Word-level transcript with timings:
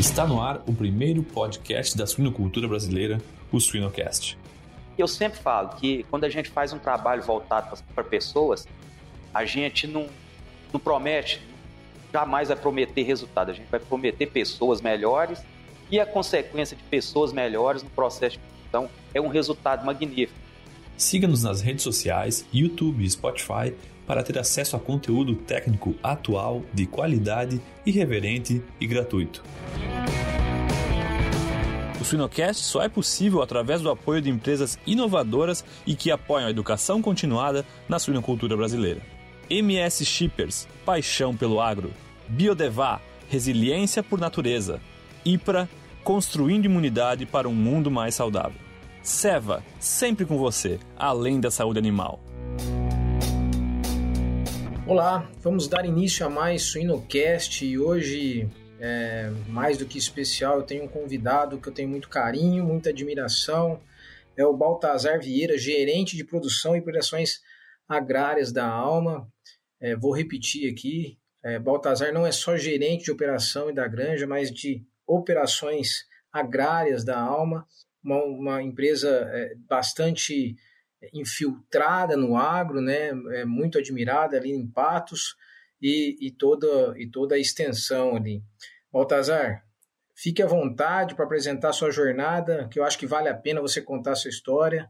Está 0.00 0.26
no 0.26 0.40
ar 0.40 0.62
o 0.66 0.72
primeiro 0.72 1.22
podcast 1.22 1.94
da 1.94 2.06
suinocultura 2.06 2.66
brasileira, 2.66 3.20
o 3.52 3.60
Suinocast. 3.60 4.38
Eu 4.96 5.06
sempre 5.06 5.38
falo 5.38 5.76
que 5.76 6.04
quando 6.04 6.24
a 6.24 6.28
gente 6.30 6.48
faz 6.48 6.72
um 6.72 6.78
trabalho 6.78 7.22
voltado 7.22 7.78
para 7.94 8.02
pessoas, 8.02 8.66
a 9.34 9.44
gente 9.44 9.86
não, 9.86 10.06
não 10.72 10.80
promete, 10.80 11.42
jamais 12.10 12.48
vai 12.48 12.56
prometer 12.56 13.02
resultado, 13.02 13.50
a 13.50 13.52
gente 13.52 13.70
vai 13.70 13.78
prometer 13.78 14.24
pessoas 14.28 14.80
melhores 14.80 15.42
e 15.90 16.00
a 16.00 16.06
consequência 16.06 16.74
de 16.74 16.82
pessoas 16.84 17.30
melhores 17.30 17.82
no 17.82 17.90
processo 17.90 18.38
de 18.38 18.42
produção 18.42 18.90
é 19.12 19.20
um 19.20 19.28
resultado 19.28 19.84
magnífico. 19.84 20.32
Siga-nos 20.96 21.42
nas 21.42 21.60
redes 21.60 21.84
sociais, 21.84 22.46
YouTube 22.50 23.04
e 23.04 23.10
Spotify 23.10 23.74
para 24.10 24.24
ter 24.24 24.36
acesso 24.40 24.74
a 24.74 24.80
conteúdo 24.80 25.36
técnico 25.36 25.94
atual, 26.02 26.64
de 26.74 26.84
qualidade, 26.84 27.60
irreverente 27.86 28.60
e 28.80 28.84
gratuito. 28.84 29.40
O 32.00 32.04
Suinocast 32.04 32.64
só 32.64 32.82
é 32.82 32.88
possível 32.88 33.40
através 33.40 33.80
do 33.80 33.88
apoio 33.88 34.20
de 34.20 34.28
empresas 34.28 34.76
inovadoras 34.84 35.64
e 35.86 35.94
que 35.94 36.10
apoiam 36.10 36.48
a 36.48 36.50
educação 36.50 37.00
continuada 37.00 37.64
na 37.88 38.00
suinocultura 38.00 38.56
brasileira. 38.56 39.00
MS 39.48 40.04
Shippers, 40.04 40.66
paixão 40.84 41.36
pelo 41.36 41.60
agro. 41.60 41.92
Biodevá, 42.26 43.00
resiliência 43.28 44.02
por 44.02 44.18
natureza. 44.18 44.80
IPRA, 45.24 45.68
construindo 46.02 46.64
imunidade 46.64 47.26
para 47.26 47.48
um 47.48 47.54
mundo 47.54 47.92
mais 47.92 48.16
saudável. 48.16 48.58
Seva, 49.04 49.62
sempre 49.78 50.24
com 50.26 50.36
você, 50.36 50.80
além 50.98 51.38
da 51.38 51.48
saúde 51.48 51.78
animal. 51.78 52.18
Olá, 54.90 55.30
vamos 55.38 55.68
dar 55.68 55.86
início 55.86 56.26
a 56.26 56.28
mais 56.28 56.62
Suinocast 56.62 57.64
e 57.64 57.78
hoje, 57.78 58.50
é, 58.80 59.30
mais 59.46 59.78
do 59.78 59.86
que 59.86 59.96
especial, 59.96 60.56
eu 60.56 60.62
tenho 60.64 60.82
um 60.82 60.88
convidado 60.88 61.60
que 61.60 61.68
eu 61.68 61.72
tenho 61.72 61.88
muito 61.88 62.08
carinho, 62.08 62.64
muita 62.64 62.90
admiração, 62.90 63.80
é 64.36 64.44
o 64.44 64.52
Baltazar 64.52 65.20
Vieira, 65.20 65.56
gerente 65.56 66.16
de 66.16 66.24
produção 66.24 66.74
e 66.74 66.80
operações 66.80 67.40
agrárias 67.88 68.50
da 68.50 68.66
Alma. 68.66 69.32
É, 69.80 69.94
vou 69.94 70.10
repetir 70.10 70.68
aqui, 70.68 71.16
é, 71.40 71.56
Baltazar 71.56 72.12
não 72.12 72.26
é 72.26 72.32
só 72.32 72.56
gerente 72.56 73.04
de 73.04 73.12
operação 73.12 73.70
e 73.70 73.72
da 73.72 73.86
granja, 73.86 74.26
mas 74.26 74.50
de 74.50 74.84
operações 75.06 76.04
agrárias 76.32 77.04
da 77.04 77.16
Alma, 77.16 77.64
uma, 78.02 78.24
uma 78.24 78.60
empresa 78.60 79.08
é, 79.08 79.54
bastante 79.68 80.56
infiltrada 81.12 82.16
no 82.16 82.36
agro, 82.36 82.80
né, 82.80 83.10
é 83.32 83.44
muito 83.44 83.78
admirada 83.78 84.36
ali 84.36 84.52
em 84.52 84.66
Patos 84.66 85.36
e, 85.80 86.16
e, 86.20 86.30
toda, 86.30 86.94
e 86.96 87.08
toda 87.08 87.34
a 87.34 87.38
extensão 87.38 88.16
ali. 88.16 88.42
Baltazar, 88.92 89.64
fique 90.14 90.42
à 90.42 90.46
vontade 90.46 91.14
para 91.14 91.24
apresentar 91.24 91.72
sua 91.72 91.90
jornada, 91.90 92.68
que 92.68 92.78
eu 92.78 92.84
acho 92.84 92.98
que 92.98 93.06
vale 93.06 93.28
a 93.28 93.34
pena 93.34 93.60
você 93.60 93.80
contar 93.80 94.14
sua 94.14 94.28
história, 94.28 94.88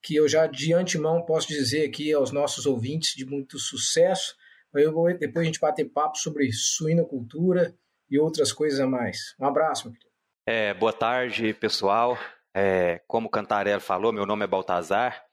que 0.00 0.14
eu 0.14 0.28
já 0.28 0.46
de 0.46 0.72
antemão 0.72 1.24
posso 1.24 1.48
dizer 1.48 1.88
aqui 1.88 2.12
aos 2.12 2.30
nossos 2.30 2.66
ouvintes 2.66 3.14
de 3.16 3.24
muito 3.26 3.58
sucesso. 3.58 4.36
Eu 4.74 4.92
vou, 4.92 5.12
depois 5.16 5.42
a 5.42 5.46
gente 5.46 5.58
bater 5.58 5.86
papo 5.86 6.16
sobre 6.16 6.52
suinocultura 6.52 7.74
e 8.08 8.18
outras 8.18 8.52
coisas 8.52 8.78
a 8.78 8.86
mais. 8.86 9.34
Um 9.40 9.46
abraço, 9.46 9.88
meu 9.88 9.92
querido. 9.92 10.08
É, 10.46 10.72
boa 10.72 10.92
tarde, 10.92 11.52
pessoal. 11.52 12.16
É, 12.54 13.02
como 13.08 13.26
o 13.26 13.30
Cantarello 13.30 13.80
falou, 13.80 14.12
meu 14.12 14.24
nome 14.24 14.44
é 14.44 14.46
Baltazar 14.46 15.27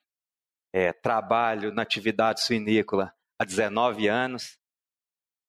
é, 0.75 0.91
trabalho 0.91 1.71
na 1.71 1.83
atividade 1.83 2.43
suinícola 2.43 3.15
há 3.39 3.45
19 3.45 4.09
anos, 4.09 4.59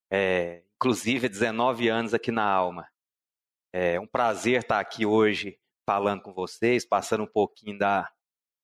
é, 0.09 0.63
inclusive 0.75 1.27
19 1.27 1.89
anos 1.89 2.13
aqui 2.13 2.31
na 2.31 2.49
Alma. 2.49 2.87
É 3.73 3.99
um 3.99 4.07
prazer 4.07 4.61
estar 4.61 4.79
aqui 4.79 5.05
hoje 5.05 5.59
falando 5.85 6.21
com 6.21 6.31
vocês, 6.31 6.85
passando 6.87 7.25
um 7.25 7.27
pouquinho 7.27 7.77
da, 7.77 8.09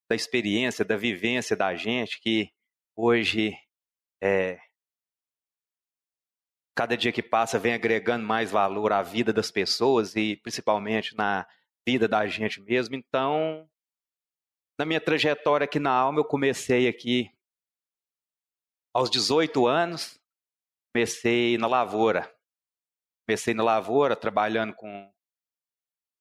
da 0.09 0.15
experiência, 0.15 0.85
da 0.85 0.95
vivência 0.95 1.53
da 1.53 1.75
gente, 1.75 2.21
que 2.21 2.49
hoje, 2.95 3.53
é, 4.21 4.57
cada 6.73 6.95
dia 6.95 7.11
que 7.11 7.21
passa, 7.21 7.59
vem 7.59 7.73
agregando 7.73 8.25
mais 8.25 8.51
valor 8.51 8.93
à 8.93 9.01
vida 9.01 9.33
das 9.33 9.51
pessoas 9.51 10.15
e 10.15 10.37
principalmente 10.37 11.13
na 11.13 11.45
vida 11.85 12.07
da 12.07 12.25
gente 12.25 12.61
mesmo. 12.61 12.95
Então, 12.95 13.69
na 14.77 14.85
minha 14.85 15.01
trajetória 15.01 15.65
aqui 15.65 15.79
na 15.79 15.91
Alma, 15.91 16.19
eu 16.19 16.25
comecei 16.25 16.87
aqui 16.87 17.31
aos 18.93 19.09
18 19.09 19.65
anos, 19.67 20.19
comecei 20.93 21.57
na 21.57 21.67
lavoura. 21.67 22.31
Comecei 23.25 23.53
na 23.53 23.63
lavoura, 23.63 24.15
trabalhando 24.15 24.73
com, 24.73 25.11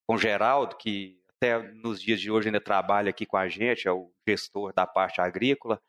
com 0.09 0.17
Geraldo, 0.17 0.77
que 0.77 1.21
até 1.37 1.59
nos 1.73 2.01
dias 2.01 2.21
de 2.21 2.31
hoje 2.31 2.49
ainda 2.49 2.61
trabalha 2.61 3.11
aqui 3.11 3.27
com 3.27 3.37
a 3.37 3.49
gente, 3.49 3.89
é 3.89 3.93
o 3.93 4.13
gestor 4.27 4.73
da 4.73 4.87
parte 4.87 5.21
agrícola, 5.21 5.83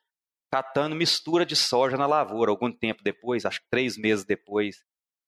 catando 0.52 0.96
mistura 0.96 1.46
de 1.46 1.56
soja 1.56 1.96
na 1.96 2.08
lavoura. 2.08 2.52
Algum 2.52 2.72
tempo 2.72 3.04
depois, 3.04 3.46
acho 3.46 3.62
que 3.62 3.68
três 3.70 3.96
meses 3.96 4.26
depois, 4.26 4.84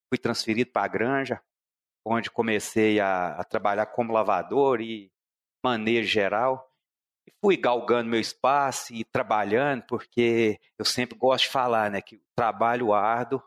fui 0.10 0.18
transferido 0.18 0.72
para 0.72 0.86
a 0.86 0.88
granja, 0.88 1.42
onde 2.04 2.32
comecei 2.32 3.00
a, 3.00 3.36
a 3.36 3.44
trabalhar 3.44 3.86
como 3.88 4.14
lavador 4.14 4.82
e 4.82 5.12
manejo 5.64 6.08
geral. 6.08 6.75
E 7.28 7.32
fui 7.42 7.58
galgando 7.58 8.10
meu 8.10 8.20
espaço 8.20 8.94
e 8.94 9.04
trabalhando, 9.04 9.84
porque 9.88 10.60
eu 10.78 10.86
sempre 10.86 11.18
gosto 11.18 11.46
de 11.46 11.52
falar, 11.52 11.90
né, 11.90 12.02
que 12.02 12.16
o 12.16 12.22
trabalho 12.36 12.94
árduo, 12.94 13.42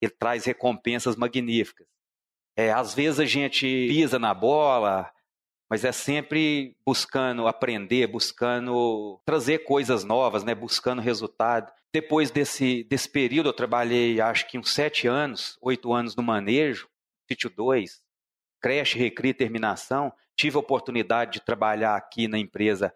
ele 0.00 0.12
traz 0.12 0.44
recompensas 0.44 1.16
magníficas. 1.16 1.86
É, 2.56 2.70
às 2.70 2.94
vezes 2.94 3.18
a 3.18 3.24
gente 3.24 3.66
pisa 3.88 4.18
na 4.18 4.32
bola, 4.32 5.10
mas 5.68 5.84
é 5.84 5.92
sempre 5.92 6.76
buscando 6.86 7.48
aprender, 7.48 8.06
buscando 8.06 9.20
trazer 9.24 9.64
coisas 9.64 10.04
novas, 10.04 10.44
né, 10.44 10.54
buscando 10.54 11.02
resultado. 11.02 11.72
Depois 11.92 12.30
desse, 12.30 12.84
desse 12.84 13.08
período, 13.08 13.48
eu 13.48 13.52
trabalhei 13.52 14.20
acho 14.20 14.46
que 14.46 14.58
uns 14.58 14.70
sete 14.70 15.06
anos, 15.06 15.58
oito 15.60 15.92
anos 15.92 16.14
no 16.14 16.22
manejo, 16.22 16.88
sítio 17.28 17.50
2, 17.50 18.02
creche, 18.60 18.98
recria 18.98 19.30
e 19.30 19.34
terminação. 19.34 20.12
Tive 20.36 20.56
a 20.56 20.60
oportunidade 20.60 21.32
de 21.32 21.40
trabalhar 21.40 21.96
aqui 21.96 22.28
na 22.28 22.38
empresa 22.38 22.94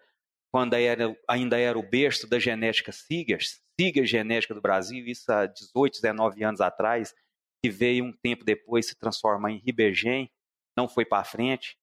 quando 0.51 0.73
era, 0.73 1.15
ainda 1.27 1.57
era 1.57 1.77
o 1.77 1.87
berço 1.87 2.27
da 2.27 2.39
genética 2.39 2.91
Sigers, 2.91 3.61
Siga 3.79 4.05
Genética 4.05 4.53
do 4.53 4.59
Brasil, 4.59 5.05
isso 5.07 5.31
há 5.31 5.45
18, 5.45 6.01
19 6.01 6.43
anos 6.43 6.59
atrás, 6.59 7.15
que 7.63 7.69
veio 7.69 8.03
um 8.03 8.11
tempo 8.11 8.43
depois 8.43 8.87
se 8.87 8.95
transformar 8.95 9.51
em 9.51 9.57
Ribergen, 9.57 10.29
não 10.77 10.87
foi 10.87 11.05
para 11.05 11.23
frente. 11.23 11.77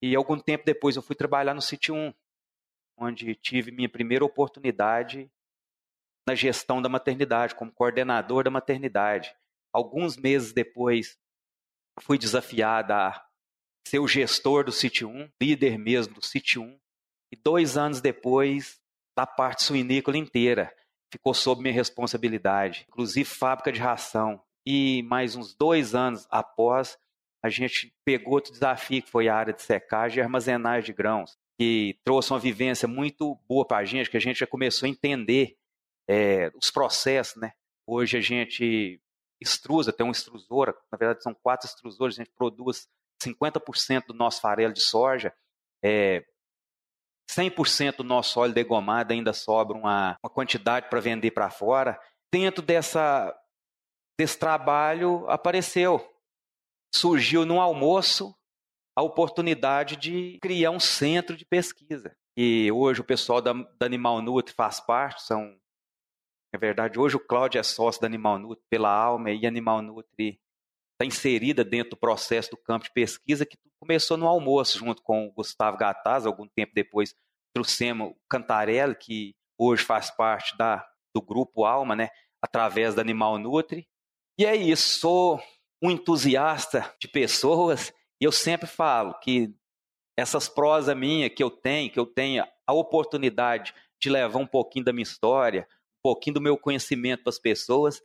E 0.00 0.14
algum 0.14 0.38
tempo 0.38 0.64
depois 0.64 0.94
eu 0.94 1.02
fui 1.02 1.16
trabalhar 1.16 1.52
no 1.52 1.60
Sítio 1.60 1.94
1, 1.94 2.14
onde 2.96 3.34
tive 3.34 3.72
minha 3.72 3.88
primeira 3.88 4.24
oportunidade 4.24 5.28
na 6.28 6.34
gestão 6.34 6.80
da 6.80 6.88
maternidade, 6.88 7.56
como 7.56 7.72
coordenador 7.72 8.44
da 8.44 8.50
maternidade. 8.50 9.34
Alguns 9.72 10.16
meses 10.16 10.52
depois, 10.52 11.18
fui 12.00 12.18
desafiada 12.18 13.08
a 13.08 13.28
ser 13.86 13.98
o 13.98 14.06
gestor 14.06 14.64
do 14.64 14.72
Sítio 14.72 15.08
1, 15.08 15.30
líder 15.42 15.76
mesmo 15.76 16.14
do 16.14 16.24
Sítio 16.24 16.62
1, 16.62 16.80
e 17.32 17.36
dois 17.36 17.76
anos 17.76 18.00
depois, 18.00 18.80
a 19.16 19.26
parte 19.26 19.62
suinícola 19.62 20.16
inteira 20.16 20.74
ficou 21.12 21.34
sob 21.34 21.62
minha 21.62 21.74
responsabilidade, 21.74 22.86
inclusive 22.88 23.28
fábrica 23.28 23.70
de 23.70 23.80
ração. 23.80 24.40
E 24.64 25.02
mais 25.02 25.36
uns 25.36 25.54
dois 25.54 25.94
anos 25.94 26.26
após, 26.30 26.98
a 27.42 27.48
gente 27.48 27.94
pegou 28.04 28.34
outro 28.34 28.52
desafio, 28.52 29.02
que 29.02 29.10
foi 29.10 29.28
a 29.28 29.34
área 29.34 29.52
de 29.52 29.62
secagem 29.62 30.18
e 30.18 30.22
armazenagem 30.22 30.86
de 30.86 30.92
grãos, 30.92 31.38
que 31.58 31.98
trouxe 32.04 32.32
uma 32.32 32.38
vivência 32.38 32.86
muito 32.86 33.38
boa 33.48 33.66
para 33.66 33.78
a 33.78 33.84
gente, 33.84 34.10
que 34.10 34.16
a 34.16 34.20
gente 34.20 34.40
já 34.40 34.46
começou 34.46 34.86
a 34.86 34.90
entender 34.90 35.56
é, 36.08 36.50
os 36.54 36.70
processos. 36.70 37.40
Né? 37.40 37.52
Hoje 37.86 38.16
a 38.16 38.20
gente 38.20 39.00
extrusa, 39.40 39.92
tem 39.92 40.04
uma 40.04 40.12
extrusora, 40.12 40.74
na 40.92 40.98
verdade 40.98 41.22
são 41.22 41.34
quatro 41.34 41.66
extrusores, 41.66 42.18
a 42.18 42.24
gente 42.24 42.34
produz 42.34 42.88
50% 43.22 44.06
do 44.06 44.14
nosso 44.14 44.40
farelo 44.40 44.72
de 44.72 44.80
soja, 44.80 45.34
é, 45.82 46.24
100% 47.30 47.98
do 47.98 48.04
nosso 48.04 48.40
óleo 48.40 48.52
degomado 48.52 49.12
ainda 49.12 49.32
sobra 49.32 49.76
uma, 49.76 50.16
uma 50.22 50.30
quantidade 50.30 50.88
para 50.88 51.00
vender 51.00 51.30
para 51.30 51.50
fora. 51.50 51.98
Dentro 52.32 52.62
dessa, 52.62 53.34
desse 54.18 54.38
trabalho 54.38 55.28
apareceu, 55.28 56.04
surgiu 56.94 57.46
no 57.46 57.60
almoço 57.60 58.34
a 58.96 59.02
oportunidade 59.02 59.96
de 59.96 60.38
criar 60.42 60.70
um 60.70 60.80
centro 60.80 61.36
de 61.36 61.44
pesquisa. 61.44 62.14
E 62.36 62.70
hoje 62.72 63.00
o 63.00 63.04
pessoal 63.04 63.40
da, 63.40 63.52
da 63.52 63.86
Animal 63.86 64.20
Nutri 64.20 64.54
faz 64.54 64.80
parte, 64.80 65.22
são, 65.22 65.56
na 66.52 66.58
verdade, 66.58 66.98
hoje 66.98 67.16
o 67.16 67.20
Cláudio 67.20 67.58
é 67.58 67.62
sócio 67.62 68.00
da 68.00 68.06
Animal 68.06 68.38
Nutri 68.38 68.64
pela 68.68 68.92
Alma 68.92 69.30
e 69.30 69.46
Animal 69.46 69.82
Nutri 69.82 70.40
está 71.00 71.06
inserida 71.06 71.64
dentro 71.64 71.90
do 71.90 71.96
processo 71.96 72.50
do 72.50 72.58
campo 72.58 72.84
de 72.84 72.92
pesquisa 72.92 73.46
que 73.46 73.56
começou 73.80 74.18
no 74.18 74.28
almoço, 74.28 74.78
junto 74.78 75.02
com 75.02 75.26
o 75.26 75.32
Gustavo 75.32 75.78
Gataz, 75.78 76.26
algum 76.26 76.46
tempo 76.46 76.72
depois 76.74 77.14
trouxemos 77.54 78.10
o 78.10 78.16
Cantarelli, 78.28 78.94
que 78.94 79.34
hoje 79.58 79.82
faz 79.82 80.10
parte 80.10 80.56
da, 80.58 80.86
do 81.14 81.22
grupo 81.22 81.64
Alma, 81.64 81.96
né, 81.96 82.10
através 82.42 82.94
da 82.94 83.00
Animal 83.00 83.38
Nutri. 83.38 83.88
E 84.38 84.44
é 84.44 84.54
isso, 84.54 85.00
sou 85.00 85.42
um 85.82 85.90
entusiasta 85.90 86.94
de 87.00 87.08
pessoas 87.08 87.90
E 88.20 88.24
eu 88.24 88.32
sempre 88.32 88.66
falo 88.66 89.18
que 89.20 89.54
essas 90.18 90.46
prosas 90.48 90.94
minhas 90.94 91.32
que 91.34 91.42
eu 91.42 91.50
tenho, 91.50 91.90
que 91.90 91.98
eu 91.98 92.04
tenho 92.04 92.44
a 92.66 92.72
oportunidade 92.74 93.74
de 93.98 94.10
levar 94.10 94.38
um 94.38 94.46
pouquinho 94.46 94.84
da 94.84 94.92
minha 94.92 95.02
história, 95.02 95.66
um 95.98 96.02
pouquinho 96.02 96.34
do 96.34 96.40
meu 96.40 96.58
conhecimento 96.58 97.22
para 97.22 97.30
as 97.30 97.38
pessoas, 97.38 98.02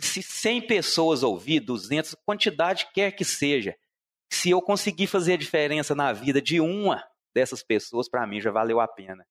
se 0.00 0.22
100 0.22 0.66
pessoas 0.66 1.22
ouvir, 1.22 1.60
200, 1.60 2.14
quantidade 2.24 2.88
quer 2.92 3.12
que 3.12 3.24
seja, 3.24 3.76
se 4.32 4.50
eu 4.50 4.62
conseguir 4.62 5.06
fazer 5.06 5.34
a 5.34 5.38
diferença 5.38 5.94
na 5.94 6.12
vida 6.12 6.40
de 6.40 6.60
uma 6.60 7.04
dessas 7.34 7.62
pessoas, 7.62 8.08
para 8.08 8.26
mim 8.26 8.40
já 8.40 8.50
valeu 8.50 8.80
a 8.80 8.88
pena. 8.88 9.26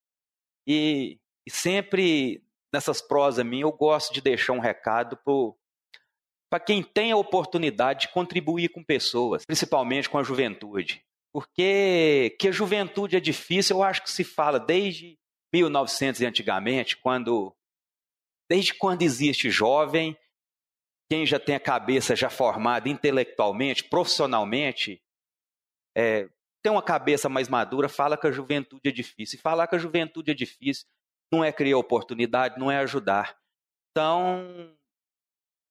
E, 0.68 1.20
e, 1.48 1.52
sempre 1.52 2.44
nessas 2.72 3.02
prosas 3.02 3.46
minhas 3.46 3.64
eu 3.64 3.72
gosto 3.72 4.14
de 4.14 4.22
deixar 4.22 4.54
um 4.54 4.60
recado 4.60 5.18
para 6.50 6.60
quem 6.60 6.84
tem 6.84 7.12
a 7.12 7.18
oportunidade 7.18 8.02
de 8.02 8.14
contribuir 8.14 8.70
com 8.70 8.84
pessoas, 8.84 9.46
principalmente 9.46 10.10
com 10.10 10.18
a 10.18 10.24
juventude. 10.24 11.04
Porque 11.32 12.36
que 12.40 12.48
a 12.48 12.52
juventude 12.52 13.16
é 13.16 13.20
difícil, 13.20 13.78
eu 13.78 13.84
acho 13.84 14.04
que 14.04 14.12
se 14.12 14.24
fala 14.24 14.60
desde 14.60 15.18
1900 15.54 16.22
e 16.22 16.26
antigamente, 16.26 16.98
quando 16.98 17.56
desde 18.50 18.74
quando 18.74 19.04
existe 19.04 19.50
jovem, 19.52 20.18
quem 21.10 21.26
já 21.26 21.40
tem 21.40 21.56
a 21.56 21.60
cabeça 21.60 22.16
já 22.16 22.30
formada 22.30 22.88
intelectualmente, 22.88 23.84
profissionalmente, 23.84 25.02
é, 25.98 26.30
tem 26.62 26.72
uma 26.72 26.84
cabeça 26.84 27.28
mais 27.28 27.48
madura, 27.48 27.90
fala 27.90 28.18
que 28.18 28.28
a 28.28 28.32
juventude 28.32 28.88
é 28.88 28.92
difícil. 28.92 29.40
E 29.40 29.42
falar 29.42 29.68
que 29.68 29.76
a 29.76 29.80
juventude 29.80 30.32
é 30.32 30.34
difícil 30.34 30.86
não 31.32 31.44
é 31.44 31.52
criar 31.52 31.78
oportunidade, 31.78 32.60
não 32.60 32.72
é 32.72 32.78
ajudar. 32.80 33.38
Então, 33.92 34.76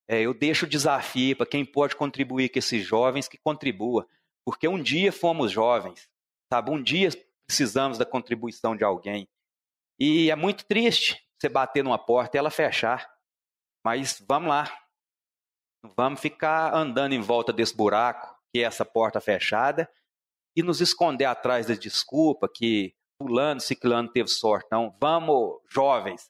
é, 0.09 0.21
eu 0.21 0.33
deixo 0.33 0.65
o 0.65 0.69
desafio 0.69 1.35
para 1.35 1.45
quem 1.45 1.65
pode 1.65 1.95
contribuir 1.95 2.49
com 2.49 2.59
esses 2.59 2.83
jovens, 2.83 3.27
que 3.27 3.37
contribua. 3.37 4.07
Porque 4.45 4.67
um 4.67 4.81
dia 4.81 5.11
fomos 5.11 5.51
jovens, 5.51 6.09
sabe? 6.51 6.71
Um 6.71 6.81
dia 6.81 7.09
precisamos 7.47 7.97
da 7.97 8.05
contribuição 8.05 8.75
de 8.75 8.83
alguém. 8.83 9.27
E 9.99 10.31
é 10.31 10.35
muito 10.35 10.65
triste 10.65 11.23
você 11.37 11.49
bater 11.49 11.83
numa 11.83 11.97
porta 11.97 12.37
e 12.37 12.39
ela 12.39 12.49
fechar. 12.49 13.09
Mas 13.85 14.23
vamos 14.27 14.49
lá. 14.49 14.88
Não 15.83 15.91
vamos 15.95 16.19
ficar 16.19 16.73
andando 16.73 17.13
em 17.13 17.21
volta 17.21 17.53
desse 17.53 17.75
buraco, 17.75 18.37
que 18.53 18.59
é 18.59 18.63
essa 18.63 18.83
porta 18.83 19.21
fechada, 19.21 19.89
e 20.55 20.63
nos 20.63 20.81
esconder 20.81 21.25
atrás 21.25 21.67
da 21.67 21.75
desculpa 21.75 22.49
que 22.53 22.93
fulano, 23.21 23.59
ciclano 23.59 24.09
teve 24.09 24.29
sorte. 24.29 24.67
Não, 24.71 24.95
vamos, 24.99 25.59
jovens, 25.69 26.29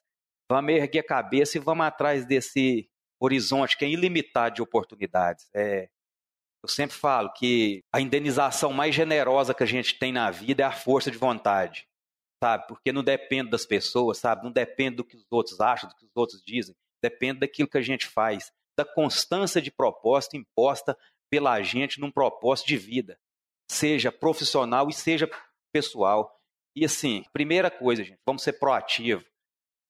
vamos 0.50 0.72
erguer 0.74 1.00
a 1.00 1.06
cabeça 1.06 1.56
e 1.56 1.60
vamos 1.60 1.86
atrás 1.86 2.24
desse 2.24 2.88
horizonte 3.20 3.76
que 3.76 3.84
é 3.84 3.88
ilimitado 3.88 4.56
de 4.56 4.62
oportunidades. 4.62 5.48
É, 5.54 5.88
eu 6.62 6.68
sempre 6.68 6.96
falo 6.96 7.32
que 7.32 7.82
a 7.92 8.00
indenização 8.00 8.72
mais 8.72 8.94
generosa 8.94 9.54
que 9.54 9.62
a 9.62 9.66
gente 9.66 9.98
tem 9.98 10.12
na 10.12 10.30
vida 10.30 10.62
é 10.62 10.66
a 10.66 10.72
força 10.72 11.10
de 11.10 11.16
vontade, 11.16 11.88
sabe? 12.42 12.66
Porque 12.66 12.92
não 12.92 13.02
depende 13.02 13.50
das 13.50 13.64
pessoas, 13.64 14.18
sabe? 14.18 14.44
Não 14.44 14.52
depende 14.52 14.96
do 14.96 15.04
que 15.04 15.16
os 15.16 15.26
outros 15.30 15.60
acham, 15.60 15.88
do 15.88 15.94
que 15.94 16.04
os 16.04 16.12
outros 16.14 16.42
dizem. 16.42 16.74
Depende 17.02 17.40
daquilo 17.40 17.68
que 17.68 17.78
a 17.78 17.82
gente 17.82 18.06
faz, 18.06 18.52
da 18.84 18.92
constância 18.92 19.60
de 19.60 19.70
proposta 19.70 20.36
imposta 20.36 20.96
pela 21.30 21.62
gente 21.62 22.00
num 22.00 22.10
propósito 22.10 22.68
de 22.68 22.76
vida, 22.76 23.18
seja 23.70 24.10
profissional 24.10 24.88
e 24.88 24.92
seja 24.92 25.30
pessoal. 25.72 26.36
E 26.74 26.84
assim, 26.84 27.24
primeira 27.32 27.70
coisa, 27.70 28.02
gente, 28.02 28.20
vamos 28.26 28.42
ser 28.42 28.54
proativos. 28.54 29.24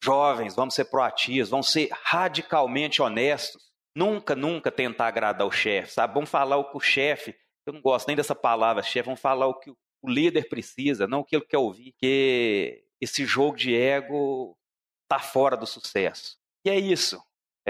Jovens, 0.03 0.55
vamos 0.55 0.75
ser 0.75 0.87
proativos, 0.87 1.51
vamos 1.51 1.71
ser 1.71 1.89
radicalmente 1.93 3.03
honestos 3.03 3.71
Nunca, 3.95 4.37
nunca 4.37 4.71
tentar 4.71 5.09
agradar 5.09 5.47
o 5.47 5.51
chefe, 5.51 5.93
sabe? 5.93 6.15
Vamos 6.15 6.31
falar 6.31 6.57
o 6.57 6.71
que 6.71 6.77
o 6.77 6.81
chefe, 6.81 7.37
eu 7.67 7.73
não 7.73 7.81
gosto 7.81 8.07
nem 8.07 8.17
dessa 8.17 8.35
palavra 8.35 8.83
chefe, 8.83 9.07
vamos 9.07 9.21
falar 9.21 9.47
o 9.47 9.59
que 9.59 9.71
o 9.71 10.09
líder 10.09 10.49
precisa, 10.49 11.07
não 11.07 11.21
o 11.21 11.25
que 11.25 11.35
ele 11.37 11.45
quer 11.45 11.59
ouvir, 11.59 11.93
que 11.99 12.85
esse 13.01 13.25
jogo 13.25 13.57
de 13.57 13.75
ego 13.75 14.57
está 15.03 15.19
fora 15.19 15.57
do 15.57 15.67
sucesso. 15.67 16.39
E 16.65 16.71
é 16.71 16.79
isso. 16.79 17.21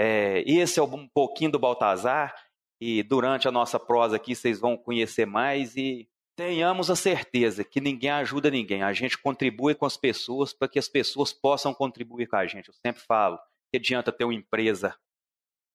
É, 0.03 0.43
esse 0.47 0.79
é 0.79 0.83
um 0.83 1.07
pouquinho 1.07 1.51
do 1.51 1.59
Baltazar, 1.59 2.33
e 2.81 3.03
durante 3.03 3.47
a 3.47 3.51
nossa 3.51 3.79
prosa 3.79 4.15
aqui 4.15 4.33
vocês 4.33 4.59
vão 4.59 4.75
conhecer 4.75 5.27
mais 5.27 5.75
e 5.75 6.09
tenhamos 6.35 6.89
a 6.89 6.95
certeza 6.95 7.63
que 7.63 7.79
ninguém 7.79 8.09
ajuda 8.09 8.49
ninguém, 8.49 8.81
a 8.81 8.91
gente 8.93 9.15
contribui 9.15 9.75
com 9.75 9.85
as 9.85 9.97
pessoas 9.97 10.53
para 10.53 10.67
que 10.67 10.79
as 10.79 10.87
pessoas 10.87 11.31
possam 11.31 11.71
contribuir 11.71 12.25
com 12.25 12.35
a 12.35 12.47
gente. 12.47 12.69
Eu 12.69 12.73
sempre 12.83 12.99
falo 13.03 13.37
que 13.71 13.77
adianta 13.77 14.11
ter 14.11 14.23
uma 14.23 14.33
empresa 14.33 14.97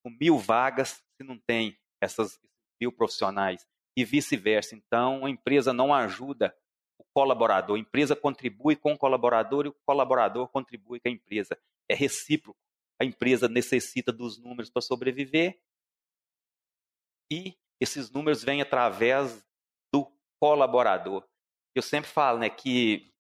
com 0.05 0.11
mil 0.21 0.39
vagas 0.39 1.05
se 1.17 1.25
não 1.25 1.39
tem 1.39 1.79
essas 2.03 2.41
mil 2.81 2.91
profissionais 2.91 3.65
e 3.97 4.05
vice-versa. 4.05 4.75
Então, 4.75 5.25
a 5.25 5.31
empresa 5.31 5.73
não 5.73 5.95
ajuda 5.95 6.53
o 6.99 7.05
colaborador, 7.15 7.77
a 7.77 7.81
empresa 7.81 8.17
contribui 8.17 8.75
com 8.75 8.93
o 8.93 8.99
colaborador 8.99 9.67
e 9.67 9.69
o 9.69 9.77
colaborador 9.87 10.49
contribui 10.49 10.99
com 10.99 11.09
a 11.09 11.13
empresa. 11.13 11.57
É 11.89 11.95
recíproco. 11.95 12.66
A 13.01 13.05
empresa 13.05 13.49
necessita 13.49 14.13
dos 14.13 14.39
números 14.39 14.71
para 14.71 14.83
sobreviver 14.83 15.61
e 17.31 17.57
esses 17.81 18.11
números 18.11 18.43
vêm 18.43 18.63
através 18.63 19.45
do 19.93 20.11
colaborador. 20.41 21.27
Eu 21.75 21.83
sempre 21.83 22.11
falo 22.11 22.39
né, 22.39 22.49
que, 22.49 23.13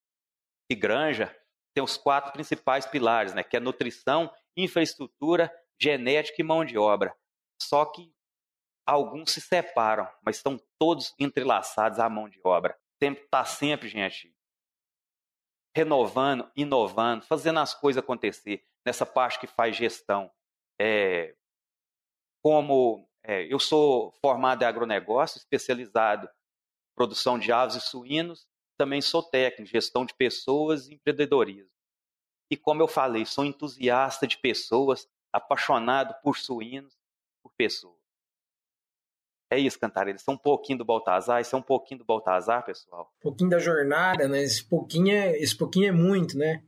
que 0.70 0.76
granja 0.76 1.34
tem 1.74 1.82
os 1.82 1.96
quatro 1.98 2.32
principais 2.32 2.86
pilares, 2.86 3.34
né, 3.34 3.44
que 3.44 3.56
é 3.56 3.60
nutrição, 3.60 4.32
infraestrutura 4.56 5.52
genética 5.78 6.40
e 6.40 6.44
mão 6.44 6.64
de 6.64 6.78
obra. 6.78 7.14
Só 7.60 7.84
que 7.84 8.10
alguns 8.86 9.32
se 9.32 9.40
separam, 9.40 10.08
mas 10.22 10.36
estão 10.36 10.58
todos 10.78 11.14
entrelaçados 11.18 11.98
à 11.98 12.08
mão 12.08 12.28
de 12.28 12.40
obra. 12.44 12.78
Tem 12.98 13.14
que 13.14 13.22
estar 13.22 13.44
sempre, 13.44 13.88
gente, 13.88 14.34
renovando, 15.76 16.50
inovando, 16.56 17.26
fazendo 17.26 17.58
as 17.58 17.74
coisas 17.74 18.02
acontecer 18.02 18.64
nessa 18.82 19.04
parte 19.04 19.38
que 19.38 19.46
faz 19.46 19.76
gestão. 19.76 20.30
É, 20.80 21.36
como 22.42 23.06
é, 23.22 23.44
eu 23.52 23.58
sou 23.58 24.10
formado 24.22 24.62
em 24.62 24.64
agronegócio, 24.64 25.36
especializado 25.36 26.26
em 26.28 26.94
produção 26.94 27.38
de 27.38 27.52
aves 27.52 27.76
e 27.76 27.80
suínos, 27.82 28.48
também 28.78 29.02
sou 29.02 29.22
técnico 29.22 29.70
gestão 29.70 30.06
de 30.06 30.14
pessoas 30.14 30.88
e 30.88 30.94
empreendedorismo. 30.94 31.70
E 32.50 32.56
como 32.56 32.80
eu 32.80 32.88
falei, 32.88 33.26
sou 33.26 33.44
entusiasta 33.44 34.26
de 34.26 34.38
pessoas, 34.38 35.06
apaixonado 35.30 36.14
por 36.22 36.38
suínos, 36.38 36.96
por 37.42 37.52
pessoas. 37.54 37.95
É 39.50 39.58
isso, 39.58 39.78
Cantarelli. 39.78 40.18
Isso 40.18 40.30
é 40.30 40.34
um 40.34 40.38
pouquinho 40.38 40.78
do 40.78 40.84
Baltazar, 40.84 41.40
isso 41.40 41.54
é 41.54 41.58
um 41.58 41.62
pouquinho 41.62 42.00
do 42.00 42.04
Baltazar, 42.04 42.64
pessoal. 42.64 43.12
Um 43.20 43.22
pouquinho 43.22 43.50
da 43.50 43.58
jornada, 43.58 44.26
né? 44.26 44.42
Esse 44.42 44.64
pouquinho 44.64 45.12
é, 45.12 45.36
esse 45.38 45.56
pouquinho 45.56 45.88
é 45.88 45.92
muito, 45.92 46.36
né? 46.36 46.62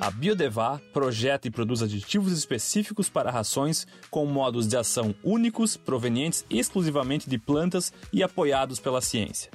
A 0.00 0.10
Biodevá 0.10 0.80
projeta 0.92 1.46
e 1.48 1.50
produz 1.50 1.82
aditivos 1.82 2.32
específicos 2.32 3.08
para 3.08 3.30
rações 3.30 3.86
com 4.10 4.26
modos 4.26 4.66
de 4.66 4.76
ação 4.76 5.14
únicos, 5.22 5.76
provenientes 5.76 6.44
exclusivamente 6.50 7.30
de 7.30 7.38
plantas 7.38 7.92
e 8.12 8.22
apoiados 8.22 8.80
pela 8.80 9.00
ciência. 9.00 9.50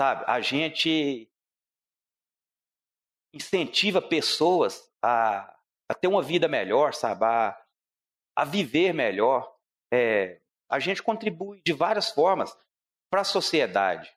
sabe? 0.00 0.24
A 0.26 0.40
gente 0.40 1.30
incentiva 3.34 4.00
pessoas 4.00 4.90
a, 5.02 5.54
a 5.90 5.94
ter 5.94 6.08
uma 6.08 6.22
vida 6.22 6.48
melhor, 6.48 6.94
sabe? 6.94 7.22
A, 7.22 7.62
a 8.34 8.44
viver 8.46 8.94
melhor. 8.94 9.54
É, 9.92 10.40
a 10.70 10.78
gente 10.78 11.02
contribui 11.02 11.60
de 11.62 11.74
várias 11.74 12.10
formas 12.10 12.56
para 13.10 13.20
a 13.20 13.24
sociedade, 13.24 14.10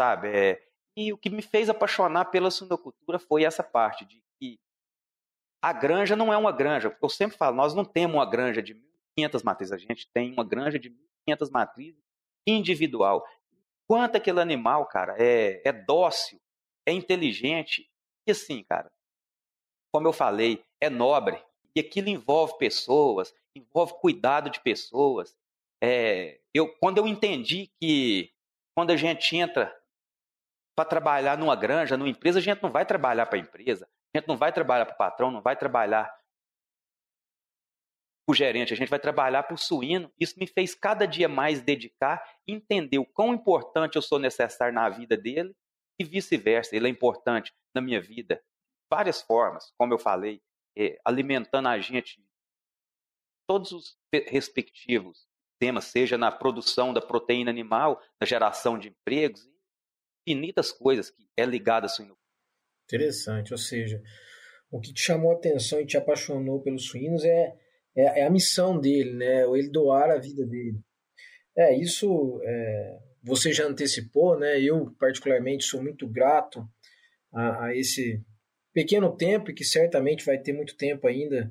sabe? 0.00 0.28
É, 0.28 0.66
e 0.96 1.12
o 1.12 1.18
que 1.18 1.28
me 1.28 1.42
fez 1.42 1.68
apaixonar 1.68 2.26
pela 2.26 2.50
suinocultura 2.50 3.18
foi 3.18 3.44
essa 3.44 3.62
parte 3.62 4.06
de 4.06 4.24
que 4.40 4.58
a 5.62 5.74
granja 5.74 6.16
não 6.16 6.32
é 6.32 6.38
uma 6.38 6.52
granja. 6.52 6.96
Eu 7.02 7.08
sempre 7.10 7.36
falo, 7.36 7.54
nós 7.54 7.74
não 7.74 7.84
temos 7.84 8.16
uma 8.16 8.24
granja 8.24 8.62
de 8.62 8.74
1.500 9.18 9.44
matrizes, 9.44 9.72
a 9.74 9.76
gente 9.76 10.10
tem 10.10 10.32
uma 10.32 10.44
granja 10.44 10.78
de 10.78 10.88
1.500 11.28 11.50
matrizes 11.50 12.02
individual. 12.46 13.22
Quanto 13.88 14.16
aquele 14.16 14.40
animal, 14.40 14.84
cara, 14.86 15.16
é, 15.18 15.62
é 15.66 15.72
dócil, 15.72 16.38
é 16.86 16.92
inteligente. 16.92 17.90
E 18.26 18.30
assim, 18.30 18.62
cara, 18.62 18.92
como 19.90 20.06
eu 20.06 20.12
falei, 20.12 20.62
é 20.78 20.90
nobre. 20.90 21.42
E 21.74 21.80
aquilo 21.80 22.10
envolve 22.10 22.58
pessoas, 22.58 23.34
envolve 23.56 23.94
cuidado 23.94 24.50
de 24.50 24.60
pessoas. 24.60 25.34
É, 25.82 26.38
eu, 26.52 26.68
quando 26.76 26.98
eu 26.98 27.06
entendi 27.06 27.70
que 27.80 28.30
quando 28.74 28.90
a 28.90 28.96
gente 28.96 29.36
entra 29.36 29.74
para 30.76 30.84
trabalhar 30.84 31.38
numa 31.38 31.56
granja, 31.56 31.96
numa 31.96 32.10
empresa, 32.10 32.38
a 32.38 32.42
gente 32.42 32.62
não 32.62 32.70
vai 32.70 32.84
trabalhar 32.84 33.26
para 33.26 33.38
a 33.38 33.40
empresa, 33.40 33.88
a 34.14 34.18
gente 34.18 34.28
não 34.28 34.36
vai 34.36 34.52
trabalhar 34.52 34.84
para 34.84 34.94
o 34.94 34.98
patrão, 34.98 35.30
não 35.30 35.40
vai 35.40 35.56
trabalhar 35.56 36.14
o 38.28 38.34
gerente, 38.34 38.74
a 38.74 38.76
gente 38.76 38.90
vai 38.90 38.98
trabalhar 38.98 39.46
o 39.50 39.56
suíno. 39.56 40.12
Isso 40.20 40.38
me 40.38 40.46
fez 40.46 40.74
cada 40.74 41.06
dia 41.06 41.28
mais 41.30 41.62
dedicar, 41.62 42.22
entender 42.46 42.98
o 42.98 43.06
quão 43.06 43.32
importante 43.32 43.96
eu 43.96 44.02
sou 44.02 44.18
necessário 44.18 44.74
na 44.74 44.86
vida 44.90 45.16
dele 45.16 45.56
e 45.98 46.04
vice-versa. 46.04 46.76
Ele 46.76 46.88
é 46.88 46.90
importante 46.90 47.54
na 47.74 47.80
minha 47.80 48.02
vida 48.02 48.36
de 48.36 48.42
várias 48.90 49.22
formas, 49.22 49.72
como 49.78 49.94
eu 49.94 49.98
falei, 49.98 50.42
é, 50.76 51.00
alimentando 51.06 51.68
a 51.68 51.78
gente 51.80 52.22
todos 53.48 53.72
os 53.72 53.98
respectivos 54.12 55.26
temas, 55.58 55.86
seja 55.86 56.18
na 56.18 56.30
produção 56.30 56.92
da 56.92 57.00
proteína 57.00 57.50
animal, 57.50 58.00
na 58.20 58.26
geração 58.26 58.78
de 58.78 58.88
empregos, 58.88 59.48
infinitas 60.26 60.70
coisas 60.70 61.10
que 61.10 61.26
é 61.34 61.46
ligada 61.46 61.86
à 61.86 61.88
suinocultura. 61.88 62.28
Interessante, 62.84 63.52
ou 63.52 63.58
seja, 63.58 64.02
o 64.70 64.80
que 64.80 64.92
te 64.92 65.00
chamou 65.00 65.32
a 65.32 65.34
atenção 65.34 65.80
e 65.80 65.86
te 65.86 65.96
apaixonou 65.96 66.60
pelos 66.60 66.86
suínos 66.86 67.24
é, 67.24 67.56
é, 67.98 68.20
é 68.20 68.26
a 68.26 68.30
missão 68.30 68.78
dele, 68.78 69.12
né? 69.14 69.42
Ele 69.42 69.68
doar 69.68 70.10
a 70.10 70.18
vida 70.18 70.46
dele. 70.46 70.78
É, 71.56 71.76
isso 71.76 72.40
é, 72.44 72.98
você 73.22 73.52
já 73.52 73.64
antecipou, 73.66 74.38
né? 74.38 74.60
Eu, 74.60 74.94
particularmente, 74.98 75.64
sou 75.64 75.82
muito 75.82 76.08
grato 76.08 76.64
a, 77.32 77.66
a 77.66 77.76
esse 77.76 78.22
pequeno 78.72 79.16
tempo, 79.16 79.50
e 79.50 79.54
que 79.54 79.64
certamente 79.64 80.24
vai 80.24 80.38
ter 80.38 80.52
muito 80.52 80.76
tempo 80.76 81.08
ainda 81.08 81.50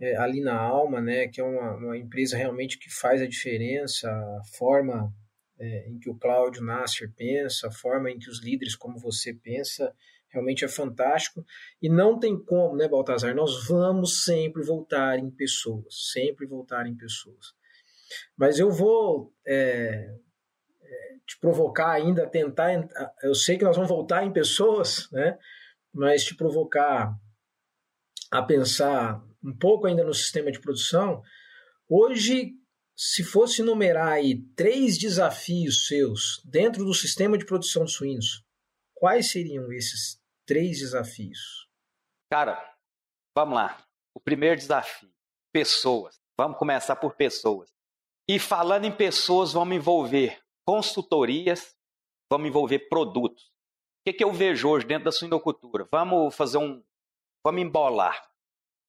é, 0.00 0.16
ali 0.16 0.40
na 0.40 0.54
Alma, 0.54 1.00
né, 1.00 1.26
que 1.28 1.40
é 1.40 1.44
uma, 1.44 1.76
uma, 1.76 1.96
empresa 1.96 2.36
realmente 2.36 2.78
que 2.78 2.90
faz 2.90 3.20
a 3.20 3.26
diferença, 3.26 4.08
a 4.08 4.42
forma 4.56 5.12
é, 5.58 5.88
em 5.88 5.98
que 5.98 6.08
o 6.10 6.16
Cláudio 6.16 6.62
Nasser 6.62 7.10
pensa, 7.16 7.68
a 7.68 7.72
forma 7.72 8.10
em 8.10 8.18
que 8.18 8.28
os 8.28 8.42
líderes 8.42 8.76
como 8.76 8.98
você 8.98 9.34
pensa, 9.34 9.92
realmente 10.30 10.64
é 10.64 10.68
fantástico. 10.68 11.44
E 11.80 11.88
não 11.88 12.18
tem 12.18 12.38
como, 12.38 12.76
né, 12.76 12.88
Baltazar? 12.88 13.34
Nós 13.34 13.66
vamos 13.66 14.24
sempre 14.24 14.62
voltar 14.62 15.18
em 15.18 15.30
pessoas, 15.30 16.10
sempre 16.12 16.46
voltar 16.46 16.86
em 16.86 16.96
pessoas. 16.96 17.54
Mas 18.36 18.58
eu 18.58 18.70
vou 18.70 19.34
é, 19.46 20.14
é 20.82 21.14
te 21.26 21.38
provocar 21.40 21.90
ainda 21.90 22.26
tentar. 22.26 22.88
Eu 23.22 23.34
sei 23.34 23.58
que 23.58 23.64
nós 23.64 23.76
vamos 23.76 23.90
voltar 23.90 24.24
em 24.24 24.32
pessoas, 24.32 25.10
né? 25.12 25.38
Mas 25.92 26.24
te 26.24 26.34
provocar 26.34 27.14
a 28.30 28.42
pensar 28.42 29.22
um 29.42 29.56
pouco 29.56 29.86
ainda 29.86 30.04
no 30.04 30.12
sistema 30.12 30.50
de 30.50 30.60
produção, 30.60 31.22
hoje, 31.88 32.52
se 32.94 33.22
fosse 33.22 33.62
numerar 33.62 34.12
aí 34.12 34.42
três 34.56 34.98
desafios 34.98 35.86
seus 35.86 36.42
dentro 36.44 36.84
do 36.84 36.92
sistema 36.92 37.38
de 37.38 37.46
produção 37.46 37.84
de 37.84 37.92
suínos, 37.92 38.44
quais 38.98 39.30
seriam 39.30 39.72
esses 39.72 40.20
três 40.44 40.80
desafios? 40.80 41.68
Cara, 42.30 42.60
vamos 43.34 43.54
lá. 43.54 43.78
O 44.14 44.20
primeiro 44.20 44.56
desafio: 44.56 45.10
pessoas. 45.52 46.20
Vamos 46.36 46.58
começar 46.58 46.96
por 46.96 47.14
pessoas. 47.14 47.72
E 48.28 48.38
falando 48.38 48.84
em 48.84 48.92
pessoas, 48.94 49.52
vamos 49.52 49.76
envolver 49.76 50.40
consultorias, 50.66 51.76
vamos 52.30 52.48
envolver 52.48 52.88
produtos. 52.88 53.44
O 53.44 53.50
que, 54.06 54.12
que 54.12 54.24
eu 54.24 54.32
vejo 54.32 54.68
hoje 54.68 54.86
dentro 54.86 55.04
da 55.04 55.12
suinocultura? 55.12 55.88
Vamos 55.90 56.34
fazer 56.34 56.58
um. 56.58 56.82
Vamos 57.44 57.62
embolar. 57.62 58.30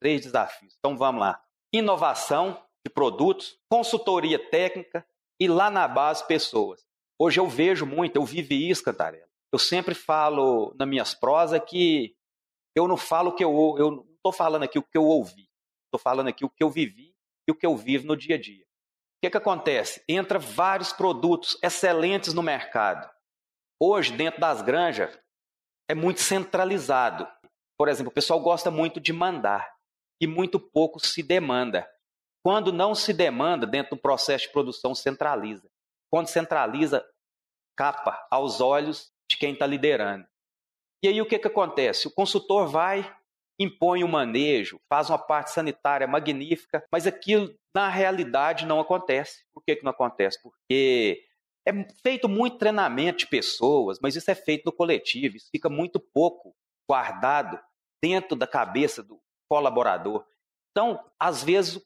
Três 0.01 0.21
desafios. 0.21 0.75
Então 0.79 0.97
vamos 0.97 1.21
lá. 1.21 1.43
Inovação 1.73 2.61
de 2.85 2.91
produtos, 2.91 3.59
consultoria 3.69 4.39
técnica 4.49 5.05
e 5.39 5.47
lá 5.47 5.69
na 5.69 5.87
base 5.87 6.25
pessoas. 6.25 6.85
Hoje 7.17 7.39
eu 7.39 7.47
vejo 7.47 7.85
muito, 7.85 8.15
eu 8.15 8.25
vivi 8.25 8.69
isso, 8.69 8.83
Cantarela. 8.83 9.28
Eu 9.51 9.59
sempre 9.59 9.95
falo 9.95 10.73
nas 10.77 10.87
minhas 10.87 11.13
prosas 11.13 11.61
que 11.67 12.15
eu 12.75 12.87
não 12.87 12.97
falo 12.97 13.31
o 13.31 13.35
que 13.35 13.43
eu 13.43 13.75
eu 13.77 13.91
não 13.91 14.09
estou 14.15 14.31
falando 14.31 14.63
aqui 14.63 14.77
o 14.77 14.83
que 14.83 14.97
eu 14.97 15.05
ouvi. 15.05 15.49
Estou 15.85 15.99
falando 15.99 16.27
aqui 16.27 16.45
o 16.45 16.49
que 16.49 16.63
eu 16.63 16.69
vivi 16.69 17.15
e 17.47 17.51
o 17.51 17.55
que 17.55 17.65
eu 17.65 17.75
vivo 17.75 18.05
no 18.05 18.15
dia 18.15 18.35
a 18.35 18.39
dia. 18.39 18.63
O 18.63 19.21
que, 19.21 19.31
que 19.31 19.37
acontece? 19.37 20.03
Entra 20.07 20.39
vários 20.39 20.93
produtos 20.93 21.57
excelentes 21.63 22.33
no 22.33 22.43
mercado. 22.43 23.09
Hoje, 23.81 24.13
dentro 24.13 24.39
das 24.39 24.61
granjas, 24.61 25.19
é 25.89 25.95
muito 25.95 26.21
centralizado. 26.21 27.27
Por 27.77 27.89
exemplo, 27.89 28.11
o 28.11 28.13
pessoal 28.13 28.39
gosta 28.39 28.69
muito 28.69 28.99
de 28.99 29.11
mandar 29.11 29.73
e 30.21 30.27
muito 30.27 30.59
pouco 30.59 30.99
se 30.99 31.23
demanda. 31.23 31.89
Quando 32.43 32.71
não 32.71 32.93
se 32.93 33.11
demanda, 33.11 33.65
dentro 33.65 33.95
do 33.95 34.01
processo 34.01 34.45
de 34.45 34.53
produção, 34.53 34.93
centraliza. 34.93 35.69
Quando 36.09 36.27
centraliza, 36.27 37.05
capa 37.75 38.25
aos 38.29 38.61
olhos 38.61 39.11
de 39.29 39.37
quem 39.37 39.53
está 39.53 39.65
liderando. 39.65 40.25
E 41.03 41.07
aí 41.07 41.21
o 41.21 41.25
que, 41.25 41.39
que 41.39 41.47
acontece? 41.47 42.07
O 42.07 42.11
consultor 42.11 42.67
vai, 42.67 43.15
impõe 43.59 44.03
o 44.03 44.07
um 44.07 44.11
manejo, 44.11 44.79
faz 44.89 45.09
uma 45.09 45.17
parte 45.17 45.51
sanitária 45.51 46.07
magnífica, 46.07 46.83
mas 46.91 47.07
aquilo 47.07 47.53
na 47.73 47.87
realidade 47.87 48.65
não 48.65 48.79
acontece. 48.79 49.45
Por 49.53 49.63
que, 49.63 49.77
que 49.77 49.83
não 49.83 49.91
acontece? 49.91 50.41
Porque 50.41 51.23
é 51.67 51.71
feito 52.01 52.27
muito 52.27 52.57
treinamento 52.57 53.19
de 53.19 53.27
pessoas, 53.27 53.99
mas 54.01 54.15
isso 54.15 54.29
é 54.29 54.35
feito 54.35 54.65
no 54.65 54.73
coletivo, 54.73 55.37
isso 55.37 55.49
fica 55.51 55.69
muito 55.69 55.99
pouco 55.99 56.55
guardado 56.89 57.59
dentro 58.01 58.35
da 58.35 58.47
cabeça 58.47 59.03
do, 59.03 59.21
colaborador. 59.49 60.23
Então, 60.71 61.03
às 61.19 61.43
vezes, 61.43 61.77
o 61.77 61.81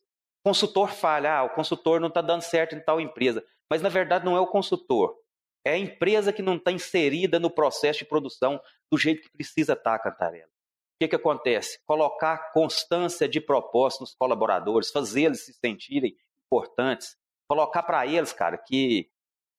consultor 0.46 0.90
falha, 0.92 1.38
ah, 1.38 1.44
o 1.44 1.50
consultor 1.50 2.00
não 2.02 2.10
está 2.10 2.22
dando 2.22 2.42
certo 2.42 2.76
em 2.76 2.84
tal 2.84 3.00
empresa. 3.00 3.44
Mas, 3.72 3.82
na 3.82 3.90
verdade, 3.90 4.26
não 4.26 4.36
é 4.36 4.40
o 4.40 4.48
consultor. 4.48 5.16
É 5.65 5.72
a 5.74 5.77
empresa 5.77 6.34
que 6.34 6.41
não 6.41 6.58
está 6.58 6.72
inserida 6.72 7.39
no 7.39 7.50
processo 7.50 8.00
de 8.00 8.05
produção 8.05 8.60
do 8.91 8.98
jeito 8.98 9.22
que 9.24 9.29
precisa 9.29 9.74
estar, 9.74 9.98
tá, 9.98 10.03
Cantarela. 10.03 10.48
O 10.48 11.00
que, 11.00 11.08
que 11.08 11.15
acontece? 11.15 11.79
Colocar 11.86 12.51
constância 12.51 13.27
de 13.27 13.41
propósito 13.41 14.01
nos 14.01 14.15
colaboradores, 14.15 14.91
fazer 14.91 15.24
eles 15.24 15.46
se 15.46 15.53
sentirem 15.53 16.15
importantes, 16.46 17.17
colocar 17.48 17.84
para 17.84 18.05
eles, 18.05 18.32
cara, 18.34 18.58
que 18.58 19.10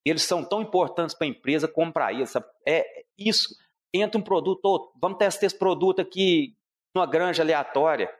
eles 0.04 0.22
são 0.22 0.44
tão 0.44 0.62
importantes 0.62 1.14
para 1.14 1.26
a 1.26 1.30
empresa 1.30 1.66
como 1.66 1.92
para 1.92 2.12
eles. 2.12 2.30
Sabe? 2.30 2.46
É 2.66 3.04
isso. 3.18 3.56
Entra 3.92 4.20
um 4.20 4.24
produto, 4.24 4.92
vamos 5.00 5.18
testar 5.18 5.46
esse 5.46 5.58
produto 5.58 6.00
aqui 6.00 6.56
numa 6.94 7.06
granja 7.06 7.42
aleatória, 7.42 8.12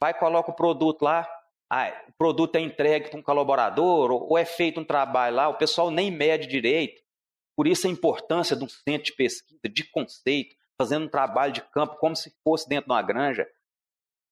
vai 0.00 0.16
coloca 0.16 0.50
o 0.50 0.54
produto 0.54 1.02
lá, 1.02 1.28
ah, 1.70 1.90
o 2.08 2.12
produto 2.12 2.56
é 2.56 2.60
entregue 2.60 3.08
para 3.08 3.18
um 3.18 3.22
colaborador, 3.22 4.10
ou 4.10 4.36
é 4.36 4.44
feito 4.44 4.80
um 4.80 4.84
trabalho 4.84 5.36
lá, 5.36 5.48
o 5.48 5.56
pessoal 5.56 5.90
nem 5.90 6.10
mede 6.10 6.46
direito. 6.46 7.01
Por 7.56 7.66
isso 7.66 7.86
a 7.86 7.90
importância 7.90 8.56
de 8.56 8.64
um 8.64 8.68
centro 8.68 9.04
de 9.04 9.12
pesquisa, 9.12 9.68
de 9.68 9.84
conceito, 9.84 10.56
fazendo 10.80 11.06
um 11.06 11.08
trabalho 11.08 11.52
de 11.52 11.60
campo 11.60 11.96
como 11.96 12.16
se 12.16 12.34
fosse 12.42 12.68
dentro 12.68 12.86
de 12.86 12.92
uma 12.92 13.02
granja. 13.02 13.46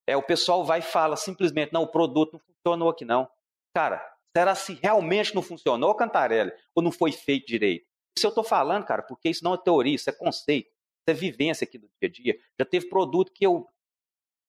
É, 0.07 0.17
o 0.17 0.23
pessoal 0.23 0.65
vai 0.65 0.79
e 0.79 0.83
fala 0.83 1.15
simplesmente, 1.15 1.71
não, 1.71 1.83
o 1.83 1.87
produto 1.87 2.33
não 2.33 2.39
funcionou 2.39 2.89
aqui 2.89 3.05
não. 3.05 3.29
Cara, 3.73 4.03
será 4.35 4.55
se 4.55 4.73
realmente 4.73 5.33
não 5.33 5.41
funcionou, 5.41 5.95
Cantarelli, 5.95 6.51
ou 6.75 6.83
não 6.83 6.91
foi 6.91 7.11
feito 7.11 7.47
direito? 7.47 7.85
Isso 8.17 8.25
eu 8.25 8.29
estou 8.29 8.43
falando, 8.43 8.85
cara, 8.85 9.03
porque 9.03 9.29
isso 9.29 9.43
não 9.43 9.53
é 9.53 9.57
teoria, 9.57 9.95
isso 9.95 10.09
é 10.09 10.13
conceito, 10.13 10.67
isso 10.67 11.07
é 11.07 11.13
vivência 11.13 11.63
aqui 11.63 11.77
do 11.77 11.89
dia 12.01 12.09
a 12.09 12.11
dia. 12.11 12.39
Já 12.59 12.65
teve 12.65 12.89
produto 12.89 13.31
que 13.31 13.45
eu 13.45 13.67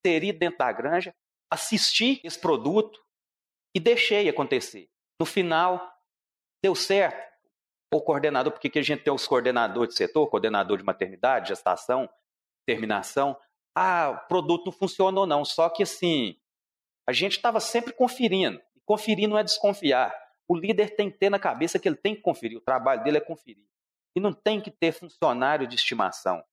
inserido 0.05 0.39
dentro 0.39 0.57
da 0.57 0.71
granja, 0.71 1.15
assisti 1.49 2.19
esse 2.23 2.37
produto 2.37 3.01
e 3.73 3.79
deixei 3.79 4.27
acontecer. 4.27 4.89
No 5.19 5.25
final, 5.25 5.93
deu 6.61 6.75
certo. 6.75 7.32
O 7.93 8.01
coordenador, 8.01 8.51
porque 8.51 8.69
que 8.69 8.79
a 8.79 8.83
gente 8.83 9.03
tem 9.03 9.13
os 9.13 9.27
coordenadores 9.27 9.93
de 9.93 9.97
setor, 9.97 10.27
coordenador 10.27 10.77
de 10.77 10.83
maternidade, 10.83 11.49
gestação, 11.49 12.09
terminação. 12.65 13.37
Ah, 13.75 14.09
o 14.09 14.27
produto 14.27 14.65
não 14.65 14.71
funciona 14.71 15.19
ou 15.19 15.27
não. 15.27 15.45
Só 15.45 15.69
que 15.69 15.83
assim, 15.83 16.35
a 17.07 17.13
gente 17.13 17.33
estava 17.33 17.59
sempre 17.59 17.93
conferindo. 17.93 18.59
E 18.75 18.81
conferir 18.85 19.27
não 19.27 19.37
é 19.37 19.43
desconfiar. 19.43 20.13
O 20.47 20.55
líder 20.55 20.95
tem 20.95 21.09
que 21.09 21.17
ter 21.17 21.29
na 21.29 21.39
cabeça 21.39 21.79
que 21.79 21.87
ele 21.87 21.95
tem 21.95 22.15
que 22.15 22.21
conferir. 22.21 22.57
O 22.57 22.61
trabalho 22.61 23.03
dele 23.03 23.17
é 23.17 23.21
conferir. 23.21 23.65
E 24.15 24.19
não 24.19 24.33
tem 24.33 24.61
que 24.61 24.71
ter 24.71 24.91
funcionário 24.91 25.67
de 25.67 25.75
estimação. 25.75 26.43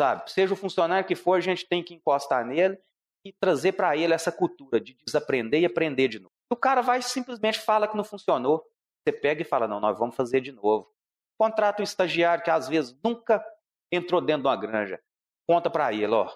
Sabe? 0.00 0.30
Seja 0.30 0.54
o 0.54 0.56
funcionário 0.56 1.06
que 1.06 1.16
for, 1.16 1.36
a 1.36 1.40
gente 1.40 1.66
tem 1.66 1.82
que 1.82 1.94
encostar 1.94 2.44
nele 2.44 2.78
e 3.24 3.32
trazer 3.32 3.72
para 3.72 3.96
ele 3.96 4.14
essa 4.14 4.30
cultura 4.30 4.80
de 4.80 4.96
desaprender 5.04 5.60
e 5.60 5.66
aprender 5.66 6.08
de 6.08 6.18
novo. 6.18 6.32
O 6.50 6.56
cara 6.56 6.80
vai 6.80 7.02
simplesmente 7.02 7.58
fala 7.58 7.88
que 7.88 7.96
não 7.96 8.04
funcionou. 8.04 8.64
Você 9.08 9.12
pega 9.12 9.40
e 9.40 9.44
fala: 9.44 9.66
não, 9.66 9.80
nós 9.80 9.98
vamos 9.98 10.14
fazer 10.14 10.42
de 10.42 10.52
novo. 10.52 10.92
Contrata 11.38 11.80
um 11.80 11.84
estagiário 11.84 12.44
que 12.44 12.50
às 12.50 12.68
vezes 12.68 12.94
nunca 13.02 13.42
entrou 13.90 14.20
dentro 14.20 14.42
de 14.42 14.48
uma 14.48 14.56
granja. 14.56 15.02
Conta 15.48 15.70
para 15.70 15.92
ele: 15.92 16.12
ó, 16.12 16.30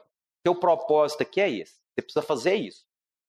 seu 0.47 0.59
propósito 0.59 1.23
aqui 1.23 1.41
é 1.41 1.51
esse. 1.51 1.75
Você 1.75 2.03
precisa 2.03 2.23
fazer 2.23 2.55
isso. 2.55 2.87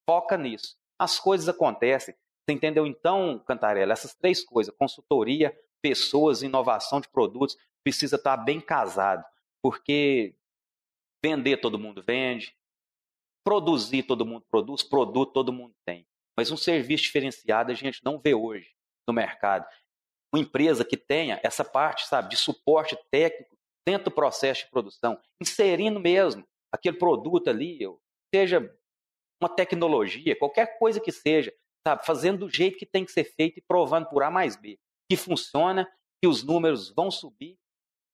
Foca 0.10 0.38
nisso. 0.38 0.78
As 0.98 1.20
coisas 1.20 1.50
acontecem. 1.50 2.16
Você 2.16 2.56
entendeu? 2.56 2.88
Então, 2.88 3.40
Cantarela, 3.46 3.92
essas 3.92 4.16
três 4.16 4.44
coisas: 4.46 4.74
consultoria, 4.78 5.58
pessoas, 5.82 6.42
inovação 6.42 7.02
de 7.02 7.10
produtos, 7.10 7.58
precisa 7.84 8.16
estar 8.16 8.38
bem 8.38 8.62
casado. 8.62 9.26
Porque 9.62 10.36
vender 11.24 11.58
todo 11.58 11.80
mundo 11.80 12.02
vende, 12.02 12.56
produzir 13.46 14.04
todo 14.04 14.26
mundo 14.26 14.46
produz, 14.50 14.84
produto 14.84 15.34
todo 15.34 15.52
mundo 15.52 15.76
tem. 15.86 16.08
Mas 16.38 16.50
um 16.50 16.58
serviço 16.58 17.04
diferenciado 17.04 17.72
a 17.72 17.76
gente 17.76 18.04
não 18.04 18.20
vê 18.20 18.34
hoje 18.34 18.74
no 19.08 19.14
mercado. 19.14 19.68
Uma 20.34 20.42
empresa 20.42 20.84
que 20.84 20.98
tenha 20.98 21.40
essa 21.44 21.64
parte, 21.64 22.08
sabe, 22.08 22.30
de 22.30 22.38
suporte 22.38 22.98
técnico 23.12 23.58
dentro 23.86 24.06
do 24.06 24.12
processo 24.12 24.66
de 24.66 24.72
produção, 24.72 25.20
inserindo 25.42 26.00
mesmo 26.00 26.48
aquele 26.72 26.98
produto 26.98 27.50
ali, 27.50 27.80
seja 28.34 28.74
uma 29.42 29.50
tecnologia, 29.50 30.38
qualquer 30.38 30.80
coisa 30.80 31.00
que 31.00 31.12
seja, 31.12 31.54
sabe, 31.86 32.06
fazendo 32.06 32.46
do 32.46 32.50
jeito 32.50 32.78
que 32.78 32.86
tem 32.86 33.06
que 33.06 33.12
ser 33.12 33.26
feito 33.26 33.60
e 33.60 33.62
provando 33.62 34.08
por 34.08 34.24
A 34.24 34.32
mais 34.32 34.56
B, 34.56 34.80
que 35.10 35.18
funciona, 35.18 35.92
que 36.22 36.28
os 36.28 36.42
números 36.44 36.90
vão 36.90 37.12
subir 37.12 37.58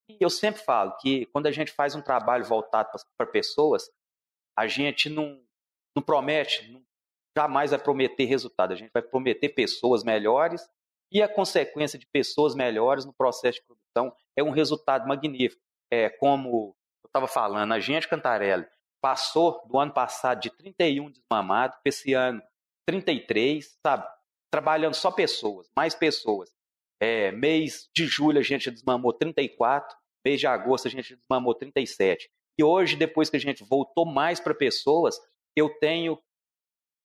e 0.10 0.18
eu 0.20 0.30
sempre 0.30 0.62
falo 0.64 0.98
que 0.98 1.28
quando 1.28 1.46
a 1.46 1.52
gente 1.52 1.72
faz 1.72 1.94
um 1.94 2.02
trabalho 2.02 2.44
voltado 2.44 2.90
para 3.16 3.28
pessoas, 3.28 3.92
a 4.58 4.66
gente 4.66 5.08
não, 5.08 5.40
não 5.96 6.02
promete, 6.02 6.72
não, 6.72 6.84
jamais 7.38 7.70
vai 7.70 7.80
prometer 7.80 8.26
resultado. 8.26 8.74
A 8.74 8.76
gente 8.76 8.92
vai 8.92 9.04
prometer 9.04 9.50
pessoas 9.50 10.04
melhores 10.04 10.68
e 11.12 11.22
a 11.22 11.28
consequência 11.28 11.98
de 11.98 12.06
pessoas 12.06 12.56
melhores 12.56 13.06
no 13.06 13.14
processo 13.14 13.60
de 13.60 13.66
produção 13.66 14.16
é 14.36 14.44
um 14.44 14.52
resultado 14.52 15.08
magnífico. 15.08 15.62
É 15.92 16.10
como 16.10 16.76
eu 17.04 17.08
estava 17.08 17.28
falando, 17.28 17.74
a 17.74 17.80
gente, 17.80 18.08
Cantarelli, 18.08 18.66
passou 19.02 19.66
do 19.68 19.80
ano 19.80 19.94
passado 19.94 20.42
de 20.42 20.50
31 20.50 21.10
desmamados 21.12 21.78
para 21.78 21.90
esse 21.90 22.14
ano 22.14 22.42
33, 22.88 23.78
sabe? 23.86 24.08
Trabalhando 24.52 24.94
só 24.94 25.12
pessoas, 25.12 25.70
mais 25.76 25.96
pessoas. 25.96 26.52
É, 27.02 27.32
mês 27.32 27.90
de 27.96 28.06
julho 28.06 28.40
a 28.40 28.44
gente 28.44 28.70
desmamou 28.70 29.14
34, 29.14 29.98
mês 30.26 30.40
de 30.40 30.48
agosto 30.48 30.88
a 30.88 30.92
gente 30.92 31.16
desmamou 31.16 31.56
37. 31.56 32.30
E 32.60 32.64
hoje, 32.64 32.98
depois 32.98 33.30
que 33.30 33.38
a 33.38 33.40
gente 33.40 33.64
voltou 33.64 34.06
mais 34.06 34.40
para 34.40 34.54
pessoas, 34.54 35.18
eu 35.56 35.70
tenho 35.80 36.22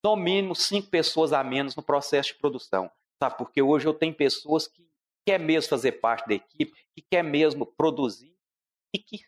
no 0.04 0.16
mínimo 0.16 0.54
cinco 0.54 0.90
pessoas 0.90 1.32
a 1.32 1.44
menos 1.44 1.76
no 1.76 1.82
processo 1.82 2.30
de 2.30 2.38
produção. 2.38 2.90
Sabe? 3.24 3.38
Porque 3.38 3.62
hoje 3.62 3.86
eu 3.86 3.94
tenho 3.94 4.14
pessoas 4.14 4.68
que 4.68 4.86
quer 5.26 5.38
mesmo 5.38 5.70
fazer 5.70 5.92
parte 5.92 6.28
da 6.28 6.34
equipe, 6.34 6.72
que 6.94 7.02
quer 7.10 7.22
mesmo 7.22 7.64
produzir 7.64 8.36
e 8.94 8.98
que 8.98 9.18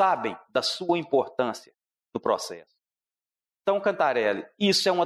sabem 0.00 0.36
da 0.48 0.62
sua 0.62 0.98
importância 0.98 1.74
no 2.14 2.20
processo. 2.20 2.74
Então, 3.62 3.80
Cantarelli, 3.80 4.44
isso 4.58 4.88
é 4.88 4.92
um 4.92 5.04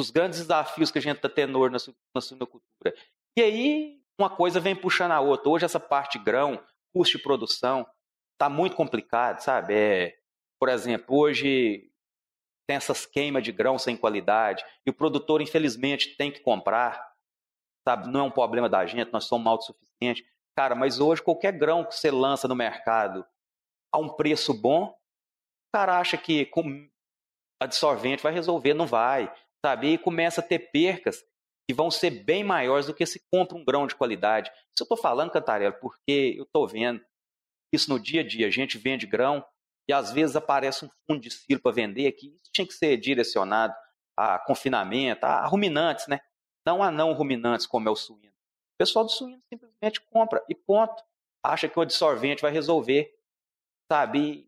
dos 0.00 0.10
grandes 0.10 0.38
desafios 0.38 0.90
que 0.90 0.98
a 0.98 1.02
gente 1.02 1.16
está 1.16 1.28
tendo 1.28 1.58
hoje 1.58 1.72
na, 1.72 1.94
na 2.14 2.20
suinocultura. 2.20 2.94
E 3.36 3.42
aí, 3.42 4.00
uma 4.18 4.30
coisa 4.30 4.60
vem 4.60 4.76
puxando 4.76 5.12
a 5.12 5.20
outra. 5.20 5.50
Hoje, 5.50 5.64
essa 5.64 5.80
parte 5.80 6.18
grão, 6.18 6.62
custo 6.94 7.18
de 7.18 7.22
produção, 7.22 7.86
está 8.34 8.48
muito 8.48 8.76
complicado, 8.76 9.40
sabe? 9.40 9.74
É, 9.74 10.18
por 10.60 10.68
exemplo, 10.68 11.16
hoje 11.16 11.90
tem 12.68 12.76
essas 12.76 13.04
queimas 13.04 13.42
de 13.42 13.50
grão 13.50 13.78
sem 13.78 13.96
qualidade 13.96 14.64
e 14.86 14.90
o 14.90 14.94
produtor, 14.94 15.42
infelizmente, 15.42 16.16
tem 16.16 16.30
que 16.30 16.40
comprar, 16.40 17.08
Não 17.96 18.20
é 18.20 18.22
um 18.22 18.30
problema 18.30 18.68
da 18.68 18.84
gente, 18.86 19.12
nós 19.12 19.24
somos 19.24 19.46
autossuficientes. 19.46 20.24
Cara, 20.56 20.74
mas 20.74 20.98
hoje 21.00 21.22
qualquer 21.22 21.52
grão 21.52 21.84
que 21.84 21.94
você 21.94 22.10
lança 22.10 22.48
no 22.48 22.54
mercado 22.54 23.24
a 23.92 23.98
um 23.98 24.08
preço 24.08 24.52
bom, 24.52 24.86
o 24.86 25.76
cara 25.76 25.98
acha 25.98 26.16
que 26.16 26.46
com 26.46 26.88
absorvente 27.62 28.22
vai 28.22 28.32
resolver, 28.32 28.74
não 28.74 28.86
vai, 28.86 29.32
sabe? 29.64 29.94
E 29.94 29.98
começa 29.98 30.40
a 30.40 30.44
ter 30.44 30.70
percas 30.70 31.24
que 31.68 31.74
vão 31.74 31.90
ser 31.90 32.10
bem 32.10 32.42
maiores 32.42 32.86
do 32.86 32.94
que 32.94 33.04
se 33.04 33.20
compra 33.30 33.56
um 33.56 33.64
grão 33.64 33.86
de 33.86 33.94
qualidade. 33.94 34.50
Isso 34.50 34.82
eu 34.82 34.84
estou 34.84 34.96
falando, 34.96 35.30
Cantarela, 35.30 35.72
porque 35.72 36.34
eu 36.38 36.44
estou 36.44 36.66
vendo 36.66 37.04
isso 37.72 37.90
no 37.90 38.00
dia 38.00 38.22
a 38.22 38.26
dia. 38.26 38.46
A 38.46 38.50
gente 38.50 38.78
vende 38.78 39.06
grão 39.06 39.44
e 39.88 39.92
às 39.92 40.12
vezes 40.12 40.34
aparece 40.34 40.84
um 40.84 40.90
fundo 41.06 41.20
de 41.20 41.30
silo 41.30 41.60
para 41.60 41.72
vender 41.72 42.12
que 42.12 42.28
isso 42.28 42.50
tinha 42.52 42.66
que 42.66 42.72
ser 42.72 42.96
direcionado 42.96 43.74
a 44.16 44.38
confinamento, 44.38 45.24
a 45.24 45.46
ruminantes, 45.46 46.06
né? 46.06 46.20
Não 46.68 46.82
a 46.82 46.90
não 46.90 47.14
ruminantes 47.14 47.64
como 47.64 47.88
é 47.88 47.90
o 47.90 47.96
suíno. 47.96 48.28
O 48.74 48.76
pessoal 48.76 49.02
do 49.02 49.10
suíno 49.10 49.40
simplesmente 49.48 50.02
compra 50.02 50.44
e 50.50 50.54
ponto. 50.54 51.02
Acha 51.42 51.66
que 51.66 51.78
o 51.78 51.80
absorvente 51.80 52.42
vai 52.42 52.52
resolver, 52.52 53.18
sabe? 53.90 54.46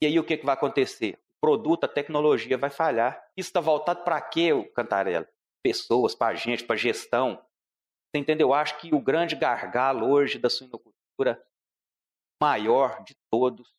E 0.00 0.06
aí 0.06 0.20
o 0.20 0.22
que, 0.22 0.36
que 0.36 0.46
vai 0.46 0.54
acontecer? 0.54 1.18
O 1.36 1.40
produto, 1.40 1.82
a 1.82 1.88
tecnologia 1.88 2.56
vai 2.56 2.70
falhar. 2.70 3.20
Isso 3.36 3.48
está 3.48 3.60
voltado 3.60 4.04
para 4.04 4.20
quê, 4.20 4.50
Cantarela? 4.72 5.26
pessoas, 5.60 6.14
para 6.14 6.36
gente, 6.36 6.62
para 6.62 6.76
gestão. 6.76 7.44
Você 8.06 8.20
entendeu? 8.20 8.50
Eu 8.50 8.54
acho 8.54 8.78
que 8.78 8.94
o 8.94 9.00
grande 9.00 9.34
gargalo 9.34 10.08
hoje 10.08 10.38
da 10.38 10.48
suinocultura 10.48 11.44
maior 12.40 13.02
de 13.02 13.16
todos 13.28 13.74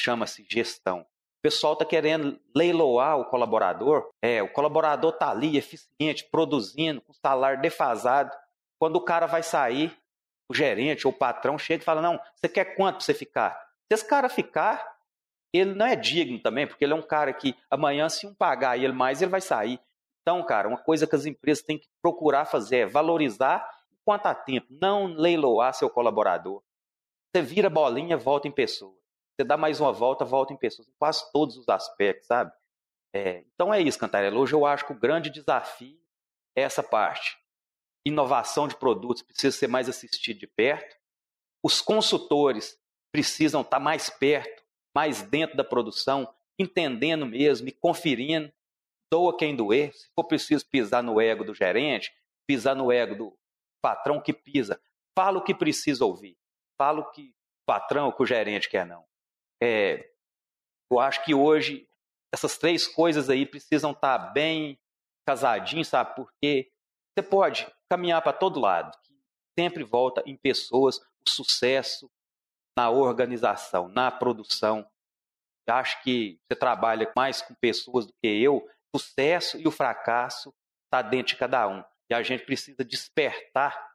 chama-se 0.00 0.46
gestão. 0.48 1.06
O 1.40 1.42
pessoal 1.42 1.72
está 1.72 1.86
querendo 1.86 2.38
leiloar 2.54 3.18
o 3.18 3.24
colaborador. 3.24 4.10
É, 4.20 4.42
o 4.42 4.52
colaborador 4.52 5.14
está 5.14 5.30
ali, 5.30 5.56
eficiente, 5.56 6.28
produzindo, 6.30 7.00
com 7.00 7.14
salário 7.14 7.62
defasado. 7.62 8.30
Quando 8.78 8.96
o 8.96 9.00
cara 9.00 9.24
vai 9.24 9.42
sair, 9.42 9.96
o 10.50 10.54
gerente 10.54 11.06
ou 11.06 11.14
o 11.14 11.16
patrão 11.16 11.56
chega 11.56 11.82
e 11.82 11.84
fala: 11.84 12.02
Não, 12.02 12.20
você 12.36 12.46
quer 12.46 12.76
quanto 12.76 12.96
para 12.96 13.04
você 13.06 13.14
ficar? 13.14 13.58
Se 13.88 13.94
esse 13.94 14.06
cara 14.06 14.28
ficar, 14.28 14.98
ele 15.50 15.74
não 15.74 15.86
é 15.86 15.96
digno 15.96 16.38
também, 16.38 16.66
porque 16.66 16.84
ele 16.84 16.92
é 16.92 16.96
um 16.96 17.02
cara 17.02 17.32
que 17.32 17.56
amanhã, 17.70 18.06
se 18.10 18.26
um 18.26 18.34
pagar 18.34 18.76
ele 18.76 18.92
mais, 18.92 19.22
ele 19.22 19.30
vai 19.30 19.40
sair. 19.40 19.80
Então, 20.20 20.44
cara, 20.44 20.68
uma 20.68 20.76
coisa 20.76 21.06
que 21.06 21.16
as 21.16 21.24
empresas 21.24 21.64
têm 21.64 21.78
que 21.78 21.88
procurar 22.02 22.44
fazer 22.44 22.80
é 22.80 22.86
valorizar 22.86 23.66
enquanto 23.90 24.26
há 24.26 24.34
tempo, 24.34 24.66
não 24.70 25.06
leiloar 25.06 25.72
seu 25.72 25.88
colaborador. 25.88 26.62
Você 27.34 27.42
vira 27.42 27.70
bolinha, 27.70 28.18
volta 28.18 28.46
em 28.46 28.52
pessoa. 28.52 28.99
Você 29.40 29.44
dá 29.44 29.56
mais 29.56 29.80
uma 29.80 29.90
volta, 29.90 30.22
volta 30.22 30.52
em 30.52 30.56
pessoas, 30.58 30.86
em 30.86 30.92
quase 30.98 31.32
todos 31.32 31.56
os 31.56 31.66
aspectos, 31.66 32.26
sabe? 32.26 32.52
É, 33.10 33.42
então 33.54 33.72
é 33.72 33.80
isso, 33.80 33.98
Cantarela. 33.98 34.38
Hoje 34.38 34.52
eu 34.52 34.66
acho 34.66 34.84
que 34.84 34.92
o 34.92 34.98
grande 34.98 35.30
desafio 35.30 35.98
é 36.54 36.60
essa 36.60 36.82
parte. 36.82 37.38
Inovação 38.04 38.68
de 38.68 38.76
produtos 38.76 39.22
precisa 39.22 39.56
ser 39.56 39.66
mais 39.66 39.88
assistido 39.88 40.40
de 40.40 40.46
perto. 40.46 40.94
Os 41.62 41.80
consultores 41.80 42.78
precisam 43.10 43.62
estar 43.62 43.80
mais 43.80 44.10
perto, 44.10 44.62
mais 44.94 45.22
dentro 45.22 45.56
da 45.56 45.64
produção, 45.64 46.30
entendendo 46.58 47.24
mesmo 47.24 47.66
e 47.66 47.72
conferindo 47.72 48.52
doa 49.10 49.34
quem 49.34 49.56
doer, 49.56 49.94
se 49.94 50.10
for 50.14 50.24
preciso 50.24 50.68
pisar 50.68 51.02
no 51.02 51.18
ego 51.18 51.44
do 51.44 51.54
gerente, 51.54 52.12
pisar 52.46 52.76
no 52.76 52.92
ego 52.92 53.14
do 53.14 53.38
patrão 53.80 54.20
que 54.20 54.34
pisa, 54.34 54.78
fala 55.18 55.38
o 55.38 55.42
que 55.42 55.54
precisa 55.54 56.04
ouvir, 56.04 56.36
fala 56.76 57.00
o 57.00 57.10
que 57.10 57.30
o 57.30 57.64
patrão 57.64 58.04
ou 58.04 58.12
que 58.12 58.22
o 58.22 58.26
gerente 58.26 58.68
quer 58.68 58.84
não. 58.84 59.08
É, 59.62 60.10
eu 60.90 60.98
acho 60.98 61.24
que 61.24 61.34
hoje 61.34 61.88
essas 62.32 62.56
três 62.56 62.86
coisas 62.86 63.28
aí 63.28 63.44
precisam 63.44 63.92
estar 63.92 64.18
bem 64.32 64.78
casadinhas, 65.26 65.88
sabe? 65.88 66.14
Porque 66.14 66.70
você 67.12 67.26
pode 67.26 67.66
caminhar 67.88 68.22
para 68.22 68.32
todo 68.32 68.60
lado, 68.60 68.96
que 69.02 69.14
sempre 69.58 69.82
volta 69.84 70.22
em 70.26 70.36
pessoas 70.36 70.98
o 70.98 71.28
sucesso 71.28 72.10
na 72.76 72.88
organização, 72.90 73.88
na 73.88 74.10
produção. 74.10 74.88
Eu 75.68 75.74
acho 75.74 76.02
que 76.02 76.40
você 76.46 76.56
trabalha 76.56 77.12
mais 77.16 77.42
com 77.42 77.54
pessoas 77.54 78.06
do 78.06 78.12
que 78.22 78.28
eu, 78.28 78.66
sucesso 78.94 79.58
e 79.58 79.66
o 79.66 79.70
fracasso 79.70 80.54
está 80.84 81.02
dentro 81.02 81.34
de 81.34 81.36
cada 81.36 81.68
um. 81.68 81.84
E 82.08 82.14
a 82.14 82.22
gente 82.22 82.44
precisa 82.44 82.84
despertar 82.84 83.88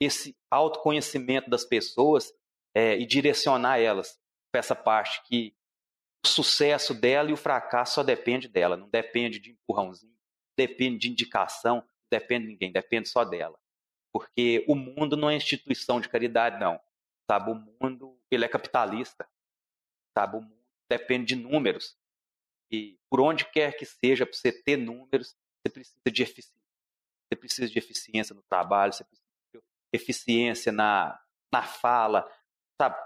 esse 0.00 0.36
autoconhecimento 0.50 1.48
das 1.48 1.64
pessoas 1.64 2.32
é, 2.74 2.96
e 2.98 3.06
direcionar 3.06 3.78
elas 3.78 4.18
para 4.52 4.58
essa 4.58 4.76
parte 4.76 5.22
que 5.24 5.56
o 6.24 6.28
sucesso 6.28 6.94
dela 6.94 7.30
e 7.30 7.32
o 7.32 7.36
fracasso 7.36 7.94
só 7.94 8.02
depende 8.02 8.46
dela, 8.46 8.76
não 8.76 8.88
depende 8.88 9.40
de 9.40 9.50
empurrãozinho, 9.50 10.16
depende 10.56 10.98
de 10.98 11.10
indicação, 11.10 11.84
depende 12.10 12.44
de 12.44 12.52
ninguém, 12.52 12.70
depende 12.70 13.08
só 13.08 13.24
dela. 13.24 13.58
Porque 14.12 14.64
o 14.68 14.74
mundo 14.74 15.16
não 15.16 15.30
é 15.30 15.34
instituição 15.34 16.00
de 16.00 16.08
caridade, 16.08 16.60
não. 16.60 16.78
Sabe, 17.28 17.50
o 17.50 17.54
mundo 17.54 18.20
ele 18.30 18.44
é 18.44 18.48
capitalista. 18.48 19.26
Sabe, 20.16 20.36
o 20.36 20.42
mundo 20.42 20.62
depende 20.88 21.34
de 21.34 21.36
números. 21.36 21.96
E 22.70 22.98
por 23.10 23.20
onde 23.20 23.46
quer 23.46 23.76
que 23.76 23.86
seja, 23.86 24.26
para 24.26 24.36
você 24.36 24.52
ter 24.52 24.76
números, 24.76 25.34
você 25.60 25.72
precisa 25.72 26.00
de 26.06 26.22
eficiência. 26.22 26.62
Você 27.26 27.36
precisa 27.36 27.68
de 27.68 27.78
eficiência 27.78 28.34
no 28.34 28.42
trabalho, 28.42 28.92
você 28.92 29.04
precisa 29.04 29.26
de 29.54 29.62
eficiência 29.92 30.70
na, 30.70 31.18
na 31.50 31.62
fala, 31.62 32.30
sabe? 32.80 32.96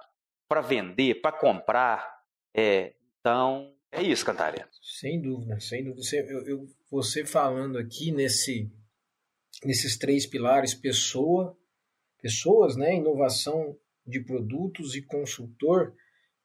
Para 0.49 0.61
vender, 0.61 1.21
para 1.21 1.37
comprar. 1.37 2.09
É, 2.55 2.95
então, 3.21 3.75
é 3.91 4.03
isso, 4.03 4.25
Cantarena. 4.25 4.69
Sem 4.83 5.21
dúvida, 5.21 5.59
sem 5.61 5.85
dúvida. 5.85 6.03
Você, 6.03 6.21
eu, 6.21 6.47
eu, 6.47 6.67
você 6.91 7.25
falando 7.25 7.79
aqui 7.79 8.13
nesse, 8.13 8.71
nesses 9.65 9.97
três 9.97 10.27
pilares, 10.27 10.75
pessoa, 10.75 11.57
pessoas, 12.21 12.77
né, 12.77 12.95
inovação 12.95 13.77
de 14.07 14.21
produtos 14.21 14.95
e 14.95 15.03
consultor, 15.03 15.95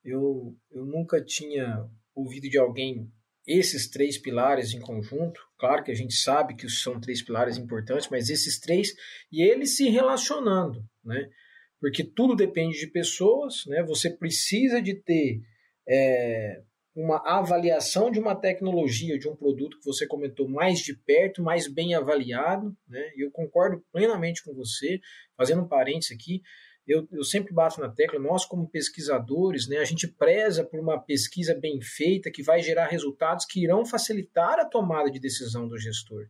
eu, 0.03 0.57
eu 0.71 0.85
nunca 0.85 1.23
tinha 1.23 1.87
ouvido 2.15 2.49
de 2.49 2.57
alguém 2.57 3.11
esses 3.45 3.89
três 3.89 4.17
pilares 4.17 4.73
em 4.73 4.79
conjunto. 4.79 5.41
Claro 5.57 5.83
que 5.83 5.91
a 5.91 5.95
gente 5.95 6.13
sabe 6.13 6.55
que 6.55 6.69
são 6.69 6.99
três 6.99 7.21
pilares 7.21 7.57
importantes, 7.57 8.07
mas 8.09 8.29
esses 8.29 8.59
três 8.59 8.93
e 9.31 9.41
eles 9.41 9.75
se 9.75 9.89
relacionando, 9.89 10.83
né? 11.03 11.29
Porque 11.81 12.03
tudo 12.03 12.35
depende 12.35 12.79
de 12.79 12.87
pessoas, 12.87 13.65
né? 13.65 13.83
Você 13.83 14.09
precisa 14.09 14.79
de 14.79 14.93
ter 14.93 15.41
é, 15.89 16.61
uma 16.95 17.17
avaliação 17.25 18.11
de 18.11 18.19
uma 18.19 18.35
tecnologia, 18.35 19.17
de 19.17 19.27
um 19.27 19.35
produto 19.35 19.79
que 19.79 19.85
você 19.85 20.05
comentou 20.05 20.47
mais 20.47 20.79
de 20.79 20.95
perto, 20.95 21.41
mais 21.41 21.67
bem 21.67 21.95
avaliado, 21.95 22.77
né? 22.87 23.11
E 23.17 23.25
eu 23.25 23.31
concordo 23.31 23.83
plenamente 23.91 24.43
com 24.43 24.53
você. 24.53 25.01
Fazendo 25.35 25.63
um 25.63 25.67
parênteses 25.67 26.11
aqui, 26.11 26.43
eu, 26.87 27.07
eu 27.11 27.23
sempre 27.23 27.53
bato 27.53 27.79
na 27.79 27.89
tecla, 27.89 28.19
nós 28.19 28.45
como 28.45 28.69
pesquisadores, 28.69 29.67
né, 29.67 29.77
a 29.77 29.85
gente 29.85 30.07
preza 30.07 30.63
por 30.63 30.79
uma 30.79 30.99
pesquisa 30.99 31.55
bem 31.55 31.81
feita 31.81 32.31
que 32.31 32.43
vai 32.43 32.61
gerar 32.61 32.87
resultados 32.87 33.45
que 33.45 33.63
irão 33.63 33.85
facilitar 33.85 34.59
a 34.59 34.65
tomada 34.65 35.09
de 35.09 35.19
decisão 35.19 35.67
do 35.67 35.77
gestor. 35.77 36.27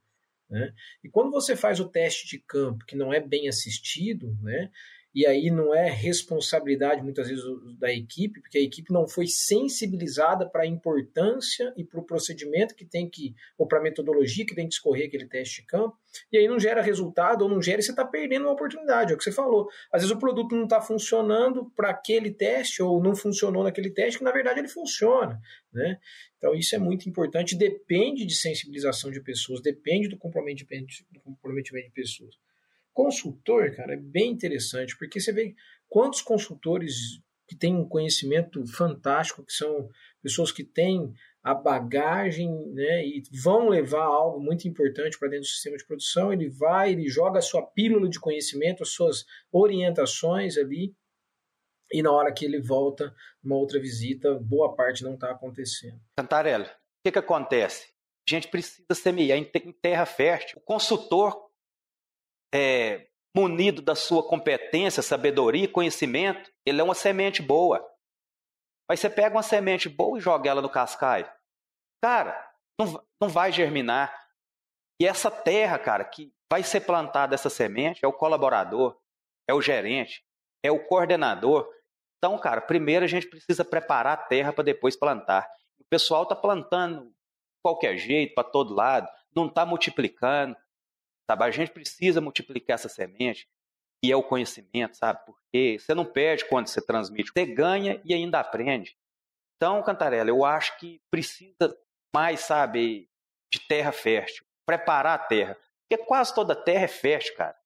Né? 0.49 0.73
E 1.03 1.09
quando 1.09 1.31
você 1.31 1.55
faz 1.55 1.79
o 1.79 1.87
teste 1.87 2.27
de 2.27 2.43
campo 2.45 2.85
que 2.85 2.95
não 2.95 3.13
é 3.13 3.19
bem 3.19 3.47
assistido, 3.47 4.37
né, 4.41 4.69
e 5.13 5.25
aí 5.25 5.51
não 5.51 5.73
é 5.75 5.89
responsabilidade 5.89 7.01
muitas 7.01 7.27
vezes 7.27 7.43
da 7.77 7.91
equipe, 7.91 8.39
porque 8.39 8.57
a 8.57 8.61
equipe 8.61 8.93
não 8.93 9.07
foi 9.07 9.27
sensibilizada 9.27 10.49
para 10.49 10.63
a 10.63 10.67
importância 10.67 11.73
e 11.75 11.83
para 11.83 11.99
o 11.99 12.03
procedimento 12.03 12.73
que 12.73 12.85
tem 12.85 13.09
que, 13.09 13.35
ou 13.57 13.67
para 13.67 13.79
a 13.79 13.81
metodologia 13.81 14.45
que 14.45 14.55
tem 14.55 14.67
que 14.67 14.73
escorrer 14.73 15.07
aquele 15.07 15.27
teste 15.27 15.61
de 15.61 15.67
campo, 15.67 15.97
e 16.31 16.37
aí 16.37 16.47
não 16.47 16.59
gera 16.59 16.81
resultado 16.81 17.41
ou 17.41 17.49
não 17.49 17.61
gera 17.61 17.79
e 17.79 17.83
você 17.83 17.91
está 17.91 18.05
perdendo 18.05 18.43
uma 18.43 18.53
oportunidade, 18.53 19.11
é 19.11 19.15
o 19.15 19.17
que 19.17 19.23
você 19.23 19.31
falou. 19.31 19.67
Às 19.91 20.01
vezes 20.01 20.15
o 20.15 20.19
produto 20.19 20.55
não 20.55 20.63
está 20.63 20.81
funcionando 20.81 21.69
para 21.75 21.89
aquele 21.89 22.31
teste 22.31 22.81
ou 22.81 23.01
não 23.03 23.15
funcionou 23.15 23.63
naquele 23.63 23.89
teste, 23.89 24.17
que 24.17 24.23
na 24.23 24.31
verdade 24.31 24.59
ele 24.59 24.69
funciona. 24.69 25.41
Né? 25.73 25.99
Então 26.37 26.55
isso 26.55 26.73
é 26.73 26.79
muito 26.79 27.09
importante, 27.09 27.55
depende 27.55 28.25
de 28.25 28.35
sensibilização 28.35 29.11
de 29.11 29.21
pessoas, 29.21 29.61
depende 29.61 30.07
do 30.07 30.17
comprometimento, 30.17 30.93
do 31.11 31.19
comprometimento 31.19 31.87
de 31.87 31.93
pessoas. 31.93 32.35
Consultor, 32.93 33.75
cara, 33.75 33.93
é 33.93 33.97
bem 33.97 34.31
interessante, 34.31 34.97
porque 34.97 35.19
você 35.19 35.31
vê 35.31 35.55
quantos 35.87 36.21
consultores 36.21 37.21
que 37.47 37.55
têm 37.55 37.75
um 37.75 37.87
conhecimento 37.87 38.65
fantástico, 38.65 39.43
que 39.43 39.53
são 39.53 39.89
pessoas 40.21 40.51
que 40.51 40.63
têm 40.63 41.13
a 41.43 41.53
bagagem 41.53 42.49
né, 42.73 43.05
e 43.05 43.23
vão 43.43 43.67
levar 43.67 44.05
algo 44.05 44.39
muito 44.39 44.67
importante 44.67 45.17
para 45.17 45.29
dentro 45.29 45.43
do 45.43 45.51
sistema 45.51 45.75
de 45.75 45.85
produção, 45.85 46.31
ele 46.31 46.49
vai, 46.49 46.91
ele 46.91 47.09
joga 47.09 47.39
a 47.39 47.41
sua 47.41 47.63
pílula 47.63 48.07
de 48.07 48.19
conhecimento, 48.19 48.83
as 48.83 48.89
suas 48.89 49.25
orientações 49.51 50.57
ali, 50.57 50.95
e 51.91 52.01
na 52.01 52.11
hora 52.11 52.31
que 52.31 52.45
ele 52.45 52.61
volta 52.61 53.13
numa 53.43 53.57
outra 53.57 53.79
visita, 53.79 54.35
boa 54.35 54.73
parte 54.75 55.03
não 55.03 55.15
está 55.15 55.31
acontecendo. 55.31 55.99
Cantarelli, 56.15 56.65
o 56.65 56.69
que, 57.03 57.11
que 57.11 57.19
acontece? 57.19 57.91
A 58.27 58.31
gente 58.31 58.47
precisa 58.47 58.93
semear 58.93 59.37
em 59.37 59.73
terra 59.81 60.05
fértil. 60.05 60.59
O 60.59 60.61
consultor 60.61 61.50
é, 62.53 63.07
munido 63.35 63.81
da 63.81 63.95
sua 63.95 64.27
competência, 64.27 65.01
sabedoria, 65.01 65.67
conhecimento, 65.67 66.51
ele 66.65 66.81
é 66.81 66.83
uma 66.83 66.93
semente 66.93 67.41
boa. 67.41 67.85
Mas 68.89 68.99
você 68.99 69.09
pega 69.09 69.35
uma 69.35 69.43
semente 69.43 69.87
boa 69.87 70.17
e 70.17 70.21
joga 70.21 70.49
ela 70.49 70.61
no 70.61 70.69
cascaio. 70.69 71.29
Cara, 72.03 72.51
não, 72.79 73.01
não 73.21 73.29
vai 73.29 73.51
germinar. 73.51 74.13
E 74.99 75.07
essa 75.07 75.31
terra, 75.31 75.79
cara, 75.79 76.03
que 76.03 76.33
vai 76.51 76.63
ser 76.63 76.81
plantada 76.81 77.33
essa 77.33 77.49
semente 77.49 78.03
é 78.03 78.07
o 78.07 78.13
colaborador, 78.13 78.99
é 79.49 79.53
o 79.53 79.61
gerente, 79.61 80.23
é 80.63 80.71
o 80.71 80.83
coordenador. 80.85 81.67
Então, 82.17 82.37
cara, 82.37 82.59
primeiro 82.61 83.05
a 83.05 83.07
gente 83.07 83.27
precisa 83.27 83.63
preparar 83.63 84.13
a 84.13 84.21
terra 84.21 84.51
para 84.51 84.63
depois 84.63 84.95
plantar. 84.95 85.47
O 85.79 85.85
pessoal 85.89 86.23
está 86.23 86.35
plantando 86.35 87.05
de 87.05 87.13
qualquer 87.63 87.97
jeito, 87.97 88.35
para 88.35 88.43
todo 88.43 88.73
lado, 88.73 89.07
não 89.35 89.47
está 89.47 89.65
multiplicando, 89.65 90.55
Sabe? 91.29 91.43
A 91.43 91.51
gente 91.51 91.71
precisa 91.71 92.21
multiplicar 92.21 92.75
essa 92.75 92.89
semente, 92.89 93.47
que 94.03 94.11
é 94.11 94.15
o 94.15 94.23
conhecimento, 94.23 94.97
sabe? 94.97 95.19
Porque 95.25 95.77
você 95.79 95.93
não 95.93 96.05
perde 96.05 96.45
quando 96.45 96.67
você 96.67 96.81
transmite, 96.81 97.31
você 97.31 97.45
ganha 97.45 98.01
e 98.03 98.13
ainda 98.13 98.39
aprende. 98.39 98.97
Então, 99.55 99.83
Cantarela, 99.83 100.29
eu 100.29 100.43
acho 100.43 100.77
que 100.79 100.99
precisa 101.11 101.77
mais, 102.13 102.41
sabe, 102.41 103.09
de 103.51 103.59
terra 103.67 103.91
fértil, 103.91 104.43
preparar 104.65 105.19
a 105.19 105.23
terra. 105.23 105.57
Porque 105.87 106.03
quase 106.03 106.33
toda 106.33 106.55
terra 106.55 106.85
é 106.85 106.87
fértil, 106.87 107.35
cara. 107.35 107.57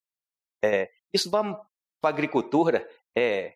É, 0.63 0.91
isso 1.13 1.29
vamos 1.31 1.57
para 2.01 2.09
a 2.09 2.13
agricultura, 2.13 2.87
é, 3.17 3.55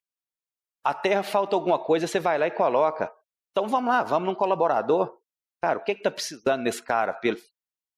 a 0.85 0.93
terra 0.93 1.23
falta 1.23 1.55
alguma 1.55 1.77
coisa, 1.77 2.07
você 2.07 2.19
vai 2.19 2.37
lá 2.37 2.47
e 2.47 2.51
coloca. 2.51 3.13
Então 3.51 3.67
vamos 3.67 3.89
lá, 3.89 4.03
vamos 4.03 4.27
num 4.29 4.35
colaborador. 4.35 5.19
Cara, 5.61 5.79
o 5.79 5.83
que 5.83 5.91
está 5.91 6.09
precisando 6.09 6.63
nesse 6.63 6.81
cara? 6.81 7.19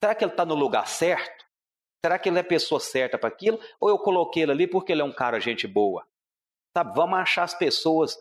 Será 0.03 0.15
que 0.15 0.23
ele 0.23 0.31
está 0.31 0.43
no 0.43 0.55
lugar 0.55 0.87
certo? 0.87 1.45
Será 2.03 2.17
que 2.17 2.29
ele 2.29 2.37
é 2.37 2.41
a 2.41 2.43
pessoa 2.43 2.79
certa 2.79 3.17
para 3.17 3.29
aquilo? 3.29 3.59
Ou 3.79 3.89
eu 3.89 3.99
coloquei 3.99 4.43
ele 4.43 4.51
ali 4.51 4.67
porque 4.67 4.91
ele 4.91 5.01
é 5.01 5.05
um 5.05 5.11
cara 5.11 5.39
gente 5.39 5.67
boa? 5.67 6.07
Sabe, 6.75 6.95
vamos 6.95 7.19
achar 7.19 7.43
as 7.43 7.53
pessoas, 7.53 8.17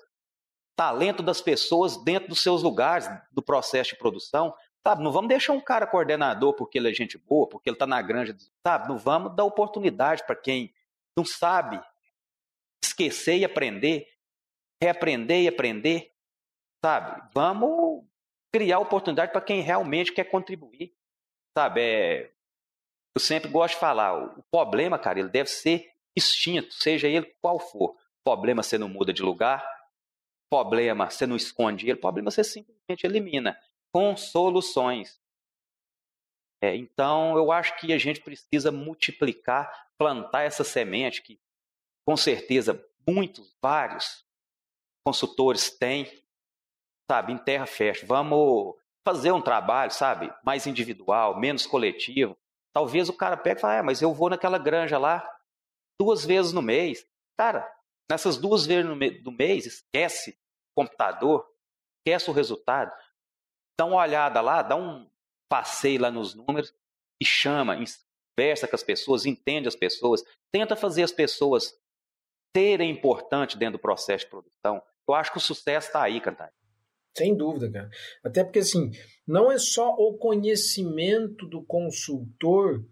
talento 0.77 1.23
das 1.23 1.41
pessoas 1.41 1.97
dentro 1.97 2.29
dos 2.29 2.43
seus 2.43 2.63
lugares 2.63 3.09
do 3.31 3.43
processo 3.43 3.91
de 3.91 3.97
produção. 3.97 4.55
Sabe, 4.87 5.03
não 5.03 5.13
vamos 5.13 5.29
deixar 5.29 5.53
um 5.53 5.61
cara 5.61 5.87
coordenador 5.87 6.55
porque 6.55 6.79
ele 6.79 6.91
é 6.91 6.95
gente 6.95 7.17
boa, 7.17 7.49
porque 7.49 7.71
ele 7.71 7.77
está 7.77 7.87
na 7.87 8.01
granja. 8.03 8.37
Sabe, 8.67 8.89
não 8.89 8.99
vamos 8.99 9.35
dar 9.35 9.45
oportunidade 9.45 10.25
para 10.27 10.37
quem 10.37 10.75
não 11.17 11.25
sabe 11.25 11.81
esquecer 12.85 13.39
e 13.39 13.45
aprender, 13.45 14.07
reaprender 14.83 15.43
e 15.43 15.49
aprender. 15.49 16.13
Sabe, 16.85 17.29
vamos 17.35 18.05
criar 18.53 18.79
oportunidade 18.79 19.33
para 19.33 19.41
quem 19.41 19.61
realmente 19.61 20.13
quer 20.13 20.25
contribuir. 20.25 20.95
Sabe, 21.57 21.81
é, 21.81 22.33
eu 23.15 23.21
sempre 23.21 23.51
gosto 23.51 23.75
de 23.75 23.81
falar, 23.81 24.39
o 24.39 24.43
problema, 24.51 24.99
cara, 24.99 25.19
ele 25.19 25.29
deve 25.29 25.49
ser 25.49 25.93
extinto, 26.17 26.73
seja 26.75 27.09
ele 27.09 27.35
qual 27.41 27.59
for. 27.59 27.97
Problema 28.25 28.63
você 28.63 28.79
não 28.79 28.89
muda 28.89 29.13
de 29.13 29.23
lugar, 29.23 29.67
problema 30.51 31.11
você 31.11 31.27
não 31.27 31.37
esconde 31.37 31.89
ele, 31.89 31.99
problema 31.99 32.31
você 32.31 32.45
simplesmente 32.45 33.05
elimina 33.05 33.59
com 33.93 34.17
soluções. 34.17 35.21
É, 36.63 36.77
então, 36.77 37.37
eu 37.37 37.51
acho 37.51 37.79
que 37.79 37.93
a 37.93 37.99
gente 37.99 38.21
precisa 38.21 38.71
multiplicar, 38.71 39.89
plantar 39.99 40.43
essa 40.43 40.63
semente 40.63 41.23
que, 41.23 41.41
com 42.07 42.17
certeza, 42.17 42.87
muitos, 43.09 43.57
vários 43.63 44.25
consultores 45.05 45.71
têm, 45.71 46.07
sabe, 47.11 47.33
em 47.33 47.39
terra 47.39 47.67
fértil. 47.67 48.07
Vamos 48.07 48.75
fazer 49.07 49.33
um 49.33 49.41
trabalho, 49.41 49.91
sabe, 49.91 50.33
mais 50.45 50.67
individual, 50.67 51.41
menos 51.41 51.67
coletivo, 51.67 52.37
Talvez 52.73 53.09
o 53.09 53.13
cara 53.13 53.37
pegue 53.37 53.59
e 53.59 53.61
fale, 53.61 53.81
ah, 53.81 53.83
mas 53.83 54.01
eu 54.01 54.15
vou 54.15 54.31
naquela 54.31 54.59
granja 54.59 54.99
lá 54.99 55.29
duas 56.01 56.25
vezes 56.25 56.53
no 56.53 56.63
mês. 56.63 57.07
Cara, 57.37 57.69
nessas 58.11 58.37
duas 58.37 58.67
vezes 58.67 58.89
no 58.89 59.33
mês, 59.33 59.67
esquece 59.67 60.31
o 60.31 60.83
computador, 60.83 61.47
esquece 61.99 62.31
o 62.31 62.33
resultado. 62.33 62.93
Dá 63.79 63.87
uma 63.87 63.97
olhada 63.97 64.41
lá, 64.41 64.63
dá 64.63 64.77
um 64.77 65.11
passeio 65.49 66.01
lá 66.01 66.11
nos 66.11 66.35
números 66.35 66.73
e 67.21 67.25
chama, 67.25 67.77
conversa 68.37 68.67
com 68.67 68.77
as 68.77 68.83
pessoas, 68.83 69.27
entende 69.27 69.69
as 69.69 69.77
pessoas, 69.77 70.25
tenta 70.53 70.75
fazer 70.75 71.03
as 71.03 71.13
pessoas 71.13 71.75
serem 72.57 72.91
importantes 72.91 73.57
dentro 73.57 73.79
do 73.79 73.83
processo 73.83 74.25
de 74.25 74.31
produção. 74.31 74.83
Eu 75.09 75.15
acho 75.15 75.31
que 75.33 75.39
o 75.39 75.41
sucesso 75.41 75.89
está 75.89 76.03
aí, 76.03 76.21
Cantar. 76.21 76.53
Sem 77.17 77.37
dúvida, 77.37 77.71
cara. 77.71 77.91
Até 78.25 78.45
porque, 78.45 78.61
assim, 78.61 78.91
não 79.27 79.51
é 79.51 79.59
só 79.59 79.95
o 79.95 80.17
conhecimento 80.17 81.47
do 81.47 81.65
consultor 81.65 82.85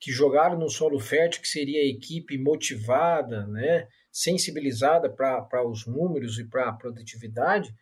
que 0.00 0.12
jogaram 0.12 0.58
no 0.58 0.68
solo 0.68 1.00
fértil, 1.00 1.40
que 1.40 1.48
seria 1.48 1.80
a 1.80 1.86
equipe 1.86 2.36
motivada, 2.36 3.46
né, 3.46 3.88
sensibilizada 4.12 5.08
para 5.10 5.66
os 5.66 5.86
números 5.86 6.38
e 6.38 6.44
para 6.44 6.68
a 6.68 6.72
produtividade, 6.72 7.74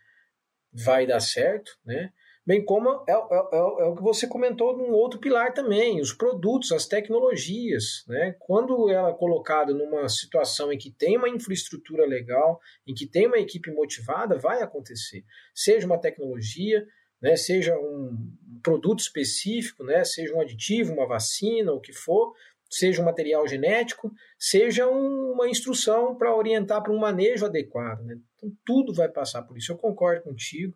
vai 0.73 1.07
dar 1.07 1.21
certo, 1.21 1.73
né? 1.85 2.12
Bem 2.45 2.65
como 2.65 3.05
é, 3.09 3.13
é, 3.13 3.15
é, 3.15 3.85
é, 3.85 3.85
o 3.85 3.95
que 3.95 4.03
você 4.03 4.27
comentou 4.27 4.77
num 4.77 4.91
outro 4.91 5.21
pilar 5.21 5.55
também, 5.55 6.01
os 6.01 6.13
produtos, 6.13 6.73
as 6.73 6.87
tecnologias. 6.87 8.05
Né? 8.09 8.35
Quando 8.41 8.91
ela 8.91 9.11
é 9.11 9.15
colocada 9.15 9.73
numa 9.73 10.09
situação 10.09 10.73
em 10.73 10.79
que 10.79 10.91
tem 10.91 11.17
uma 11.17 11.29
infraestrutura 11.29 12.05
legal, 12.05 12.61
em 12.85 12.95
que 12.95 13.07
tem 13.07 13.29
uma 13.29 13.39
equipe 13.39 13.71
motivada, 13.71 14.39
vai 14.39 14.61
acontecer. 14.61 15.25
Seja 15.55 15.87
uma 15.87 16.01
tecnologia, 16.01 16.85
né? 17.21 17.37
seja 17.37 17.77
um 17.79 18.19
produto 18.61 18.99
específico, 18.99 19.85
né? 19.85 20.05
seja 20.05 20.35
um 20.35 20.41
aditivo, 20.41 20.93
uma 20.93 21.07
vacina, 21.07 21.73
o 21.73 21.81
que 21.81 21.93
for, 21.93 22.35
seja 22.69 23.01
um 23.01 23.05
material 23.05 23.47
genético, 23.47 24.11
seja 24.37 24.89
uma 24.89 25.49
instrução 25.49 26.17
para 26.17 26.35
orientar 26.35 26.83
para 26.83 26.93
um 26.93 26.99
manejo 26.99 27.47
adequado. 27.47 28.03
Né? 28.03 28.19
Então, 28.35 28.51
tudo 28.67 28.93
vai 28.93 29.09
passar 29.09 29.43
por 29.43 29.57
isso. 29.57 29.71
Eu 29.71 29.79
concordo 29.79 30.23
contigo. 30.23 30.75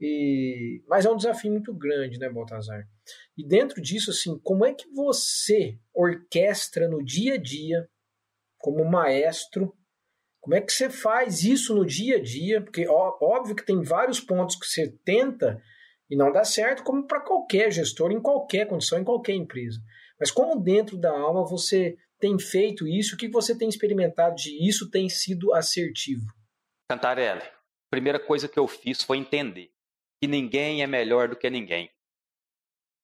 E... 0.00 0.82
Mas 0.86 1.04
é 1.04 1.10
um 1.10 1.16
desafio 1.16 1.50
muito 1.50 1.74
grande, 1.74 2.18
né, 2.18 2.28
Baltazar? 2.28 2.86
E 3.36 3.46
dentro 3.46 3.80
disso, 3.82 4.10
assim, 4.10 4.38
como 4.40 4.64
é 4.64 4.72
que 4.72 4.88
você 4.90 5.78
orquestra 5.94 6.88
no 6.88 7.04
dia 7.04 7.34
a 7.34 7.36
dia, 7.36 7.88
como 8.58 8.84
maestro, 8.84 9.74
como 10.40 10.54
é 10.54 10.60
que 10.60 10.72
você 10.72 10.88
faz 10.88 11.42
isso 11.42 11.74
no 11.74 11.84
dia 11.84 12.16
a 12.16 12.22
dia? 12.22 12.62
Porque 12.62 12.86
ó, 12.88 13.18
óbvio 13.20 13.56
que 13.56 13.64
tem 13.64 13.82
vários 13.82 14.20
pontos 14.20 14.56
que 14.56 14.66
você 14.66 14.88
tenta 15.04 15.60
e 16.08 16.16
não 16.16 16.32
dá 16.32 16.44
certo, 16.44 16.82
como 16.82 17.06
para 17.06 17.20
qualquer 17.20 17.70
gestor, 17.70 18.12
em 18.12 18.20
qualquer 18.20 18.66
condição, 18.66 18.98
em 18.98 19.04
qualquer 19.04 19.34
empresa. 19.34 19.78
Mas 20.18 20.30
como 20.30 20.58
dentro 20.58 20.96
da 20.96 21.10
alma 21.10 21.44
você 21.44 21.96
tem 22.18 22.38
feito 22.38 22.86
isso? 22.86 23.14
O 23.14 23.18
que 23.18 23.28
você 23.28 23.56
tem 23.56 23.68
experimentado 23.68 24.36
de 24.36 24.66
isso 24.66 24.90
tem 24.90 25.08
sido 25.08 25.52
assertivo? 25.52 26.26
Cantarelli, 26.90 27.42
a 27.42 27.90
primeira 27.90 28.18
coisa 28.18 28.48
que 28.48 28.58
eu 28.58 28.66
fiz 28.66 29.02
foi 29.02 29.18
entender 29.18 29.70
que 30.20 30.28
ninguém 30.28 30.82
é 30.82 30.86
melhor 30.86 31.28
do 31.28 31.36
que 31.36 31.48
ninguém. 31.48 31.90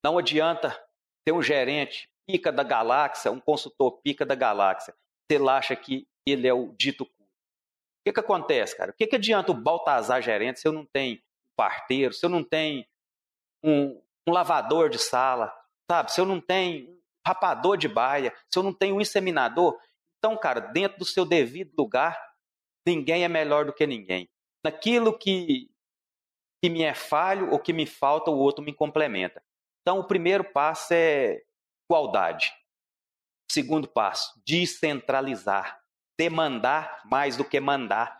Não 0.04 0.18
adianta 0.18 0.78
ter 1.24 1.32
um 1.32 1.42
gerente 1.42 2.10
pica 2.26 2.52
da 2.52 2.62
galáxia, 2.62 3.30
um 3.30 3.40
consultor 3.40 4.00
pica 4.02 4.24
da 4.24 4.34
galáxia. 4.34 4.94
Você 5.30 5.36
acha 5.48 5.76
que 5.76 6.06
ele 6.26 6.46
é 6.46 6.52
o 6.52 6.74
dito 6.76 7.06
cu. 7.06 7.22
O 7.22 7.26
que, 8.04 8.12
que 8.12 8.20
acontece, 8.20 8.76
cara? 8.76 8.90
O 8.90 8.94
que, 8.94 9.06
que 9.06 9.16
adianta 9.16 9.52
o 9.52 9.54
Baltazar 9.54 10.20
gerente 10.20 10.60
se 10.60 10.68
eu 10.68 10.72
não 10.72 10.84
tenho 10.84 11.16
um 11.16 11.54
parteiro, 11.56 12.12
se 12.12 12.24
eu 12.24 12.30
não 12.30 12.44
tenho 12.44 12.84
um, 13.62 14.00
um 14.26 14.32
lavador 14.32 14.90
de 14.90 14.98
sala, 14.98 15.54
sabe? 15.90 16.12
Se 16.12 16.20
eu 16.20 16.26
não 16.26 16.40
tenho 16.40 16.90
um 16.90 17.00
rapador 17.26 17.78
de 17.78 17.88
baia, 17.88 18.34
se 18.50 18.58
eu 18.58 18.62
não 18.62 18.74
tenho 18.74 18.96
um 18.96 19.00
inseminador. 19.00 19.78
Então, 20.18 20.36
cara, 20.36 20.60
dentro 20.60 20.98
do 20.98 21.04
seu 21.04 21.24
devido 21.24 21.72
lugar, 21.78 22.18
ninguém 22.86 23.24
é 23.24 23.28
melhor 23.28 23.64
do 23.64 23.72
que 23.72 23.86
ninguém. 23.86 24.28
Naquilo 24.62 25.16
que 25.18 25.70
que 26.64 26.70
me 26.70 26.82
é 26.82 26.94
falho 26.94 27.50
ou 27.50 27.58
que 27.58 27.74
me 27.74 27.84
falta, 27.84 28.30
o 28.30 28.38
outro 28.38 28.64
me 28.64 28.72
complementa. 28.72 29.42
Então, 29.82 29.98
o 29.98 30.04
primeiro 30.04 30.42
passo 30.42 30.94
é 30.94 31.42
igualdade. 31.86 32.54
Segundo 33.52 33.86
passo, 33.86 34.40
descentralizar. 34.46 35.78
Demandar 36.18 37.02
mais 37.04 37.36
do 37.36 37.44
que 37.44 37.60
mandar. 37.60 38.18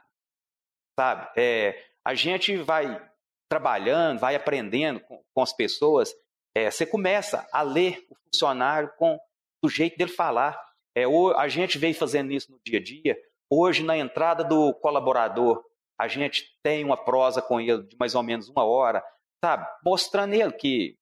Sabe? 1.00 1.26
É, 1.38 1.87
a 2.04 2.14
gente 2.14 2.54
vai 2.59 3.02
trabalhando, 3.48 4.18
vai 4.18 4.35
aprendendo 4.35 5.00
com, 5.00 5.24
com 5.35 5.40
as 5.40 5.54
pessoas. 5.54 6.14
É, 6.54 6.70
você 6.70 6.85
começa 6.85 7.48
a 7.50 7.62
ler 7.62 8.07
o 8.11 8.14
funcionário 8.26 8.92
com 8.98 9.18
o 9.64 9.70
jeito 9.70 9.96
dele 9.96 10.12
falar. 10.12 10.62
É, 10.94 11.04
a 11.38 11.48
gente 11.48 11.78
veio 11.78 11.94
fazendo 11.94 12.30
isso 12.30 12.52
no 12.52 12.61
dia 12.62 12.78
a 12.78 12.83
dia. 12.83 13.18
Hoje, 13.48 13.83
na 13.83 13.96
entrada 13.96 14.44
do 14.44 14.74
colaborador, 14.74 15.64
a 15.98 16.09
gente 16.09 16.59
tem 16.62 16.85
uma 16.85 16.96
prosa 16.96 17.40
com 17.40 17.61
ele 17.61 17.83
de 17.85 17.96
mais 17.98 18.14
ou 18.14 18.22
menos 18.22 18.48
uma 18.48 18.64
hora, 18.64 19.04
sabe? 19.44 19.66
Mostrando 19.85 20.35
ele 20.35 20.52
que 20.52 20.98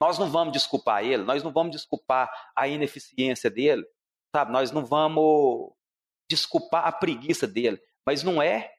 nós 0.00 0.18
não 0.18 0.30
vamos 0.30 0.52
desculpar 0.52 1.04
ele, 1.04 1.22
nós 1.22 1.42
não 1.42 1.52
vamos 1.52 1.72
desculpar 1.72 2.30
a 2.56 2.66
ineficiência 2.66 3.50
dele, 3.50 3.86
sabe? 4.34 4.52
Nós 4.52 4.70
não 4.70 4.84
vamos 4.84 5.72
desculpar 6.30 6.86
a 6.86 6.92
preguiça 6.92 7.46
dele, 7.46 7.80
mas 8.06 8.22
não 8.22 8.42
é 8.42 8.72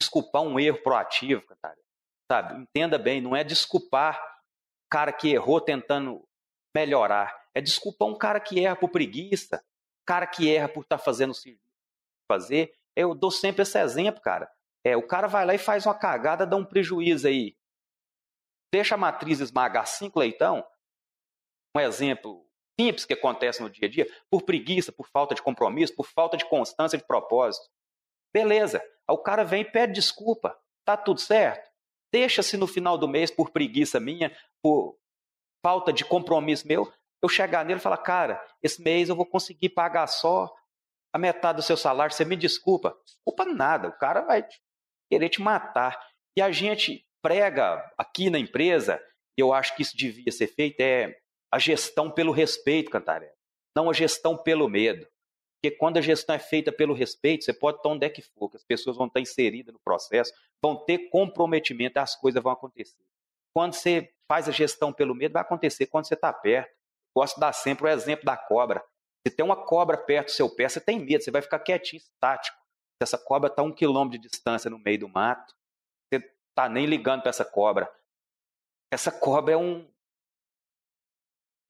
desculpar 0.00 0.42
um 0.42 0.58
erro 0.58 0.82
proativo, 0.82 1.42
cara, 1.62 1.76
sabe? 2.30 2.62
Entenda 2.62 2.98
bem, 2.98 3.20
não 3.20 3.36
é 3.36 3.44
desculpar 3.44 4.18
o 4.18 4.88
cara 4.90 5.12
que 5.12 5.30
errou 5.30 5.60
tentando 5.60 6.26
melhorar, 6.74 7.34
é 7.54 7.60
desculpar 7.60 8.08
um 8.08 8.16
cara 8.16 8.40
que 8.40 8.64
erra 8.64 8.76
por 8.76 8.90
preguiça, 8.90 9.62
cara 10.06 10.26
que 10.26 10.52
erra 10.52 10.68
por 10.68 10.82
estar 10.82 10.98
tá 10.98 11.04
fazendo 11.04 11.30
o 11.30 11.34
serviço 11.34 11.64
fazer. 12.30 12.72
Eu 12.96 13.14
dou 13.14 13.30
sempre 13.30 13.62
esse 13.62 13.78
exemplo, 13.78 14.20
cara. 14.20 14.50
É, 14.84 14.96
o 14.96 15.06
cara 15.06 15.26
vai 15.26 15.46
lá 15.46 15.54
e 15.54 15.58
faz 15.58 15.86
uma 15.86 15.94
cagada, 15.94 16.46
dá 16.46 16.56
um 16.56 16.64
prejuízo 16.64 17.26
aí. 17.26 17.56
Deixa 18.72 18.94
a 18.94 18.98
matriz 18.98 19.40
esmagar 19.40 19.86
cinco 19.86 20.18
leitão. 20.18 20.66
Um 21.76 21.80
exemplo 21.80 22.44
simples 22.78 23.04
que 23.04 23.14
acontece 23.14 23.62
no 23.62 23.70
dia 23.70 23.88
a 23.88 23.90
dia, 23.90 24.06
por 24.28 24.42
preguiça, 24.42 24.92
por 24.92 25.08
falta 25.08 25.34
de 25.34 25.42
compromisso, 25.42 25.94
por 25.94 26.06
falta 26.06 26.36
de 26.36 26.44
constância 26.44 26.98
de 26.98 27.06
propósito. 27.06 27.66
Beleza. 28.32 28.78
Aí 29.08 29.14
o 29.14 29.18
cara 29.18 29.44
vem 29.44 29.62
e 29.62 29.70
pede 29.70 29.94
desculpa. 29.94 30.58
Tá 30.84 30.96
tudo 30.96 31.20
certo? 31.20 31.70
Deixa-se 32.12 32.56
no 32.56 32.66
final 32.66 32.98
do 32.98 33.08
mês, 33.08 33.30
por 33.30 33.50
preguiça 33.50 33.98
minha, 33.98 34.36
por 34.62 34.98
falta 35.64 35.92
de 35.92 36.04
compromisso 36.04 36.68
meu, 36.68 36.92
eu 37.22 37.28
chegar 37.28 37.64
nele 37.64 37.80
e 37.80 37.82
falar, 37.82 37.96
cara, 37.96 38.44
esse 38.62 38.82
mês 38.82 39.08
eu 39.08 39.16
vou 39.16 39.24
conseguir 39.24 39.70
pagar 39.70 40.06
só 40.06 40.54
a 41.10 41.18
metade 41.18 41.56
do 41.56 41.62
seu 41.62 41.76
salário, 41.76 42.14
você 42.14 42.24
me 42.24 42.36
desculpa. 42.36 42.94
Desculpa 43.04 43.46
nada, 43.46 43.88
o 43.88 43.98
cara 43.98 44.20
vai 44.20 44.46
querer 45.10 45.28
te 45.28 45.40
matar. 45.40 45.98
E 46.36 46.42
a 46.42 46.50
gente 46.50 47.06
prega 47.22 47.90
aqui 47.96 48.28
na 48.28 48.38
empresa, 48.38 49.02
eu 49.36 49.52
acho 49.52 49.74
que 49.76 49.82
isso 49.82 49.96
devia 49.96 50.30
ser 50.30 50.46
feito, 50.46 50.80
é 50.80 51.18
a 51.52 51.58
gestão 51.58 52.10
pelo 52.10 52.32
respeito, 52.32 52.90
Cantarela. 52.90 53.32
Não 53.76 53.88
a 53.88 53.92
gestão 53.92 54.36
pelo 54.36 54.68
medo. 54.68 55.06
Porque 55.56 55.76
quando 55.76 55.96
a 55.96 56.02
gestão 56.02 56.34
é 56.34 56.38
feita 56.38 56.70
pelo 56.70 56.92
respeito, 56.92 57.44
você 57.44 57.52
pode 57.52 57.78
estar 57.78 57.88
onde 57.88 58.04
é 58.04 58.10
que 58.10 58.20
for, 58.20 58.50
que 58.50 58.56
as 58.56 58.64
pessoas 58.64 58.96
vão 58.96 59.06
estar 59.06 59.20
inseridas 59.20 59.72
no 59.72 59.80
processo, 59.80 60.32
vão 60.62 60.76
ter 60.76 61.08
comprometimento 61.08 61.98
as 61.98 62.14
coisas 62.14 62.42
vão 62.42 62.52
acontecer. 62.52 63.02
Quando 63.54 63.72
você 63.72 64.12
faz 64.28 64.48
a 64.48 64.52
gestão 64.52 64.92
pelo 64.92 65.14
medo, 65.14 65.32
vai 65.32 65.42
acontecer 65.42 65.86
quando 65.86 66.06
você 66.06 66.14
está 66.14 66.32
perto. 66.32 66.74
Gosto 67.16 67.36
de 67.36 67.40
dar 67.40 67.52
sempre 67.52 67.86
o 67.86 67.88
exemplo 67.88 68.24
da 68.24 68.36
cobra. 68.36 68.84
Se 69.26 69.34
tem 69.34 69.44
uma 69.44 69.56
cobra 69.56 69.96
perto 69.96 70.26
do 70.26 70.32
seu 70.32 70.50
pé, 70.50 70.68
você 70.68 70.80
tem 70.80 70.98
medo, 70.98 71.22
você 71.22 71.30
vai 71.30 71.40
ficar 71.40 71.60
quietinho, 71.60 71.98
estático 71.98 72.63
essa 73.02 73.18
cobra 73.18 73.48
está 73.48 73.62
um 73.62 73.72
quilômetro 73.72 74.18
de 74.18 74.28
distância 74.28 74.70
no 74.70 74.78
meio 74.78 75.00
do 75.00 75.08
mato, 75.08 75.54
você 76.08 76.24
está 76.48 76.68
nem 76.68 76.86
ligando 76.86 77.22
para 77.22 77.30
essa 77.30 77.44
cobra. 77.44 77.92
Essa 78.92 79.10
cobra 79.10 79.54
é 79.54 79.56
um 79.56 79.90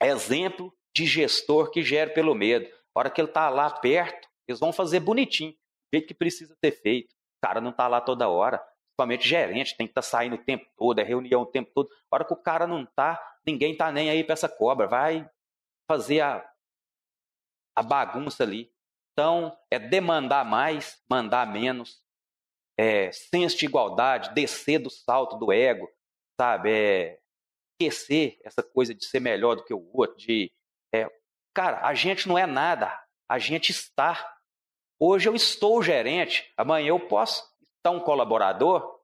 exemplo 0.02 0.76
de 0.94 1.06
gestor 1.06 1.70
que 1.70 1.82
gera 1.82 2.12
pelo 2.12 2.34
medo. 2.34 2.66
A 2.94 3.00
hora 3.00 3.10
que 3.10 3.20
ele 3.20 3.28
está 3.28 3.48
lá 3.48 3.70
perto, 3.70 4.28
eles 4.46 4.60
vão 4.60 4.72
fazer 4.72 5.00
bonitinho, 5.00 5.52
do 5.52 5.96
jeito 5.96 6.06
que 6.06 6.14
precisa 6.14 6.54
ser 6.62 6.72
feito. 6.72 7.12
O 7.12 7.46
cara 7.46 7.60
não 7.60 7.70
está 7.70 7.88
lá 7.88 8.00
toda 8.00 8.28
hora. 8.28 8.58
Principalmente 8.96 9.28
gerente, 9.28 9.76
tem 9.76 9.86
que 9.86 9.90
estar 9.90 10.02
tá 10.02 10.06
saindo 10.06 10.36
o 10.36 10.44
tempo 10.44 10.66
todo, 10.76 11.00
é 11.00 11.02
reunião 11.02 11.42
o 11.42 11.46
tempo 11.46 11.70
todo. 11.74 11.90
A 12.10 12.16
hora 12.16 12.24
que 12.24 12.32
o 12.32 12.36
cara 12.36 12.66
não 12.66 12.84
está, 12.84 13.20
ninguém 13.44 13.72
está 13.72 13.90
nem 13.90 14.08
aí 14.08 14.22
para 14.22 14.34
essa 14.34 14.48
cobra. 14.48 14.86
Vai 14.86 15.28
fazer 15.90 16.20
a, 16.20 16.48
a 17.74 17.82
bagunça 17.82 18.44
ali. 18.44 18.72
Então, 19.14 19.56
é 19.70 19.78
demandar 19.78 20.44
mais, 20.44 21.00
mandar 21.08 21.46
menos, 21.46 22.02
é, 22.76 23.12
senso 23.12 23.56
de 23.56 23.64
igualdade, 23.64 24.34
descer 24.34 24.80
do 24.80 24.90
salto 24.90 25.38
do 25.38 25.52
ego, 25.52 25.88
sabe? 26.38 26.72
É, 26.72 27.20
esquecer 27.80 28.40
essa 28.44 28.60
coisa 28.60 28.92
de 28.92 29.04
ser 29.04 29.20
melhor 29.20 29.54
do 29.54 29.64
que 29.64 29.72
o 29.72 29.88
outro, 29.92 30.16
de. 30.16 30.52
É, 30.92 31.08
cara, 31.54 31.86
a 31.86 31.94
gente 31.94 32.26
não 32.26 32.36
é 32.36 32.44
nada, 32.44 33.00
a 33.28 33.38
gente 33.38 33.70
está. 33.70 34.36
Hoje 34.98 35.28
eu 35.28 35.36
estou 35.36 35.80
gerente, 35.80 36.52
amanhã 36.56 36.88
eu 36.88 36.98
posso 36.98 37.44
estar 37.76 37.92
um 37.92 38.00
colaborador, 38.00 39.00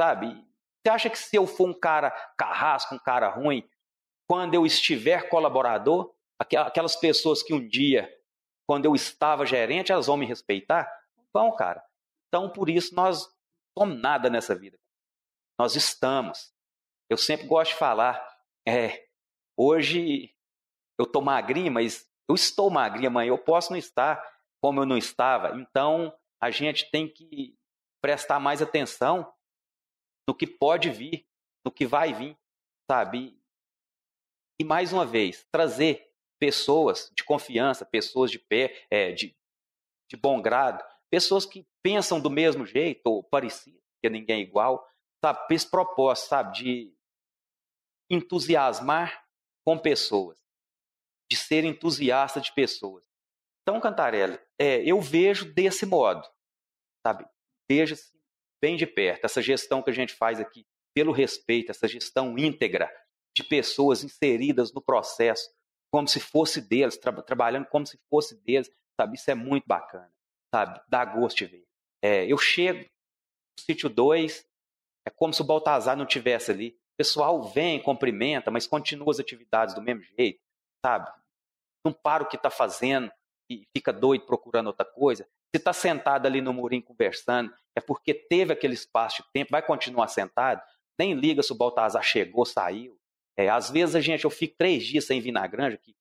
sabe? 0.00 0.28
Você 0.84 0.90
acha 0.90 1.10
que 1.10 1.18
se 1.18 1.34
eu 1.36 1.48
for 1.48 1.68
um 1.68 1.74
cara 1.74 2.12
carrasco, 2.38 2.94
um 2.94 2.98
cara 2.98 3.28
ruim, 3.28 3.68
quando 4.28 4.54
eu 4.54 4.64
estiver 4.64 5.28
colaborador, 5.28 6.14
aquelas 6.38 6.94
pessoas 6.94 7.42
que 7.42 7.52
um 7.52 7.66
dia 7.66 8.08
quando 8.66 8.84
eu 8.84 8.94
estava 8.94 9.46
gerente, 9.46 9.92
elas 9.92 10.06
vão 10.06 10.16
me 10.16 10.26
respeitar? 10.26 10.90
Vão, 11.32 11.54
cara. 11.54 11.84
Então, 12.28 12.48
por 12.48 12.68
isso, 12.68 12.94
nós 12.94 13.26
não 13.76 13.84
somos 13.84 14.00
nada 14.00 14.30
nessa 14.30 14.54
vida. 14.54 14.78
Nós 15.58 15.76
estamos. 15.76 16.52
Eu 17.10 17.16
sempre 17.16 17.46
gosto 17.46 17.72
de 17.72 17.78
falar, 17.78 18.26
é, 18.66 19.06
hoje 19.56 20.34
eu 20.98 21.04
estou 21.04 21.22
magrinho, 21.22 21.72
mas 21.72 22.08
eu 22.28 22.34
estou 22.34 22.70
magrinho 22.70 23.08
amanhã, 23.08 23.30
eu 23.30 23.38
posso 23.38 23.70
não 23.70 23.78
estar 23.78 24.22
como 24.62 24.80
eu 24.80 24.86
não 24.86 24.96
estava. 24.96 25.58
Então, 25.60 26.16
a 26.40 26.50
gente 26.50 26.90
tem 26.90 27.08
que 27.08 27.56
prestar 28.00 28.40
mais 28.40 28.62
atenção 28.62 29.32
no 30.26 30.34
que 30.34 30.46
pode 30.46 30.90
vir, 30.90 31.26
no 31.64 31.70
que 31.70 31.86
vai 31.86 32.12
vir, 32.12 32.36
sabe? 32.90 33.38
E 34.58 34.64
mais 34.64 34.92
uma 34.92 35.04
vez, 35.04 35.46
trazer 35.50 36.11
pessoas 36.42 37.08
de 37.14 37.22
confiança, 37.22 37.86
pessoas 37.86 38.28
de 38.28 38.36
pé, 38.36 38.84
é, 38.90 39.12
de, 39.12 39.32
de 40.10 40.16
bom 40.16 40.42
grado, 40.42 40.84
pessoas 41.08 41.46
que 41.46 41.64
pensam 41.80 42.20
do 42.20 42.28
mesmo 42.28 42.66
jeito 42.66 43.06
ou 43.06 43.22
parecido, 43.22 43.80
que 44.02 44.10
ninguém 44.10 44.40
é 44.40 44.42
igual, 44.42 44.84
sabe, 45.24 45.54
esse 45.54 45.70
propósito, 45.70 46.26
sabe, 46.30 46.52
de 46.58 46.96
entusiasmar 48.10 49.24
com 49.64 49.78
pessoas, 49.78 50.36
de 51.30 51.36
ser 51.36 51.62
entusiasta 51.62 52.40
de 52.40 52.52
pessoas. 52.52 53.04
Então, 53.62 53.80
Cantarelli, 53.80 54.36
é, 54.58 54.82
eu 54.82 55.00
vejo 55.00 55.44
desse 55.54 55.86
modo, 55.86 56.28
sabe? 57.06 57.24
Vejo 57.70 57.94
assim, 57.94 58.18
bem 58.60 58.74
de 58.74 58.84
perto 58.84 59.26
essa 59.26 59.40
gestão 59.40 59.80
que 59.80 59.90
a 59.90 59.94
gente 59.94 60.12
faz 60.12 60.40
aqui, 60.40 60.66
pelo 60.92 61.12
respeito, 61.12 61.70
essa 61.70 61.86
gestão 61.86 62.36
íntegra 62.36 62.92
de 63.32 63.44
pessoas 63.44 64.02
inseridas 64.02 64.72
no 64.72 64.82
processo, 64.82 65.48
como 65.92 66.08
se 66.08 66.18
fosse 66.18 66.60
deles, 66.60 66.96
tra 66.96 67.12
trabalhando 67.22 67.66
como 67.66 67.86
se 67.86 68.00
fosse 68.08 68.34
deles, 68.42 68.72
sabe? 68.98 69.16
Isso 69.16 69.30
é 69.30 69.34
muito 69.34 69.64
bacana, 69.66 70.10
sabe? 70.52 70.80
Dá 70.88 71.04
gosto 71.04 71.38
de 71.38 71.46
ver. 71.46 71.66
É, 72.02 72.24
eu 72.24 72.38
chego 72.38 72.80
no 72.80 73.64
sítio 73.64 73.88
2, 73.90 74.46
é 75.06 75.10
como 75.10 75.34
se 75.34 75.42
o 75.42 75.44
Baltazar 75.44 75.96
não 75.96 76.06
tivesse 76.06 76.50
ali. 76.50 76.70
O 76.94 76.96
pessoal 76.96 77.42
vem, 77.42 77.82
cumprimenta, 77.82 78.50
mas 78.50 78.66
continua 78.66 79.10
as 79.10 79.20
atividades 79.20 79.74
do 79.74 79.82
mesmo 79.82 80.02
jeito, 80.02 80.40
sabe? 80.84 81.10
Não 81.84 81.92
para 81.92 82.22
o 82.22 82.26
que 82.26 82.36
está 82.36 82.50
fazendo 82.50 83.12
e 83.50 83.66
fica 83.76 83.92
doido 83.92 84.24
procurando 84.24 84.68
outra 84.68 84.86
coisa. 84.86 85.24
Se 85.54 85.58
está 85.58 85.72
sentado 85.72 86.26
ali 86.26 86.40
no 86.40 86.54
murinho 86.54 86.82
conversando, 86.82 87.52
é 87.76 87.80
porque 87.80 88.14
teve 88.14 88.52
aquele 88.52 88.74
espaço 88.74 89.22
de 89.22 89.28
tempo, 89.32 89.50
vai 89.50 89.60
continuar 89.60 90.08
sentado, 90.08 90.62
nem 90.98 91.12
liga 91.12 91.42
se 91.42 91.52
o 91.52 91.56
Baltazar 91.56 92.02
chegou, 92.02 92.46
saiu. 92.46 92.98
É, 93.36 93.48
às 93.48 93.70
vezes 93.70 93.94
a 93.94 94.00
gente, 94.00 94.24
eu 94.24 94.30
fico 94.30 94.54
três 94.56 94.84
dias 94.84 95.06
sem 95.06 95.20
vir 95.20 95.32
na 95.32 95.46
granja, 95.46 95.76
que 95.76 95.94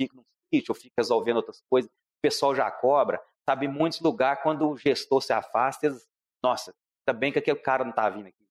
fico 0.00 0.16
no 0.16 0.24
sítio, 0.52 0.70
eu 0.70 0.74
fico 0.74 0.94
resolvendo 0.96 1.36
outras 1.36 1.62
coisas, 1.68 1.90
o 1.90 2.22
pessoal 2.22 2.54
já 2.54 2.70
cobra. 2.70 3.22
Sabe, 3.48 3.66
em 3.66 3.68
muitos 3.68 4.00
lugares, 4.00 4.42
quando 4.42 4.68
o 4.68 4.76
gestor 4.76 5.22
se 5.22 5.32
afasta, 5.32 5.86
eles, 5.86 6.08
nossa, 6.42 6.74
ainda 7.06 7.18
bem 7.18 7.32
que 7.32 7.38
aquele 7.38 7.58
cara 7.58 7.84
não 7.84 7.90
está 7.90 8.08
vindo 8.08 8.26
aqui. 8.26 8.46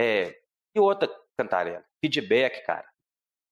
É, 0.00 0.40
e 0.74 0.80
outra, 0.80 1.08
Cantarela, 1.36 1.84
feedback, 2.04 2.64
cara. 2.64 2.88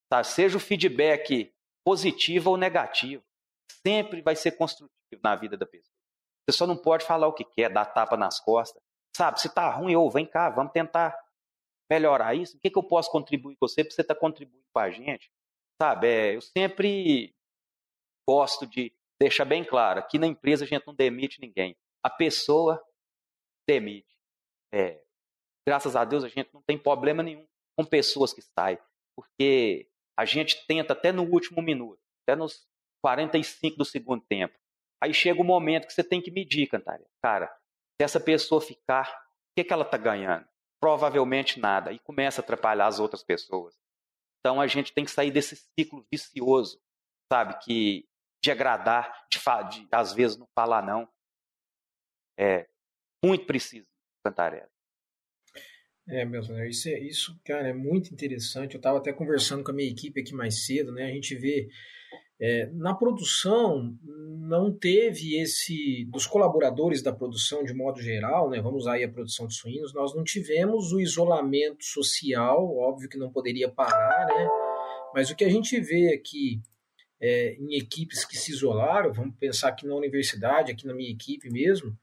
Tá? 0.09 0.23
Seja 0.23 0.57
o 0.57 0.61
feedback 0.61 1.53
positivo 1.85 2.51
ou 2.51 2.57
negativo, 2.57 3.25
sempre 3.87 4.23
vai 4.23 4.37
ser 4.37 4.53
construtivo 4.53 4.95
na 5.23 5.35
vida 5.35 5.57
da 5.57 5.67
pessoa. 5.67 5.93
Você 6.49 6.57
só 6.57 6.67
não 6.67 6.77
pode 6.77 7.05
falar 7.05 7.27
o 7.27 7.33
que 7.33 7.45
quer, 7.45 7.71
dar 7.71 7.87
tapa 7.87 8.17
nas 8.17 8.39
costas. 8.39 8.81
Sabe, 9.17 9.41
se 9.41 9.49
tá 9.49 9.71
ruim, 9.71 9.95
ou 9.95 10.11
vem 10.11 10.27
cá, 10.27 10.51
vamos 10.51 10.73
tentar 10.73 11.17
melhorar 11.91 12.35
isso. 12.35 12.57
O 12.57 12.61
que, 12.61 12.71
que 12.71 12.79
eu 12.79 12.83
posso 12.83 13.11
contribuir 13.11 13.57
com 13.57 13.67
você 13.67 13.85
para 13.85 13.93
você 13.93 14.03
estar 14.03 14.15
tá 14.15 14.21
contribuindo 14.21 14.65
com 14.73 14.79
a 14.81 14.91
gente? 14.91 15.31
Sabe, 15.81 16.07
é, 16.07 16.37
eu 16.37 16.41
sempre 16.41 17.35
gosto 18.29 18.67
de 18.67 18.93
deixar 19.21 19.45
bem 19.45 19.65
claro, 19.65 20.01
aqui 20.01 20.19
na 20.19 20.27
empresa 20.27 20.65
a 20.65 20.69
gente 20.69 20.87
não 20.87 20.95
demite 20.95 21.41
ninguém. 21.41 21.77
A 22.03 22.11
pessoa 22.11 22.83
demite. 23.69 24.15
É, 24.73 25.01
graças 25.67 25.97
a 25.97 26.05
Deus 26.05 26.25
a 26.25 26.29
gente 26.29 26.53
não 26.53 26.63
tem 26.63 26.79
problema 26.79 27.23
nenhum 27.23 27.47
com 27.77 27.85
pessoas 27.85 28.33
que 28.33 28.43
saem, 28.43 28.79
porque 29.17 29.89
a 30.17 30.25
gente 30.25 30.67
tenta 30.67 30.93
até 30.93 31.11
no 31.11 31.23
último 31.23 31.61
minuto, 31.63 32.01
até 32.23 32.37
nos 32.37 32.67
45 33.03 33.77
do 33.77 33.85
segundo 33.85 34.25
tempo. 34.25 34.57
Aí 35.03 35.13
chega 35.13 35.41
o 35.41 35.45
momento 35.45 35.87
que 35.87 35.93
você 35.93 36.05
tem 36.05 36.23
que 36.23 36.31
medir, 36.31 36.69
Cantaré. 36.69 37.05
Cara, 37.23 37.47
se 37.97 38.05
essa 38.05 38.21
pessoa 38.21 38.61
ficar, 38.61 39.11
o 39.11 39.55
que, 39.57 39.65
que 39.65 39.73
ela 39.73 39.85
está 39.85 39.97
ganhando? 39.97 40.47
Provavelmente 40.85 41.59
nada. 41.59 41.93
E 41.93 41.99
começa 41.99 42.43
a 42.43 42.45
atrapalhar 42.45 42.87
as 42.87 43.01
outras 43.01 43.25
pessoas. 43.25 43.75
Então 44.39 44.61
a 44.61 44.67
gente 44.67 44.93
tem 44.93 45.03
que 45.03 45.11
sair 45.11 45.31
desse 45.31 45.57
ciclo 45.57 46.07
vicioso, 46.13 46.79
sabe? 47.33 47.59
Que 47.65 48.07
de 48.43 48.51
agradar, 48.51 49.27
de, 49.33 49.39
de 49.81 49.89
às 49.91 50.13
vezes 50.13 50.37
não 50.37 50.47
falar 50.55 50.83
não. 50.83 51.09
É 52.39 52.69
muito 53.25 53.47
preciso, 53.47 53.89
Cantarela. 54.23 54.69
É, 56.07 56.23
meu 56.27 56.43
isso, 56.69 56.91
é, 56.91 56.99
isso, 57.01 57.41
cara, 57.47 57.69
é 57.69 57.73
muito 57.73 58.13
interessante. 58.13 58.75
Eu 58.75 58.79
estava 58.79 58.99
até 58.99 59.11
conversando 59.11 59.65
com 59.65 59.71
a 59.71 59.75
minha 59.75 59.91
equipe 59.91 60.21
aqui 60.21 60.35
mais 60.35 60.67
cedo, 60.67 60.93
né? 60.93 61.07
A 61.07 61.15
gente 61.15 61.35
vê 61.35 61.67
é, 62.41 62.67
na 62.73 62.95
produção 62.95 63.97
não 64.03 64.73
teve 64.73 65.37
esse 65.41 66.05
dos 66.07 66.27
colaboradores 66.27 67.03
da 67.03 67.13
produção 67.13 67.65
de 67.65 67.73
modo 67.73 68.01
geral, 68.01 68.51
né? 68.51 68.61
Vamos 68.61 68.87
aí 68.87 69.05
a 69.05 69.09
produção 69.09 69.47
de 69.47 69.55
suínos, 69.55 69.95
nós 69.95 70.15
não 70.15 70.25
tivemos 70.25 70.93
o 70.93 71.01
isolamento 71.01 71.85
social, 71.85 72.77
óbvio 72.77 73.09
que 73.09 73.17
não 73.17 73.31
poderia 73.31 73.69
parar, 73.69 74.27
né? 74.27 74.49
Mas 75.15 75.31
o 75.31 75.37
que 75.37 75.45
a 75.45 75.49
gente 75.49 75.81
vê 75.81 76.13
aqui 76.13 76.61
é, 77.21 77.55
em 77.55 77.75
equipes 77.77 78.25
que 78.25 78.37
se 78.37 78.53
isolaram, 78.53 79.13
vamos 79.13 79.37
pensar 79.37 79.69
aqui 79.69 79.87
na 79.87 79.95
universidade, 79.95 80.73
aqui 80.73 80.87
na 80.87 80.95
minha 80.95 81.11
equipe 81.11 81.49
mesmo, 81.49 81.97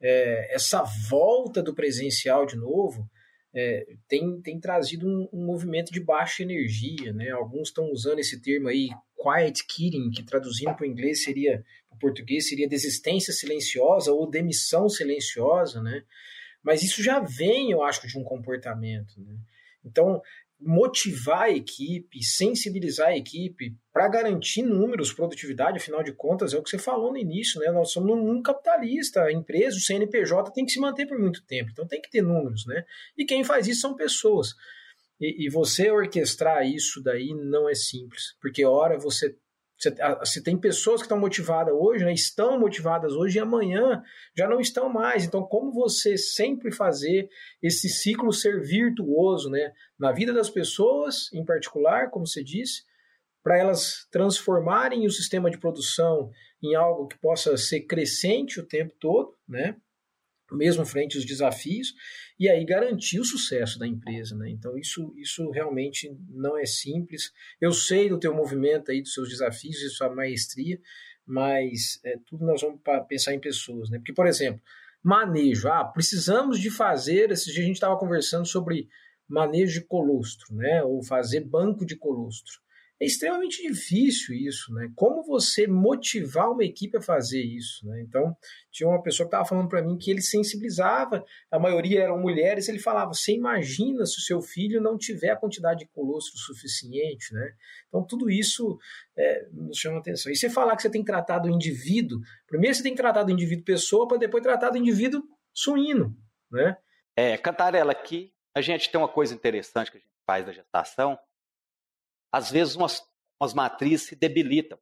é, 0.00 0.54
essa 0.54 0.82
volta 1.08 1.62
do 1.62 1.74
presencial 1.74 2.46
de 2.46 2.56
novo 2.56 3.08
é, 3.58 3.86
tem, 4.06 4.38
tem 4.42 4.60
trazido 4.60 5.08
um, 5.08 5.26
um, 5.32 5.46
movimento 5.46 5.90
de 5.90 5.98
baixa 5.98 6.42
energia, 6.42 7.10
né? 7.14 7.30
Alguns 7.30 7.68
estão 7.68 7.90
usando 7.90 8.18
esse 8.18 8.38
termo 8.42 8.68
aí, 8.68 8.90
quiet 9.18 9.66
quitting, 9.66 10.10
que 10.10 10.22
traduzindo 10.22 10.74
para 10.74 10.82
o 10.82 10.86
inglês 10.86 11.22
seria, 11.22 11.64
para 11.88 11.96
o 11.96 11.98
português 11.98 12.50
seria 12.50 12.68
desistência 12.68 13.32
silenciosa 13.32 14.12
ou 14.12 14.28
demissão 14.28 14.90
silenciosa, 14.90 15.82
né? 15.82 16.04
Mas 16.62 16.82
isso 16.82 17.02
já 17.02 17.18
vem, 17.18 17.70
eu 17.70 17.82
acho, 17.82 18.06
de 18.06 18.18
um 18.18 18.24
comportamento, 18.24 19.18
né? 19.18 19.38
Então, 19.82 20.20
motivar 20.58 21.42
a 21.42 21.50
equipe, 21.50 22.22
sensibilizar 22.22 23.08
a 23.08 23.16
equipe 23.16 23.76
para 23.92 24.08
garantir 24.08 24.62
números, 24.62 25.12
produtividade, 25.12 25.78
afinal 25.78 26.02
de 26.02 26.12
contas, 26.12 26.54
é 26.54 26.58
o 26.58 26.62
que 26.62 26.70
você 26.70 26.78
falou 26.78 27.12
no 27.12 27.18
início, 27.18 27.60
né? 27.60 27.70
Nós 27.70 27.92
somos 27.92 28.16
um 28.16 28.42
capitalista, 28.42 29.22
a 29.22 29.32
empresa, 29.32 29.76
o 29.76 29.80
CNPJ 29.80 30.52
tem 30.52 30.64
que 30.64 30.72
se 30.72 30.80
manter 30.80 31.06
por 31.06 31.18
muito 31.18 31.44
tempo, 31.44 31.70
então 31.70 31.86
tem 31.86 32.00
que 32.00 32.10
ter 32.10 32.22
números, 32.22 32.66
né? 32.66 32.84
E 33.16 33.24
quem 33.24 33.44
faz 33.44 33.68
isso 33.68 33.82
são 33.82 33.94
pessoas. 33.94 34.54
E, 35.20 35.46
e 35.46 35.50
você 35.50 35.90
orquestrar 35.90 36.66
isso 36.66 37.02
daí 37.02 37.34
não 37.34 37.68
é 37.68 37.74
simples, 37.74 38.34
porque 38.40 38.64
hora 38.64 38.98
você 38.98 39.36
você, 39.78 39.94
você, 40.18 40.42
tem 40.42 40.56
pessoas 40.56 41.00
que 41.00 41.06
estão 41.06 41.18
motivadas 41.18 41.74
hoje, 41.74 42.04
né, 42.04 42.12
estão 42.12 42.58
motivadas 42.58 43.12
hoje 43.12 43.36
e 43.36 43.40
amanhã 43.40 44.02
já 44.36 44.48
não 44.48 44.60
estão 44.60 44.88
mais. 44.88 45.24
Então, 45.24 45.42
como 45.42 45.72
você 45.72 46.16
sempre 46.16 46.72
fazer 46.72 47.28
esse 47.62 47.88
ciclo 47.88 48.32
ser 48.32 48.62
virtuoso 48.62 49.50
né, 49.50 49.72
na 49.98 50.12
vida 50.12 50.32
das 50.32 50.48
pessoas, 50.48 51.30
em 51.32 51.44
particular, 51.44 52.10
como 52.10 52.26
você 52.26 52.42
disse, 52.42 52.84
para 53.42 53.58
elas 53.58 54.08
transformarem 54.10 55.06
o 55.06 55.10
sistema 55.10 55.50
de 55.50 55.58
produção 55.58 56.30
em 56.62 56.74
algo 56.74 57.06
que 57.06 57.18
possa 57.18 57.56
ser 57.56 57.82
crescente 57.82 58.58
o 58.58 58.66
tempo 58.66 58.94
todo, 58.98 59.36
né? 59.48 59.76
mesmo 60.52 60.86
frente 60.86 61.16
aos 61.16 61.26
desafios, 61.26 61.92
e 62.38 62.48
aí 62.48 62.64
garantir 62.64 63.18
o 63.18 63.24
sucesso 63.24 63.78
da 63.78 63.86
empresa. 63.86 64.36
Né? 64.36 64.50
Então, 64.50 64.76
isso, 64.76 65.12
isso 65.16 65.50
realmente 65.50 66.14
não 66.28 66.56
é 66.56 66.66
simples. 66.66 67.32
Eu 67.60 67.72
sei 67.72 68.08
do 68.08 68.18
teu 68.18 68.34
movimento 68.34 68.90
aí, 68.90 69.00
dos 69.00 69.14
seus 69.14 69.28
desafios 69.28 69.80
e 69.80 69.88
sua 69.88 70.14
maestria, 70.14 70.78
mas 71.24 71.98
é, 72.04 72.18
tudo 72.26 72.44
nós 72.44 72.60
vamos 72.60 72.80
pensar 73.08 73.32
em 73.34 73.40
pessoas. 73.40 73.88
Né? 73.88 73.98
Porque, 73.98 74.12
por 74.12 74.26
exemplo, 74.26 74.60
manejo. 75.02 75.68
Ah, 75.68 75.84
precisamos 75.84 76.60
de 76.60 76.70
fazer. 76.70 77.30
Esse 77.30 77.52
dia 77.52 77.62
a 77.62 77.66
gente 77.66 77.76
estava 77.76 77.98
conversando 77.98 78.46
sobre 78.46 78.88
manejo 79.28 79.80
de 79.80 79.86
colostro, 79.86 80.54
né? 80.54 80.82
ou 80.82 81.02
fazer 81.02 81.40
banco 81.40 81.86
de 81.86 81.96
colostro. 81.96 82.60
É 82.98 83.04
extremamente 83.04 83.60
difícil 83.62 84.34
isso, 84.34 84.72
né? 84.72 84.90
Como 84.96 85.22
você 85.22 85.66
motivar 85.66 86.50
uma 86.50 86.64
equipe 86.64 86.96
a 86.96 87.02
fazer 87.02 87.42
isso, 87.42 87.86
né? 87.86 88.00
Então, 88.00 88.34
tinha 88.72 88.88
uma 88.88 89.02
pessoa 89.02 89.26
que 89.26 89.34
estava 89.34 89.46
falando 89.46 89.68
para 89.68 89.82
mim 89.82 89.98
que 89.98 90.10
ele 90.10 90.22
sensibilizava, 90.22 91.22
a 91.50 91.58
maioria 91.58 92.02
eram 92.02 92.18
mulheres, 92.18 92.68
ele 92.68 92.78
falava: 92.78 93.12
você 93.12 93.32
imagina 93.32 94.06
se 94.06 94.18
o 94.18 94.22
seu 94.22 94.40
filho 94.40 94.80
não 94.80 94.96
tiver 94.96 95.28
a 95.28 95.36
quantidade 95.36 95.80
de 95.80 95.88
colostro 95.88 96.38
suficiente, 96.38 97.34
né? 97.34 97.52
Então, 97.88 98.02
tudo 98.02 98.30
isso 98.30 98.78
é, 99.14 99.46
nos 99.52 99.76
chama 99.76 99.98
atenção. 99.98 100.32
E 100.32 100.36
você 100.36 100.48
falar 100.48 100.74
que 100.74 100.80
você 100.80 100.90
tem 100.90 101.02
que 101.02 101.10
tratar 101.10 101.38
do 101.38 101.50
indivíduo, 101.50 102.20
primeiro 102.46 102.74
você 102.74 102.82
tem 102.82 102.94
que 102.94 103.00
tratar 103.00 103.24
do 103.24 103.30
indivíduo 103.30 103.64
pessoa, 103.64 104.08
para 104.08 104.16
depois 104.16 104.42
tratar 104.42 104.70
do 104.70 104.78
indivíduo 104.78 105.22
suíno, 105.52 106.16
né? 106.50 106.78
É, 107.14 107.36
Cantarela, 107.36 107.92
aqui 107.92 108.32
a 108.54 108.62
gente 108.62 108.90
tem 108.90 108.98
uma 108.98 109.08
coisa 109.08 109.34
interessante 109.34 109.90
que 109.90 109.98
a 109.98 110.00
gente 110.00 110.12
faz 110.26 110.46
da 110.46 110.52
gestação, 110.52 111.18
às 112.32 112.50
vezes 112.50 112.74
umas, 112.76 113.02
umas 113.40 113.54
matrizes 113.54 114.08
se 114.08 114.16
debilitam. 114.16 114.78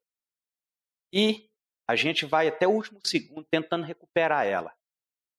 E 1.13 1.49
a 1.89 1.95
gente 1.97 2.25
vai 2.25 2.49
até 2.49 2.67
o 2.67 2.73
último 2.73 3.01
segundo 3.05 3.47
tentando 3.51 3.85
recuperar 3.85 4.47
ela. 4.47 4.75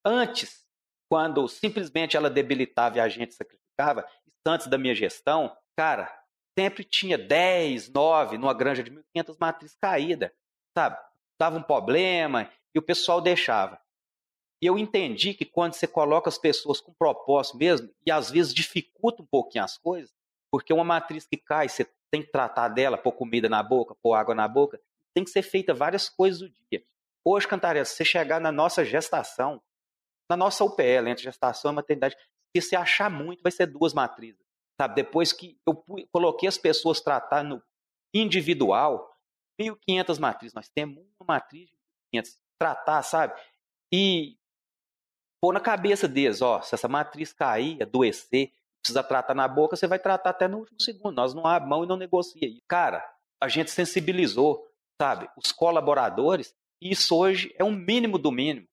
Antes, 0.05 0.65
quando 1.09 1.47
simplesmente 1.47 2.15
ela 2.15 2.29
debilitava 2.29 2.97
e 2.97 2.99
a 2.99 3.09
gente 3.09 3.33
sacrificava, 3.33 4.07
antes 4.45 4.67
da 4.67 4.77
minha 4.77 4.95
gestão, 4.95 5.55
cara, 5.75 6.11
sempre 6.57 6.83
tinha 6.83 7.17
10, 7.17 7.89
9 7.89 8.37
numa 8.37 8.53
granja 8.53 8.83
de 8.83 8.91
1.500 8.91 9.37
matrizes 9.39 9.77
caídas, 9.81 10.31
sabe? 10.77 10.97
Dava 11.39 11.57
um 11.57 11.63
problema 11.63 12.49
e 12.73 12.79
o 12.79 12.81
pessoal 12.81 13.19
deixava. 13.19 13.81
E 14.61 14.67
eu 14.67 14.77
entendi 14.77 15.33
que 15.33 15.45
quando 15.45 15.73
você 15.73 15.85
coloca 15.85 16.29
as 16.29 16.37
pessoas 16.37 16.79
com 16.79 16.93
propósito 16.93 17.57
mesmo, 17.57 17.93
e 18.05 18.11
às 18.11 18.31
vezes 18.31 18.53
dificulta 18.53 19.21
um 19.21 19.25
pouquinho 19.25 19.63
as 19.63 19.77
coisas, 19.77 20.13
porque 20.55 20.71
uma 20.71 20.85
matriz 20.85 21.27
que 21.27 21.35
cai, 21.35 21.67
você 21.67 21.83
tem 22.09 22.21
que 22.21 22.31
tratar 22.31 22.69
dela, 22.69 22.97
pôr 22.97 23.11
comida 23.11 23.49
na 23.49 23.61
boca, 23.61 23.93
pôr 24.01 24.13
água 24.13 24.33
na 24.33 24.47
boca, 24.47 24.79
tem 25.13 25.21
que 25.21 25.29
ser 25.29 25.41
feita 25.41 25.73
várias 25.73 26.07
coisas 26.07 26.39
do 26.39 26.49
dia. 26.49 26.81
Hoje, 27.25 27.45
Cantarela, 27.45 27.83
se 27.83 27.93
você 27.93 28.05
chegar 28.05 28.39
na 28.39 28.53
nossa 28.53 28.85
gestação, 28.85 29.61
na 30.29 30.37
nossa 30.37 30.63
UPL, 30.63 31.09
entre 31.09 31.23
gestação 31.23 31.73
e 31.73 31.75
maternidade, 31.75 32.15
se 32.57 32.73
achar 32.73 33.11
muito, 33.11 33.43
vai 33.43 33.51
ser 33.51 33.65
duas 33.65 33.93
matrizes. 33.93 34.39
Sabe? 34.79 34.95
Depois 34.95 35.33
que 35.33 35.59
eu 35.67 35.75
coloquei 36.09 36.47
as 36.47 36.57
pessoas 36.57 37.01
tratar 37.01 37.43
no 37.43 37.61
individual, 38.13 39.13
1.500 39.59 40.19
matrizes. 40.21 40.53
Nós 40.53 40.69
temos 40.69 41.05
uma 41.19 41.35
matriz 41.35 41.67
de 41.67 41.77
500. 42.13 42.39
Tratar, 42.57 43.03
sabe? 43.03 43.33
E 43.91 44.37
pôr 45.41 45.51
na 45.51 45.59
cabeça 45.59 46.07
deles, 46.07 46.41
ó, 46.41 46.61
se 46.61 46.73
essa 46.73 46.87
matriz 46.87 47.33
cair, 47.33 47.83
adoecer, 47.83 48.53
precisa 48.85 49.01
tratar 49.01 49.33
na 49.33 49.47
boca, 49.47 49.75
você 49.75 49.87
vai 49.87 49.97
tratar 49.97 50.29
até 50.29 50.47
no 50.47 50.59
último 50.59 50.79
segundo. 50.79 51.15
Nós 51.15 51.33
não 51.33 51.45
abrimos 51.47 51.69
mão 51.69 51.83
e 51.83 51.87
não 51.87 51.97
negocia. 51.97 52.47
E, 52.47 52.61
cara, 52.67 53.03
a 53.41 53.47
gente 53.47 53.71
sensibilizou, 53.71 54.63
sabe, 55.01 55.27
os 55.35 55.51
colaboradores, 55.51 56.53
e 56.79 56.91
isso 56.91 57.15
hoje 57.15 57.53
é 57.57 57.63
um 57.63 57.71
mínimo 57.71 58.19
do 58.19 58.31
mínimo 58.31 58.67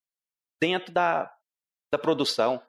dentro 0.60 0.92
da, 0.92 1.32
da 1.90 1.98
produção. 1.98 2.60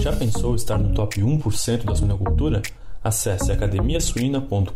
Já 0.00 0.16
pensou 0.16 0.56
estar 0.56 0.78
no 0.78 0.92
top 0.92 1.20
1% 1.20 1.84
da 1.84 1.94
suinocultura? 1.94 2.62
Acesse 3.02 3.52
academiasuina.com.br 3.52 4.70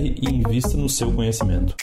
e 0.00 0.28
invista 0.28 0.76
no 0.76 0.88
seu 0.88 1.14
conhecimento. 1.14 1.76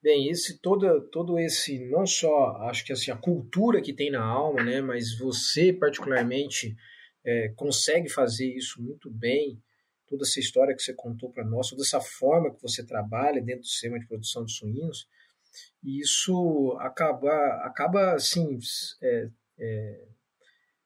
Bem, 0.00 0.28
esse 0.28 0.60
todo, 0.60 1.00
todo 1.10 1.38
esse, 1.38 1.88
não 1.88 2.06
só 2.06 2.58
acho 2.68 2.84
que 2.84 2.92
assim, 2.92 3.10
a 3.10 3.16
cultura 3.16 3.80
que 3.80 3.92
tem 3.92 4.12
na 4.12 4.22
alma, 4.22 4.62
né, 4.62 4.80
mas 4.80 5.18
você 5.18 5.72
particularmente 5.72 6.76
é, 7.24 7.48
consegue 7.56 8.08
fazer 8.08 8.46
isso 8.46 8.82
muito 8.82 9.10
bem, 9.10 9.62
toda 10.06 10.22
essa 10.24 10.38
história 10.38 10.74
que 10.74 10.82
você 10.82 10.92
contou 10.92 11.30
para 11.30 11.44
nós, 11.44 11.70
toda 11.70 11.82
essa 11.82 12.00
forma 12.00 12.54
que 12.54 12.60
você 12.60 12.84
trabalha 12.84 13.40
dentro 13.40 13.62
do 13.62 13.66
sistema 13.66 13.98
de 13.98 14.06
produção 14.06 14.44
de 14.44 14.52
suínos, 14.52 15.08
e 15.82 16.00
isso 16.00 16.76
acaba, 16.80 17.32
acaba 17.64 18.14
assim, 18.14 18.58
é, 19.02 19.30
é, 19.58 20.04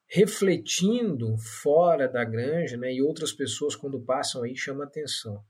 refletindo 0.07 1.37
fora 1.37 2.07
da 2.07 2.23
granja, 2.23 2.77
né, 2.77 2.93
e 2.93 3.01
outras 3.01 3.31
pessoas 3.33 3.75
quando 3.75 3.99
passam 4.01 4.43
aí 4.43 4.55
chama 4.55 4.83
atenção. 4.83 5.43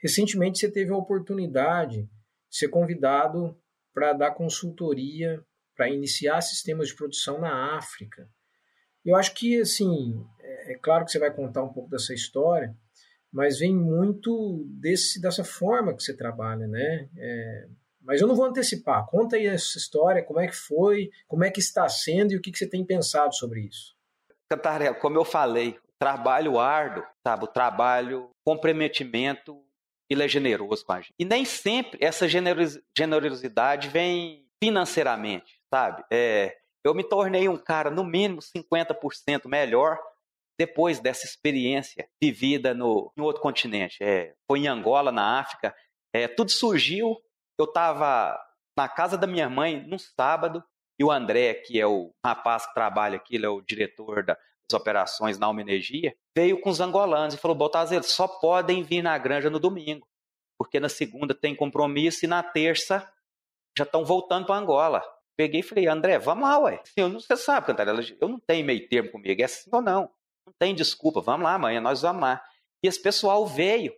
Recentemente 0.00 0.58
você 0.58 0.70
teve 0.70 0.92
a 0.92 0.96
oportunidade 0.96 2.02
de 2.02 2.56
ser 2.56 2.68
convidado 2.68 3.58
para 3.92 4.12
dar 4.12 4.32
consultoria 4.32 5.44
para 5.74 5.88
iniciar 5.88 6.40
sistemas 6.40 6.88
de 6.88 6.96
produção 6.96 7.40
na 7.40 7.76
África. 7.76 8.28
Eu 9.08 9.16
acho 9.16 9.32
que 9.32 9.58
assim, 9.58 10.22
é, 10.38 10.72
é 10.72 10.74
claro 10.76 11.06
que 11.06 11.10
você 11.10 11.18
vai 11.18 11.30
contar 11.30 11.62
um 11.62 11.72
pouco 11.72 11.88
dessa 11.88 12.12
história, 12.12 12.76
mas 13.32 13.58
vem 13.58 13.74
muito 13.74 14.66
desse 14.68 15.18
dessa 15.18 15.42
forma 15.42 15.96
que 15.96 16.02
você 16.02 16.14
trabalha, 16.14 16.66
né? 16.66 17.08
É, 17.16 17.68
mas 18.02 18.20
eu 18.20 18.28
não 18.28 18.36
vou 18.36 18.44
antecipar. 18.44 19.06
Conta 19.06 19.36
aí 19.36 19.46
essa 19.46 19.78
história, 19.78 20.22
como 20.22 20.40
é 20.40 20.46
que 20.46 20.54
foi, 20.54 21.10
como 21.26 21.42
é 21.42 21.50
que 21.50 21.58
está 21.58 21.88
sendo 21.88 22.32
e 22.32 22.36
o 22.36 22.40
que, 22.42 22.52
que 22.52 22.58
você 22.58 22.68
tem 22.68 22.84
pensado 22.84 23.34
sobre 23.34 23.60
isso. 23.60 23.96
Cantarela, 24.46 24.94
como 24.94 25.16
eu 25.16 25.24
falei, 25.24 25.78
trabalho 25.98 26.58
árduo, 26.58 27.02
sabe? 27.26 27.44
O 27.44 27.48
trabalho, 27.48 28.28
comprometimento, 28.44 29.58
ele 30.10 30.22
é 30.22 30.28
generoso 30.28 30.84
com 30.84 30.92
a 30.92 31.00
gente. 31.00 31.14
E 31.18 31.24
nem 31.24 31.46
sempre 31.46 31.98
essa 32.02 32.26
generosidade 32.28 33.88
vem 33.88 34.46
financeiramente, 34.62 35.62
sabe? 35.72 36.04
É, 36.12 36.58
eu 36.84 36.94
me 36.94 37.04
tornei 37.04 37.48
um 37.48 37.56
cara, 37.56 37.90
no 37.90 38.04
mínimo, 38.04 38.40
50% 38.40 39.46
melhor 39.46 39.98
depois 40.58 40.98
dessa 40.98 41.24
experiência 41.24 42.08
vivida 42.20 42.74
no, 42.74 43.12
no 43.16 43.24
outro 43.24 43.40
continente. 43.40 43.98
É, 44.02 44.34
foi 44.50 44.60
em 44.60 44.68
Angola, 44.68 45.12
na 45.12 45.38
África. 45.38 45.74
É, 46.12 46.26
tudo 46.26 46.50
surgiu 46.50 47.16
eu 47.58 47.64
estava 47.64 48.38
na 48.76 48.88
casa 48.88 49.18
da 49.18 49.26
minha 49.26 49.50
mãe 49.50 49.84
num 49.84 49.98
sábado 49.98 50.62
e 50.98 51.04
o 51.04 51.10
André, 51.10 51.54
que 51.54 51.80
é 51.80 51.86
o 51.86 52.12
rapaz 52.24 52.66
que 52.66 52.74
trabalha 52.74 53.16
aqui, 53.16 53.34
ele 53.34 53.46
é 53.46 53.48
o 53.48 53.60
diretor 53.60 54.24
das 54.24 54.38
operações 54.72 55.38
na 55.38 55.46
Alma 55.46 55.60
Energia, 55.60 56.14
veio 56.36 56.60
com 56.60 56.70
os 56.70 56.80
angolanos 56.80 57.34
e 57.34 57.38
falou: 57.38 57.56
Baltazar, 57.56 58.02
só 58.04 58.28
podem 58.28 58.82
vir 58.82 59.02
na 59.02 59.18
granja 59.18 59.50
no 59.50 59.58
domingo, 59.58 60.06
porque 60.56 60.78
na 60.78 60.88
segunda 60.88 61.34
tem 61.34 61.54
compromisso 61.54 62.24
e 62.24 62.28
na 62.28 62.42
terça 62.42 63.10
já 63.76 63.84
estão 63.84 64.04
voltando 64.04 64.46
para 64.46 64.56
Angola. 64.56 65.02
Peguei 65.38 65.60
e 65.60 65.62
falei: 65.62 65.86
André, 65.86 66.18
vamos 66.18 66.42
lá, 66.42 66.58
ué. 66.58 66.82
Assim, 66.82 67.12
você 67.12 67.36
sabe, 67.36 67.68
Cantarela, 67.68 68.00
eu 68.20 68.28
não 68.28 68.40
tenho 68.40 68.66
meio 68.66 68.88
termo 68.88 69.12
comigo, 69.12 69.40
é 69.40 69.44
assim 69.44 69.70
ou 69.72 69.80
não. 69.80 70.10
Não 70.44 70.52
tem 70.58 70.74
desculpa, 70.74 71.20
vamos 71.20 71.44
lá 71.44 71.54
amanhã, 71.54 71.80
nós 71.80 72.02
vamos 72.02 72.22
lá. 72.22 72.42
E 72.82 72.88
esse 72.88 73.00
pessoal 73.00 73.46
veio 73.46 73.94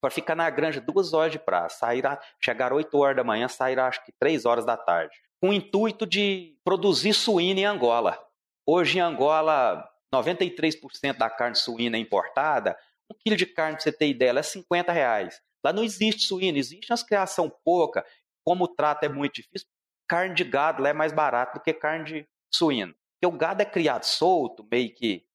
para 0.00 0.10
ficar 0.10 0.34
na 0.34 0.50
granja 0.50 0.80
duas 0.80 1.12
horas 1.12 1.30
de 1.30 1.38
prazo. 1.38 1.76
Sair, 1.78 2.02
chegar 2.42 2.72
8 2.72 2.96
horas 2.98 3.16
da 3.16 3.22
manhã, 3.22 3.46
sair 3.46 3.78
acho 3.78 4.04
que 4.04 4.12
3 4.18 4.44
horas 4.46 4.64
da 4.64 4.76
tarde. 4.76 5.16
Com 5.40 5.50
o 5.50 5.52
intuito 5.52 6.04
de 6.04 6.58
produzir 6.64 7.14
suína 7.14 7.60
em 7.60 7.64
Angola. 7.64 8.18
Hoje 8.66 8.98
em 8.98 9.00
Angola, 9.00 9.88
93% 10.12 11.16
da 11.16 11.30
carne 11.30 11.54
suína 11.56 11.96
é 11.96 12.00
importada. 12.00 12.76
Um 13.08 13.14
quilo 13.16 13.36
de 13.36 13.46
carne, 13.46 13.76
para 13.76 13.84
você 13.84 13.92
ter 13.92 14.08
ideia, 14.08 14.36
é 14.36 14.42
50 14.42 14.90
reais. 14.90 15.40
Lá 15.64 15.72
não 15.72 15.84
existe 15.84 16.22
suína, 16.22 16.58
existe 16.58 16.92
uma 16.92 16.98
criação 17.04 17.48
pouca. 17.64 18.04
Como 18.44 18.64
o 18.64 18.68
trato 18.68 19.04
é 19.04 19.08
muito 19.08 19.34
difícil, 19.34 19.68
carne 20.08 20.34
de 20.34 20.44
gado 20.44 20.82
lá 20.82 20.88
é 20.88 20.92
mais 20.92 21.12
barato 21.12 21.58
do 21.58 21.62
que 21.62 21.72
carne 21.72 22.04
de 22.04 22.28
suína. 22.52 22.94
Porque 23.20 23.34
o 23.34 23.38
gado 23.38 23.62
é 23.62 23.64
criado 23.64 24.04
solto, 24.04 24.66
meio 24.70 24.94
que 24.94 25.26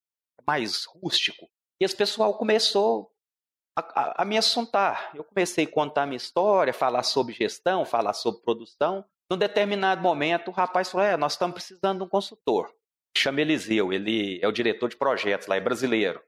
mais 0.46 0.86
rústico. 0.86 1.50
E 1.80 1.86
esse 1.86 1.96
pessoal 1.96 2.38
começou 2.38 3.12
a, 3.78 4.22
a, 4.22 4.26
me 4.26 4.38
assuntar. 4.38 5.12
Eu 5.14 5.24
comecei 5.24 5.66
a 5.66 5.72
contar 5.72 6.04
a 6.04 6.06
minha 6.06 6.18
história, 6.18 6.74
falar 6.74 7.04
sobre 7.04 7.34
gestão, 7.34 7.86
falar 7.86 8.14
sobre 8.14 8.42
produção. 8.42 9.06
Num 9.30 9.38
determinado 9.38 10.02
momento, 10.02 10.50
o 10.50 10.54
rapaz 10.54 10.90
falou: 10.90 11.06
É, 11.06 11.18
nós 11.18 11.34
estamos 11.34 11.56
precisando 11.56 12.00
de 12.00 12.04
um 12.04 12.10
consultor. 12.10 12.74
Chama 13.18 13.42
Eliseu, 13.42 13.94
ele 13.94 14.40
é 14.42 14.48
o 14.48 14.52
diretor 14.52 14.90
de 14.90 14.98
projetos 14.98 15.48
lá, 15.48 15.56
é 15.56 15.62
brasileiro. 15.62 16.22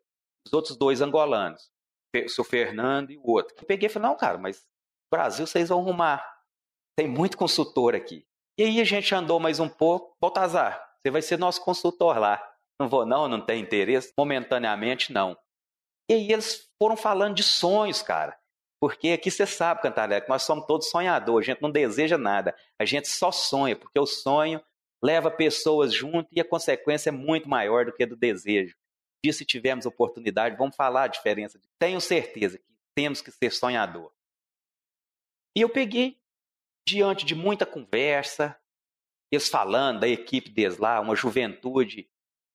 Os 0.45 0.53
outros 0.53 0.77
dois 0.77 1.01
angolanos, 1.01 1.71
o 2.15 2.29
seu 2.29 2.43
Fernando 2.43 3.11
e 3.11 3.17
o 3.17 3.27
outro. 3.27 3.55
Eu 3.57 3.65
peguei 3.65 3.87
e 3.87 3.91
falei: 3.91 4.09
Não, 4.09 4.17
cara, 4.17 4.37
mas 4.37 4.65
Brasil 5.11 5.45
vocês 5.47 5.69
vão 5.69 5.79
arrumar. 5.79 6.25
Tem 6.97 7.07
muito 7.07 7.37
consultor 7.37 7.95
aqui. 7.95 8.25
E 8.57 8.63
aí 8.63 8.79
a 8.79 8.85
gente 8.85 9.13
andou 9.13 9.39
mais 9.39 9.59
um 9.59 9.67
pouco. 9.67 10.15
Baltazar, 10.21 10.81
você 11.01 11.11
vai 11.11 11.21
ser 11.21 11.37
nosso 11.37 11.63
consultor 11.63 12.17
lá. 12.17 12.41
Não 12.79 12.87
vou, 12.87 13.05
não, 13.05 13.27
não 13.27 13.41
tem 13.41 13.61
interesse. 13.61 14.13
Momentaneamente, 14.17 15.11
não. 15.11 15.37
E 16.09 16.13
aí 16.13 16.31
eles 16.31 16.69
foram 16.77 16.95
falando 16.95 17.35
de 17.35 17.43
sonhos, 17.43 18.01
cara. 18.01 18.37
Porque 18.79 19.09
aqui 19.09 19.31
você 19.31 19.45
sabe, 19.45 19.81
Cantaré, 19.81 20.21
que 20.21 20.29
nós 20.29 20.43
somos 20.43 20.65
todos 20.67 20.89
sonhadores, 20.89 21.49
a 21.49 21.51
gente 21.51 21.61
não 21.61 21.71
deseja 21.71 22.17
nada, 22.17 22.55
a 22.79 22.85
gente 22.85 23.07
só 23.07 23.31
sonha, 23.31 23.75
porque 23.75 23.99
o 23.99 24.05
sonho 24.05 24.61
leva 25.03 25.31
pessoas 25.31 25.93
junto 25.93 26.29
e 26.31 26.39
a 26.39 26.45
consequência 26.45 27.09
é 27.09 27.11
muito 27.11 27.49
maior 27.49 27.85
do 27.85 27.93
que 27.93 28.03
a 28.03 28.07
do 28.07 28.15
desejo. 28.15 28.75
E 29.23 29.33
se 29.33 29.43
tivermos 29.43 29.85
oportunidade, 29.85 30.55
vamos 30.55 30.75
falar 30.75 31.03
a 31.03 31.07
diferença. 31.07 31.59
Tenho 31.79 31.99
certeza 31.99 32.59
que 32.59 32.65
temos 32.95 33.21
que 33.21 33.31
ser 33.31 33.51
sonhador. 33.51 34.11
E 35.57 35.61
eu 35.61 35.69
peguei, 35.69 36.19
diante 36.87 37.25
de 37.25 37.35
muita 37.35 37.65
conversa, 37.65 38.59
eles 39.31 39.49
falando 39.49 40.01
da 40.01 40.07
equipe 40.07 40.49
deles 40.49 40.77
lá, 40.77 40.99
uma 40.99 41.15
juventude 41.15 42.09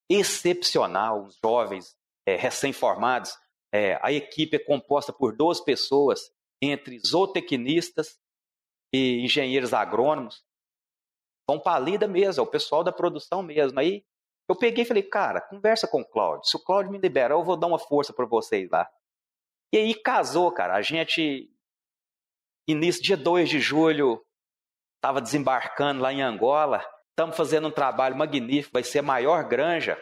excepcional, 0.08 1.24
os 1.24 1.36
jovens 1.36 1.96
é, 2.26 2.36
recém-formados, 2.36 3.36
é, 3.72 3.98
a 4.02 4.12
equipe 4.12 4.56
é 4.56 4.60
composta 4.60 5.12
por 5.12 5.36
duas 5.36 5.60
pessoas, 5.60 6.32
entre 6.62 6.98
zootecnistas 6.98 8.20
e 8.92 9.20
engenheiros 9.24 9.72
agrônomos. 9.72 10.44
Vão 11.48 11.58
para 11.58 11.76
a 11.76 11.80
lida 11.80 12.06
mesmo, 12.06 12.40
é 12.40 12.44
o 12.44 12.50
pessoal 12.50 12.84
da 12.84 12.92
produção 12.92 13.42
mesmo. 13.42 13.78
Aí 13.78 14.04
eu 14.48 14.56
peguei 14.56 14.84
e 14.84 14.86
falei, 14.86 15.02
cara, 15.02 15.40
conversa 15.40 15.86
com 15.86 16.00
o 16.00 16.04
Cláudio. 16.04 16.48
Se 16.48 16.56
o 16.56 16.60
Cláudio 16.60 16.92
me 16.92 16.98
liberar, 16.98 17.34
eu 17.34 17.44
vou 17.44 17.56
dar 17.56 17.68
uma 17.68 17.78
força 17.78 18.12
para 18.12 18.26
vocês 18.26 18.68
lá. 18.68 18.90
E 19.72 19.78
aí 19.78 19.94
casou, 19.94 20.50
cara. 20.52 20.74
A 20.74 20.82
gente, 20.82 21.48
início, 22.70 23.02
dia 23.02 23.16
2 23.16 23.48
de 23.48 23.60
julho, 23.60 24.22
estava 24.96 25.20
desembarcando 25.20 26.00
lá 26.00 26.12
em 26.12 26.22
Angola. 26.22 26.84
Estamos 27.10 27.36
fazendo 27.36 27.68
um 27.68 27.72
trabalho 27.72 28.16
magnífico, 28.16 28.72
vai 28.72 28.82
ser 28.82 29.00
a 29.00 29.02
maior 29.02 29.46
granja 29.48 30.00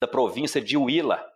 da 0.00 0.08
província 0.08 0.60
de 0.60 0.76
Huila 0.76 1.34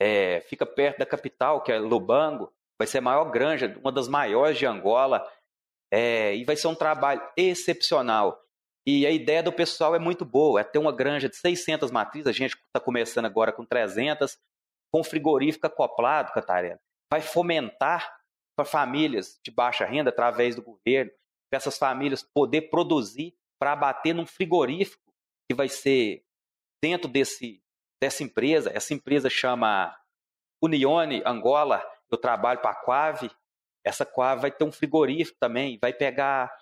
é, 0.00 0.40
fica 0.42 0.66
perto 0.66 0.98
da 0.98 1.06
capital, 1.06 1.62
que 1.62 1.72
é 1.72 1.78
Lubango, 1.78 2.52
vai 2.78 2.86
ser 2.86 2.98
a 2.98 3.02
maior 3.02 3.24
granja, 3.30 3.74
uma 3.80 3.92
das 3.92 4.08
maiores 4.08 4.58
de 4.58 4.66
Angola, 4.66 5.26
é, 5.92 6.34
e 6.34 6.44
vai 6.44 6.56
ser 6.56 6.68
um 6.68 6.74
trabalho 6.74 7.22
excepcional. 7.36 8.40
E 8.86 9.06
a 9.06 9.10
ideia 9.10 9.42
do 9.42 9.52
pessoal 9.52 9.94
é 9.94 9.98
muito 9.98 10.24
boa, 10.24 10.60
é 10.60 10.64
ter 10.64 10.78
uma 10.78 10.92
granja 10.92 11.28
de 11.28 11.36
600 11.36 11.90
matrizes, 11.90 12.26
a 12.26 12.32
gente 12.32 12.54
está 12.54 12.80
começando 12.80 13.24
agora 13.24 13.52
com 13.52 13.64
300, 13.64 14.36
com 14.92 15.02
frigorífico 15.02 15.66
acoplado, 15.66 16.32
Catarina. 16.32 16.78
Vai 17.10 17.20
fomentar 17.20 18.14
para 18.56 18.64
famílias 18.64 19.38
de 19.42 19.50
baixa 19.50 19.84
renda, 19.84 20.10
através 20.10 20.54
do 20.54 20.62
governo, 20.62 21.10
para 21.50 21.56
essas 21.56 21.78
famílias 21.78 22.22
poder 22.22 22.62
produzir 22.62 23.36
para 23.58 23.72
abater 23.72 24.14
num 24.14 24.26
frigorífico 24.26 25.12
que 25.48 25.54
vai 25.54 25.68
ser 25.68 26.24
dentro 26.82 27.08
desse 27.08 27.62
dessa 28.00 28.22
empresa. 28.22 28.70
Essa 28.74 28.92
empresa 28.92 29.30
chama 29.30 29.96
Unione 30.62 31.22
Angola. 31.24 31.82
Eu 32.10 32.18
trabalho 32.18 32.60
para 32.60 32.72
a 32.72 32.74
Quave. 32.74 33.30
Essa 33.82 34.04
Quave 34.04 34.42
vai 34.42 34.50
ter 34.50 34.64
um 34.64 34.72
frigorífico 34.72 35.38
também. 35.40 35.78
Vai 35.80 35.92
pegar, 35.92 36.54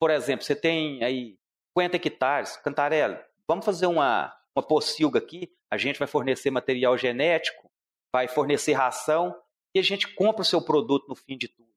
por 0.00 0.10
exemplo, 0.10 0.44
você 0.44 0.56
tem 0.56 1.04
aí 1.04 1.38
50 1.78 1.96
hectares. 1.96 2.56
Cantarelli, 2.56 3.18
vamos 3.46 3.64
fazer 3.64 3.86
uma, 3.86 4.36
uma 4.56 4.66
pocilga 4.66 5.18
aqui, 5.18 5.52
a 5.70 5.76
gente 5.76 5.98
vai 5.98 6.08
fornecer 6.08 6.50
material 6.50 6.96
genético, 6.98 7.70
vai 8.12 8.26
fornecer 8.26 8.72
ração 8.72 9.40
e 9.74 9.78
a 9.78 9.82
gente 9.82 10.14
compra 10.14 10.42
o 10.42 10.44
seu 10.44 10.62
produto 10.62 11.06
no 11.08 11.14
fim 11.14 11.36
de 11.36 11.48
tudo. 11.48 11.70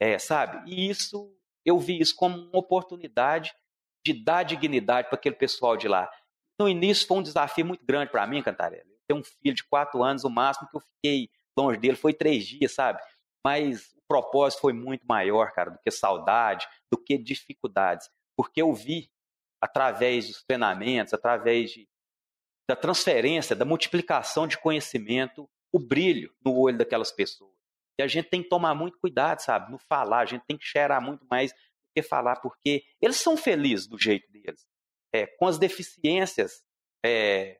É, 0.00 0.18
sabe? 0.18 0.70
E 0.70 0.88
isso, 0.88 1.34
eu 1.64 1.78
vi 1.78 2.00
isso 2.00 2.14
como 2.14 2.36
uma 2.36 2.58
oportunidade 2.58 3.52
de 4.04 4.12
dar 4.12 4.42
dignidade 4.42 5.08
para 5.08 5.18
aquele 5.18 5.34
pessoal 5.34 5.76
de 5.76 5.88
lá. 5.88 6.08
No 6.58 6.68
início 6.68 7.06
foi 7.06 7.18
um 7.18 7.22
desafio 7.22 7.66
muito 7.66 7.84
grande 7.84 8.10
para 8.10 8.26
mim, 8.26 8.42
Cantarela. 8.42 8.84
Eu 8.84 8.98
tenho 9.08 9.20
um 9.20 9.24
filho 9.24 9.54
de 9.54 9.64
quatro 9.64 10.02
anos, 10.02 10.24
o 10.24 10.30
máximo 10.30 10.68
que 10.68 10.76
eu 10.76 10.80
fiquei 10.80 11.28
longe 11.58 11.78
dele 11.78 11.96
foi 11.96 12.14
três 12.14 12.46
dias, 12.46 12.72
sabe? 12.72 13.00
Mas 13.44 13.92
o 13.96 14.02
propósito 14.06 14.60
foi 14.60 14.72
muito 14.72 15.06
maior, 15.06 15.52
cara, 15.52 15.70
do 15.70 15.78
que 15.78 15.90
saudade, 15.90 16.66
do 16.90 16.96
que 16.96 17.18
dificuldades. 17.18 18.08
Porque 18.36 18.62
eu 18.62 18.72
vi, 18.72 19.10
através 19.60 20.28
dos 20.28 20.42
treinamentos, 20.44 21.12
através 21.12 21.72
de, 21.72 21.88
da 22.68 22.76
transferência, 22.76 23.56
da 23.56 23.64
multiplicação 23.64 24.46
de 24.46 24.58
conhecimento, 24.58 25.48
o 25.72 25.78
brilho 25.78 26.34
no 26.44 26.56
olho 26.58 26.78
daquelas 26.78 27.12
pessoas. 27.12 27.56
E 27.98 28.02
a 28.02 28.06
gente 28.06 28.28
tem 28.28 28.42
que 28.42 28.48
tomar 28.48 28.74
muito 28.74 28.98
cuidado, 28.98 29.40
sabe? 29.40 29.70
No 29.70 29.78
falar, 29.78 30.20
a 30.20 30.26
gente 30.26 30.44
tem 30.46 30.56
que 30.56 30.64
cheirar 30.64 31.02
muito 31.02 31.26
mais 31.28 31.52
do 31.52 31.58
que 31.94 32.02
falar, 32.02 32.36
porque 32.36 32.84
eles 33.00 33.16
são 33.16 33.36
felizes 33.36 33.86
do 33.86 33.98
jeito 33.98 34.30
deles. 34.30 34.66
É, 35.12 35.26
com 35.26 35.46
as 35.46 35.58
deficiências, 35.58 36.64
é, 37.04 37.58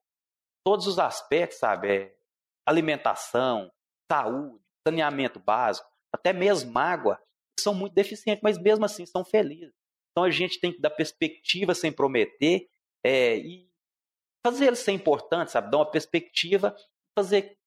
todos 0.65 0.87
os 0.87 0.99
aspectos, 0.99 1.59
sabe? 1.59 1.89
É, 1.89 2.17
alimentação, 2.65 3.73
saúde, 4.11 4.63
saneamento 4.87 5.41
básico, 5.41 5.89
até 6.13 6.33
mesmo 6.33 6.79
água, 6.79 7.21
são 7.59 7.75
muito 7.75 7.95
deficientes, 7.95 8.43
mas 8.43 8.59
mesmo 8.59 8.85
assim 8.85 9.05
são 9.05 9.25
felizes. 9.25 9.75
Então 10.13 10.25
a 10.25 10.31
gente 10.31 10.61
tem 10.61 10.73
que 10.73 10.81
dar 10.81 10.91
perspectiva 10.91 11.75
sem 11.75 11.93
prometer 11.93 12.69
é, 13.05 13.37
e 13.37 13.69
fazer 14.47 14.67
eles 14.67 14.79
ser 14.79 14.93
importantes, 14.93 15.53
sabe? 15.53 15.71
Dar 15.71 15.79
uma 15.79 15.91
perspectiva, 15.91 16.75
fazer 17.19 17.58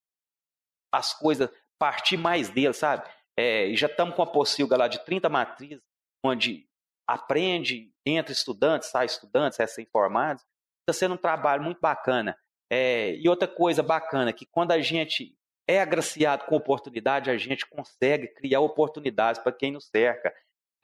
as 0.91 1.13
coisas 1.13 1.49
partir 1.79 2.17
mais 2.17 2.49
deles, 2.49 2.77
sabe? 2.77 3.09
É, 3.37 3.73
já 3.73 3.87
estamos 3.87 4.15
com 4.15 4.21
a 4.21 4.27
pocilga 4.27 4.77
lá 4.77 4.87
de 4.87 5.03
30 5.03 5.29
matrizes, 5.29 5.81
onde 6.23 6.67
aprende, 7.07 7.91
entra 8.05 8.31
estudantes, 8.31 8.89
sai 8.89 9.05
estudantes, 9.05 9.57
recém-formados. 9.57 10.43
Está 10.81 10.93
sendo 10.93 11.15
um 11.15 11.17
trabalho 11.17 11.63
muito 11.63 11.79
bacana. 11.79 12.37
É, 12.71 13.15
e 13.15 13.27
outra 13.27 13.47
coisa 13.47 13.81
bacana, 13.81 14.31
que 14.31 14.45
quando 14.45 14.71
a 14.71 14.79
gente 14.79 15.35
é 15.67 15.81
agraciado 15.81 16.45
com 16.45 16.55
oportunidade, 16.55 17.29
a 17.29 17.37
gente 17.37 17.65
consegue 17.65 18.27
criar 18.27 18.59
oportunidades 18.59 19.41
para 19.41 19.51
quem 19.51 19.71
nos 19.71 19.87
cerca. 19.87 20.33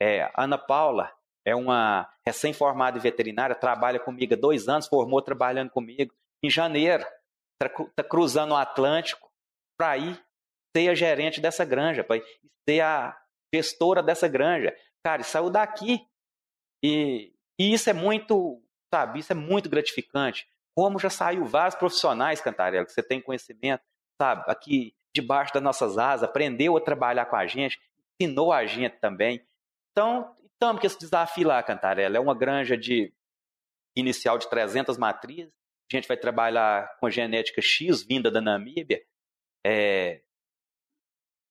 É, 0.00 0.30
Ana 0.36 0.58
Paula 0.58 1.12
é 1.46 1.54
uma 1.54 2.08
recém-formada 2.26 2.98
veterinária, 2.98 3.54
trabalha 3.54 3.98
comigo 3.98 4.34
há 4.34 4.36
dois 4.36 4.68
anos, 4.68 4.86
formou 4.86 5.22
trabalhando 5.22 5.70
comigo. 5.70 6.14
Em 6.42 6.50
janeiro, 6.50 7.04
está 7.60 8.02
cruzando 8.02 8.52
o 8.52 8.56
Atlântico 8.56 9.27
para 9.78 9.96
ir 9.96 10.20
ser 10.76 10.88
a 10.88 10.94
gerente 10.94 11.40
dessa 11.40 11.64
granja, 11.64 12.04
para 12.04 12.20
ser 12.68 12.80
a 12.80 13.16
gestora 13.54 14.02
dessa 14.02 14.28
granja. 14.28 14.76
Cara, 15.04 15.22
saiu 15.22 15.48
daqui. 15.48 16.06
E, 16.84 17.32
e 17.58 17.72
isso 17.72 17.88
é 17.88 17.92
muito, 17.92 18.62
sabe, 18.92 19.20
isso 19.20 19.32
é 19.32 19.36
muito 19.36 19.68
gratificante. 19.68 20.46
Como 20.76 20.98
já 20.98 21.10
saiu 21.10 21.44
vários 21.44 21.74
profissionais, 21.74 22.40
Cantarela, 22.40 22.84
que 22.84 22.92
você 22.92 23.02
tem 23.02 23.20
conhecimento, 23.20 23.82
sabe, 24.20 24.44
aqui 24.46 24.94
debaixo 25.14 25.52
das 25.52 25.62
nossas 25.62 25.98
asas, 25.98 26.28
aprendeu 26.28 26.76
a 26.76 26.80
trabalhar 26.80 27.26
com 27.26 27.36
a 27.36 27.46
gente, 27.46 27.80
ensinou 28.20 28.52
a 28.52 28.64
gente 28.66 28.98
também. 29.00 29.44
Então, 29.90 30.34
estamos 30.52 30.80
com 30.80 30.86
esse 30.86 30.98
desafio 30.98 31.48
lá, 31.48 31.62
Cantarela. 31.62 32.16
É 32.16 32.20
uma 32.20 32.34
granja 32.34 32.76
de 32.76 33.12
inicial 33.96 34.38
de 34.38 34.48
300 34.48 34.96
matrizes. 34.96 35.52
A 35.90 35.96
gente 35.96 36.06
vai 36.06 36.16
trabalhar 36.16 36.96
com 37.00 37.10
genética 37.10 37.60
X 37.60 38.04
vinda 38.04 38.30
da 38.30 38.40
Namíbia. 38.40 39.02
É, 39.68 40.22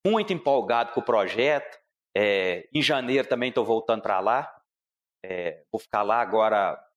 muito 0.03 0.33
empolgado 0.33 0.91
com 0.91 1.01
o 1.01 1.05
projeto. 1.05 1.79
É, 2.17 2.67
em 2.73 2.81
janeiro 2.81 3.27
também 3.27 3.49
estou 3.49 3.63
voltando 3.63 4.01
para 4.01 4.19
lá. 4.19 4.59
É, 5.23 5.63
vou 5.71 5.79
ficar 5.79 6.01
lá 6.01 6.19
agora. 6.19 6.71
A 6.71 6.87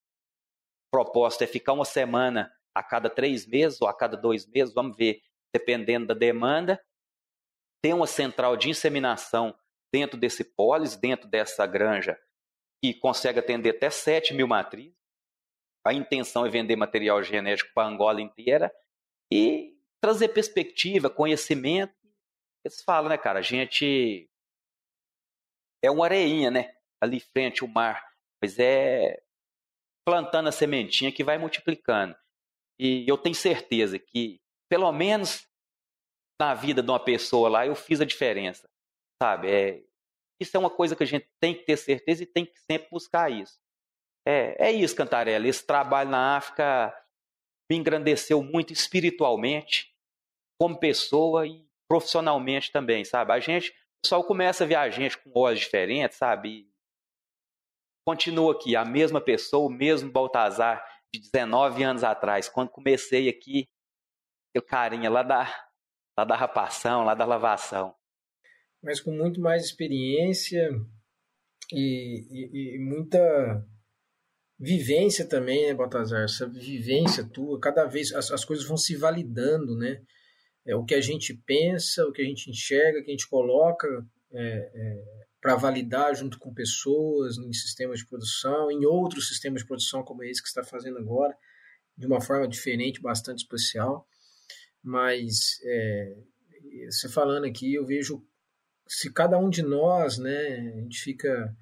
proposta 0.91 1.45
é 1.45 1.47
ficar 1.47 1.75
uma 1.75 1.85
semana 1.85 2.51
a 2.75 2.83
cada 2.83 3.11
três 3.11 3.47
meses 3.47 3.83
ou 3.83 3.89
a 3.89 3.95
cada 3.95 4.17
dois 4.17 4.47
meses, 4.47 4.73
vamos 4.73 4.97
ver, 4.97 5.21
dependendo 5.55 6.07
da 6.07 6.15
demanda. 6.15 6.83
Tem 7.83 7.93
uma 7.93 8.07
central 8.07 8.57
de 8.57 8.71
inseminação 8.71 9.55
dentro 9.93 10.19
desse 10.19 10.45
polis, 10.45 10.97
dentro 10.97 11.29
dessa 11.29 11.67
granja, 11.67 12.19
que 12.83 12.95
consegue 12.95 13.41
atender 13.41 13.77
até 13.77 13.91
7 13.91 14.33
mil 14.33 14.47
matrizes. 14.49 14.97
A 15.87 15.93
intenção 15.93 16.47
é 16.47 16.49
vender 16.49 16.77
material 16.77 17.23
genético 17.23 17.73
para 17.75 17.89
Angola 17.89 18.21
inteira 18.21 18.73
e 19.33 19.80
trazer 20.01 20.29
perspectiva, 20.29 21.11
conhecimento 21.11 21.95
eles 22.65 22.83
falam, 22.83 23.09
né, 23.09 23.17
cara? 23.17 23.39
A 23.39 23.43
gente 23.43 24.29
é 25.83 25.91
uma 25.91 26.05
areinha, 26.05 26.51
né? 26.51 26.75
Ali 27.01 27.21
frente 27.21 27.63
ao 27.63 27.69
mar. 27.69 28.07
Mas 28.43 28.59
é 28.59 29.23
plantando 30.07 30.49
a 30.49 30.53
sementinha 30.53 31.13
que 31.13 31.25
vai 31.25 31.39
multiplicando. 31.39 32.17
E 32.79 33.07
eu 33.09 33.17
tenho 33.17 33.35
certeza 33.35 33.99
que, 33.99 34.41
pelo 34.69 34.91
menos 34.93 35.47
na 36.41 36.55
vida 36.55 36.83
de 36.83 36.91
uma 36.91 37.03
pessoa 37.03 37.49
lá, 37.49 37.67
eu 37.67 37.75
fiz 37.75 38.01
a 38.01 38.05
diferença. 38.05 38.69
Sabe? 39.23 39.51
É, 39.51 39.85
isso 40.41 40.57
é 40.57 40.61
uma 40.61 40.71
coisa 40.71 40.97
que 40.97 41.03
a 41.03 41.07
gente 41.07 41.29
tem 41.39 41.55
que 41.55 41.65
ter 41.65 41.77
certeza 41.77 42.23
e 42.23 42.27
tem 42.27 42.47
que 42.47 42.59
sempre 42.61 42.89
buscar 42.91 43.31
isso. 43.31 43.59
É, 44.27 44.69
é 44.69 44.73
isso, 44.73 44.97
Cantarela. 44.97 45.47
Esse 45.47 45.67
trabalho 45.67 46.11
na 46.11 46.37
África 46.37 46.95
me 47.71 47.77
engrandeceu 47.77 48.43
muito 48.43 48.73
espiritualmente, 48.73 49.90
como 50.61 50.79
pessoa 50.79 51.47
e 51.47 51.67
profissionalmente 51.89 52.71
também, 52.71 53.03
sabe? 53.03 53.33
A 53.33 53.41
gente, 53.41 53.71
o 53.71 54.03
pessoal 54.03 54.23
começa 54.23 54.63
a 54.63 54.67
ver 54.67 54.75
a 54.75 54.91
gente 54.91 55.17
com 55.17 55.33
olhos 55.35 55.61
diferentes, 55.61 56.19
sabe? 56.19 56.49
E 56.51 56.71
continua 58.07 58.53
aqui, 58.53 58.77
a 58.77 58.85
mesma 58.85 59.23
pessoa, 59.23 59.67
o 59.67 59.73
mesmo 59.73 60.13
Baltazar 60.13 60.85
de 61.13 61.21
19 61.33 61.83
anos 61.83 62.05
atrás, 62.05 62.47
quando 62.47 62.69
comecei 62.69 63.27
aqui, 63.27 63.71
eu 64.55 64.61
carinha 64.61 65.09
lá 65.09 65.23
da, 65.23 65.45
lá 66.19 66.25
da 66.27 66.37
rapação, 66.37 67.05
lá 67.05 67.15
da 67.15 67.25
lavação. 67.25 67.95
Mas 68.83 69.01
com 69.01 69.13
muito 69.13 69.41
mais 69.41 69.65
experiência 69.65 70.69
e, 71.73 72.27
e, 72.31 72.77
e 72.77 72.79
muita 72.79 73.67
vivência 74.59 75.27
também, 75.27 75.69
né, 75.69 75.75
Baltazar? 75.75 76.25
Essa 76.25 76.47
vivência 76.47 77.27
tua, 77.27 77.59
cada 77.59 77.87
vez 77.87 78.13
as, 78.13 78.31
as 78.31 78.45
coisas 78.45 78.67
vão 78.67 78.77
se 78.77 78.95
validando, 78.95 79.75
né? 79.75 80.03
É, 80.67 80.75
o 80.75 80.85
que 80.85 80.95
a 80.95 81.01
gente 81.01 81.35
pensa, 81.35 82.07
o 82.07 82.13
que 82.13 82.23
a 82.23 82.25
gente 82.25 82.51
enxerga, 82.51 83.01
o 83.01 83.05
que 83.05 83.11
a 83.11 83.15
gente 83.15 83.29
coloca 83.29 83.89
é, 84.33 84.71
é, 84.75 85.05
para 85.41 85.57
validar 85.57 86.15
junto 86.15 86.39
com 86.39 86.53
pessoas 86.53 87.39
em 87.39 87.53
sistemas 87.53 88.01
de 88.01 88.07
produção, 88.07 88.71
em 88.71 88.85
outros 88.85 89.29
sistemas 89.29 89.63
de 89.63 89.67
produção 89.67 90.03
como 90.03 90.23
esse 90.23 90.43
que 90.43 90.49
está 90.49 90.63
fazendo 90.63 90.99
agora, 90.99 91.37
de 91.97 92.07
uma 92.07 92.21
forma 92.21 92.47
diferente, 92.47 93.01
bastante 93.01 93.39
especial. 93.39 94.07
Mas 94.83 95.59
é, 95.65 96.17
você 96.91 97.09
falando 97.09 97.45
aqui, 97.45 97.75
eu 97.75 97.87
vejo 97.87 98.25
se 98.87 99.13
cada 99.13 99.39
um 99.39 99.49
de 99.49 99.63
nós, 99.63 100.19
né, 100.19 100.73
a 100.75 100.81
gente 100.81 101.01
fica 101.01 101.57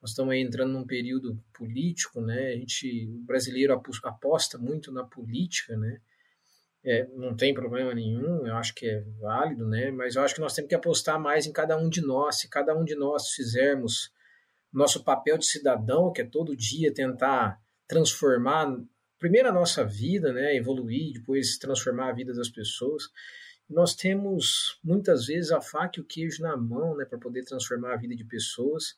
nós 0.00 0.10
estamos 0.10 0.32
aí 0.32 0.40
entrando 0.40 0.72
num 0.72 0.86
período 0.86 1.42
político, 1.52 2.20
né? 2.20 2.52
A 2.52 2.56
gente, 2.56 3.08
o 3.08 3.24
brasileiro 3.24 3.74
aposta 4.04 4.56
muito 4.56 4.92
na 4.92 5.04
política, 5.04 5.76
né? 5.76 6.00
É, 6.90 7.06
não 7.14 7.36
tem 7.36 7.52
problema 7.52 7.92
nenhum, 7.94 8.46
eu 8.46 8.54
acho 8.56 8.74
que 8.74 8.86
é 8.86 9.04
válido, 9.20 9.68
né? 9.68 9.90
Mas 9.90 10.16
eu 10.16 10.22
acho 10.22 10.34
que 10.34 10.40
nós 10.40 10.54
temos 10.54 10.70
que 10.70 10.74
apostar 10.74 11.20
mais 11.20 11.46
em 11.46 11.52
cada 11.52 11.76
um 11.76 11.88
de 11.88 12.00
nós. 12.00 12.40
Se 12.40 12.48
cada 12.48 12.74
um 12.74 12.82
de 12.82 12.94
nós 12.94 13.28
fizermos 13.32 14.10
nosso 14.72 15.04
papel 15.04 15.36
de 15.36 15.44
cidadão, 15.44 16.10
que 16.10 16.22
é 16.22 16.24
todo 16.24 16.56
dia 16.56 16.92
tentar 16.92 17.60
transformar 17.86 18.74
primeiro 19.18 19.48
a 19.48 19.52
nossa 19.52 19.84
vida, 19.84 20.32
né? 20.32 20.56
Evoluir, 20.56 21.12
depois 21.12 21.58
transformar 21.58 22.08
a 22.08 22.12
vida 22.12 22.32
das 22.32 22.48
pessoas. 22.48 23.04
Nós 23.68 23.94
temos 23.94 24.80
muitas 24.82 25.26
vezes 25.26 25.50
a 25.50 25.60
faca 25.60 25.98
e 25.98 26.00
o 26.00 26.06
queijo 26.06 26.42
na 26.42 26.56
mão, 26.56 26.96
né? 26.96 27.04
Para 27.04 27.18
poder 27.18 27.44
transformar 27.44 27.92
a 27.92 27.98
vida 27.98 28.16
de 28.16 28.24
pessoas 28.24 28.96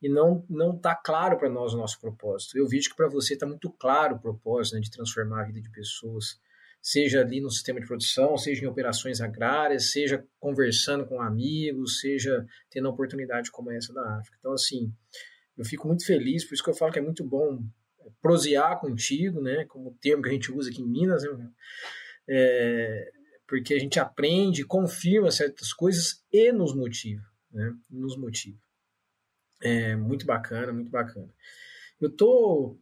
e 0.00 0.08
não 0.08 0.44
não 0.48 0.76
está 0.76 0.94
claro 0.94 1.36
para 1.36 1.50
nós 1.50 1.74
o 1.74 1.76
nosso 1.76 2.00
propósito. 2.00 2.56
Eu 2.56 2.68
vejo 2.68 2.90
que 2.90 2.96
para 2.96 3.08
você 3.08 3.34
está 3.34 3.46
muito 3.46 3.68
claro 3.68 4.14
o 4.14 4.20
propósito 4.20 4.74
né, 4.74 4.80
de 4.80 4.92
transformar 4.92 5.40
a 5.40 5.46
vida 5.46 5.60
de 5.60 5.70
pessoas 5.70 6.40
seja 6.82 7.20
ali 7.20 7.40
no 7.40 7.48
sistema 7.48 7.80
de 7.80 7.86
produção, 7.86 8.36
seja 8.36 8.64
em 8.64 8.68
operações 8.68 9.20
agrárias, 9.20 9.92
seja 9.92 10.26
conversando 10.40 11.06
com 11.06 11.22
amigos, 11.22 12.00
seja 12.00 12.44
tendo 12.68 12.88
oportunidade 12.88 13.52
como 13.52 13.70
essa 13.70 13.94
da 13.94 14.18
África. 14.18 14.36
Então, 14.40 14.52
assim, 14.52 14.92
eu 15.56 15.64
fico 15.64 15.86
muito 15.86 16.04
feliz, 16.04 16.44
por 16.44 16.54
isso 16.54 16.64
que 16.64 16.70
eu 16.70 16.74
falo 16.74 16.92
que 16.92 16.98
é 16.98 17.02
muito 17.02 17.24
bom 17.24 17.64
prosear 18.20 18.80
contigo, 18.80 19.40
né, 19.40 19.64
como 19.66 19.90
o 19.90 19.94
termo 20.00 20.24
que 20.24 20.28
a 20.28 20.32
gente 20.32 20.50
usa 20.50 20.70
aqui 20.70 20.82
em 20.82 20.88
Minas, 20.88 21.22
né, 21.22 21.50
é, 22.28 23.12
porque 23.46 23.74
a 23.74 23.78
gente 23.78 24.00
aprende, 24.00 24.64
confirma 24.64 25.30
certas 25.30 25.72
coisas 25.72 26.24
e 26.32 26.50
nos 26.50 26.74
motiva, 26.74 27.22
né, 27.52 27.72
nos 27.88 28.16
motiva. 28.16 28.58
É 29.62 29.94
muito 29.94 30.26
bacana, 30.26 30.72
muito 30.72 30.90
bacana. 30.90 31.32
Eu 32.00 32.10
tô 32.10 32.76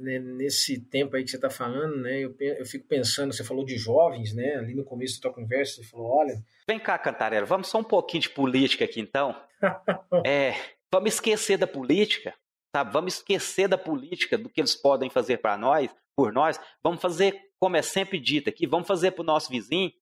né, 0.00 0.18
nesse 0.18 0.80
tempo 0.80 1.16
aí 1.16 1.24
que 1.24 1.30
você 1.30 1.36
está 1.36 1.50
falando, 1.50 1.96
né, 1.96 2.20
eu, 2.20 2.34
eu 2.38 2.64
fico 2.64 2.86
pensando, 2.86 3.32
você 3.32 3.44
falou 3.44 3.64
de 3.64 3.76
jovens, 3.76 4.34
né, 4.34 4.56
ali 4.56 4.74
no 4.74 4.84
começo 4.84 5.16
da 5.16 5.22
tua 5.22 5.32
conversa, 5.32 5.76
você 5.76 5.84
falou, 5.84 6.06
olha... 6.06 6.42
Vem 6.68 6.78
cá, 6.78 6.98
Cantarela, 6.98 7.46
vamos 7.46 7.68
só 7.68 7.78
um 7.78 7.84
pouquinho 7.84 8.22
de 8.22 8.30
política 8.30 8.84
aqui, 8.84 9.00
então. 9.00 9.34
é, 10.24 10.54
vamos 10.92 11.14
esquecer 11.14 11.56
da 11.56 11.66
política, 11.66 12.34
sabe? 12.74 12.92
Vamos 12.92 13.14
esquecer 13.14 13.68
da 13.68 13.78
política, 13.78 14.38
do 14.38 14.48
que 14.48 14.60
eles 14.60 14.74
podem 14.74 15.10
fazer 15.10 15.38
para 15.38 15.56
nós, 15.56 15.90
por 16.16 16.32
nós. 16.32 16.60
Vamos 16.82 17.00
fazer, 17.00 17.34
como 17.58 17.76
é 17.76 17.82
sempre 17.82 18.18
dito 18.18 18.48
aqui, 18.48 18.66
vamos 18.66 18.86
fazer 18.86 19.12
para 19.12 19.22
o 19.22 19.26
nosso 19.26 19.50
vizinho, 19.50 19.92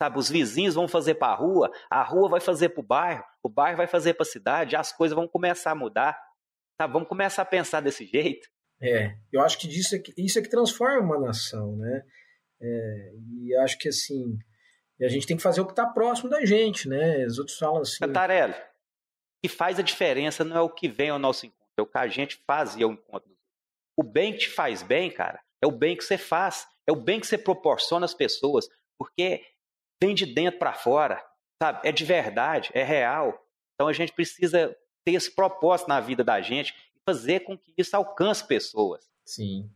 sabe? 0.00 0.18
Os 0.18 0.28
vizinhos 0.28 0.74
vão 0.74 0.88
fazer 0.88 1.14
para 1.14 1.32
a 1.32 1.36
rua, 1.36 1.70
a 1.90 2.02
rua 2.02 2.28
vai 2.28 2.40
fazer 2.40 2.70
para 2.70 2.80
o 2.80 2.86
bairro, 2.86 3.24
o 3.42 3.48
bairro 3.48 3.76
vai 3.76 3.86
fazer 3.86 4.14
para 4.14 4.22
a 4.22 4.26
cidade, 4.26 4.76
as 4.76 4.92
coisas 4.92 5.14
vão 5.14 5.28
começar 5.28 5.72
a 5.72 5.74
mudar, 5.74 6.18
sabe? 6.80 6.92
Vamos 6.92 7.08
começar 7.08 7.42
a 7.42 7.46
pensar 7.46 7.80
desse 7.80 8.06
jeito. 8.06 8.48
É, 8.84 9.16
eu 9.32 9.40
acho 9.40 9.58
que 9.58 9.66
disso 9.66 9.96
é 9.96 9.98
que, 9.98 10.12
isso 10.18 10.38
é 10.38 10.42
que 10.42 10.50
transforma 10.50 11.00
uma 11.00 11.18
nação, 11.18 11.74
né? 11.76 12.02
É, 12.60 13.12
e 13.40 13.56
acho 13.56 13.78
que 13.78 13.88
assim, 13.88 14.38
a 15.00 15.08
gente 15.08 15.26
tem 15.26 15.36
que 15.36 15.42
fazer 15.42 15.62
o 15.62 15.64
que 15.64 15.72
está 15.72 15.86
próximo 15.86 16.28
da 16.28 16.44
gente, 16.44 16.86
né? 16.86 17.24
Os 17.24 17.38
outros 17.38 17.56
falam 17.56 17.80
assim. 17.80 17.98
Cantarelli, 17.98 18.52
o 18.52 18.56
que 19.42 19.48
faz 19.48 19.78
a 19.78 19.82
diferença 19.82 20.44
não 20.44 20.56
é 20.56 20.60
o 20.60 20.68
que 20.68 20.86
vem 20.86 21.08
ao 21.08 21.18
nosso 21.18 21.46
encontro, 21.46 21.64
é 21.78 21.82
o 21.82 21.86
que 21.86 21.98
a 21.98 22.06
gente 22.06 22.42
fazia 22.46 22.84
ao 22.84 22.92
encontro. 22.92 23.34
O 23.96 24.02
bem 24.02 24.32
que 24.32 24.40
te 24.40 24.50
faz 24.50 24.82
bem, 24.82 25.10
cara, 25.10 25.40
é 25.62 25.66
o 25.66 25.72
bem 25.72 25.96
que 25.96 26.04
você 26.04 26.18
faz, 26.18 26.66
é 26.86 26.92
o 26.92 26.96
bem 26.96 27.18
que 27.18 27.26
você 27.26 27.38
proporciona 27.38 28.04
às 28.04 28.12
pessoas, 28.12 28.68
porque 28.98 29.42
vem 30.02 30.14
de 30.14 30.26
dentro 30.26 30.58
para 30.58 30.74
fora, 30.74 31.24
sabe? 31.62 31.88
É 31.88 31.92
de 31.92 32.04
verdade, 32.04 32.70
é 32.74 32.82
real. 32.82 33.42
Então 33.74 33.88
a 33.88 33.92
gente 33.94 34.12
precisa 34.12 34.76
ter 35.06 35.12
esse 35.12 35.34
propósito 35.34 35.88
na 35.88 36.00
vida 36.00 36.22
da 36.22 36.40
gente 36.40 36.74
fazer 37.06 37.40
com 37.40 37.56
que 37.56 37.72
isso 37.76 37.96
alcance 37.96 38.46
pessoas. 38.46 39.04
Sim. 39.24 39.70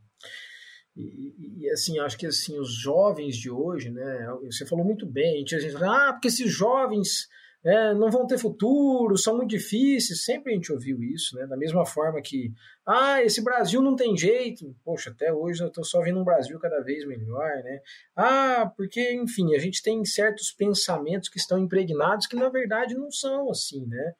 E, 0.96 1.60
e, 1.60 1.70
assim, 1.70 1.98
acho 2.00 2.18
que 2.18 2.26
assim, 2.26 2.58
os 2.58 2.72
jovens 2.72 3.36
de 3.36 3.50
hoje, 3.50 3.90
né? 3.90 4.28
Você 4.46 4.66
falou 4.66 4.84
muito 4.84 5.06
bem, 5.06 5.34
a 5.34 5.38
gente, 5.38 5.54
a 5.54 5.60
gente 5.60 5.76
ah, 5.76 6.12
porque 6.12 6.28
esses 6.28 6.50
jovens 6.50 7.28
é, 7.64 7.94
não 7.94 8.10
vão 8.10 8.26
ter 8.26 8.38
futuro, 8.38 9.16
são 9.16 9.36
muito 9.36 9.50
difíceis. 9.50 10.24
Sempre 10.24 10.52
a 10.52 10.54
gente 10.56 10.72
ouviu 10.72 11.00
isso, 11.02 11.36
né? 11.36 11.46
Da 11.46 11.56
mesma 11.56 11.86
forma 11.86 12.20
que, 12.20 12.52
ah, 12.84 13.22
esse 13.22 13.42
Brasil 13.42 13.80
não 13.80 13.94
tem 13.94 14.16
jeito. 14.16 14.74
Poxa, 14.84 15.10
até 15.10 15.32
hoje 15.32 15.62
eu 15.62 15.68
estou 15.68 15.84
só 15.84 16.00
vendo 16.00 16.18
um 16.18 16.24
Brasil 16.24 16.58
cada 16.58 16.80
vez 16.80 17.06
melhor, 17.06 17.48
né? 17.62 17.80
Ah, 18.16 18.72
porque, 18.76 19.12
enfim, 19.12 19.54
a 19.54 19.58
gente 19.58 19.82
tem 19.82 20.04
certos 20.04 20.50
pensamentos 20.50 21.28
que 21.28 21.38
estão 21.38 21.58
impregnados 21.58 22.26
que 22.26 22.36
na 22.36 22.48
verdade 22.48 22.94
não 22.94 23.10
são 23.10 23.50
assim, 23.50 23.86
né? 23.86 24.14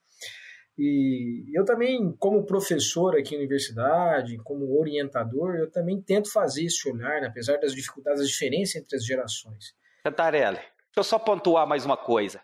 E 0.79 1.45
eu 1.53 1.64
também, 1.64 2.12
como 2.20 2.47
professor 2.47 3.16
aqui 3.16 3.33
na 3.33 3.39
universidade, 3.39 4.39
como 4.45 4.79
orientador, 4.79 5.57
eu 5.57 5.68
também 5.68 6.01
tento 6.01 6.31
fazer 6.31 6.66
esse 6.66 6.89
olhar, 6.89 7.20
né? 7.20 7.26
apesar 7.26 7.59
das 7.59 7.74
dificuldades, 7.74 8.20
das 8.20 8.29
diferenças 8.29 8.76
entre 8.76 8.97
as 8.97 9.05
gerações. 9.05 9.74
Cantarelli, 10.05 10.59
deixa 10.59 10.70
eu 10.97 11.03
só 11.03 11.18
pontuar 11.18 11.66
mais 11.66 11.85
uma 11.85 11.97
coisa. 11.97 12.41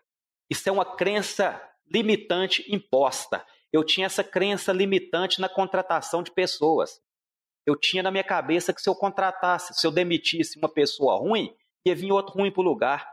Isso 0.51 0.69
é 0.69 0.73
uma 0.73 0.85
crença 0.85 1.63
limitante 1.89 2.65
imposta. 2.75 3.45
Eu 3.73 3.85
tinha 3.85 4.07
essa 4.07 4.25
crença 4.25 4.73
limitante 4.73 5.41
na 5.41 5.49
contratação 5.49 6.21
de 6.21 6.33
pessoas. 6.33 7.01
Eu 7.65 7.77
tinha 7.79 8.03
na 8.03 8.11
minha 8.11 8.25
cabeça 8.25 8.73
que 8.73 8.83
se 8.83 8.89
eu 8.89 8.97
contratasse, 8.97 9.75
se 9.75 9.87
eu 9.87 9.93
demitisse 9.93 10.59
uma 10.59 10.69
pessoa 10.69 11.17
ruim, 11.19 11.55
ia 11.87 11.95
vir 11.95 12.11
outro 12.11 12.35
ruim 12.35 12.51
para 12.51 12.61
o 12.61 12.65
lugar. 12.65 13.09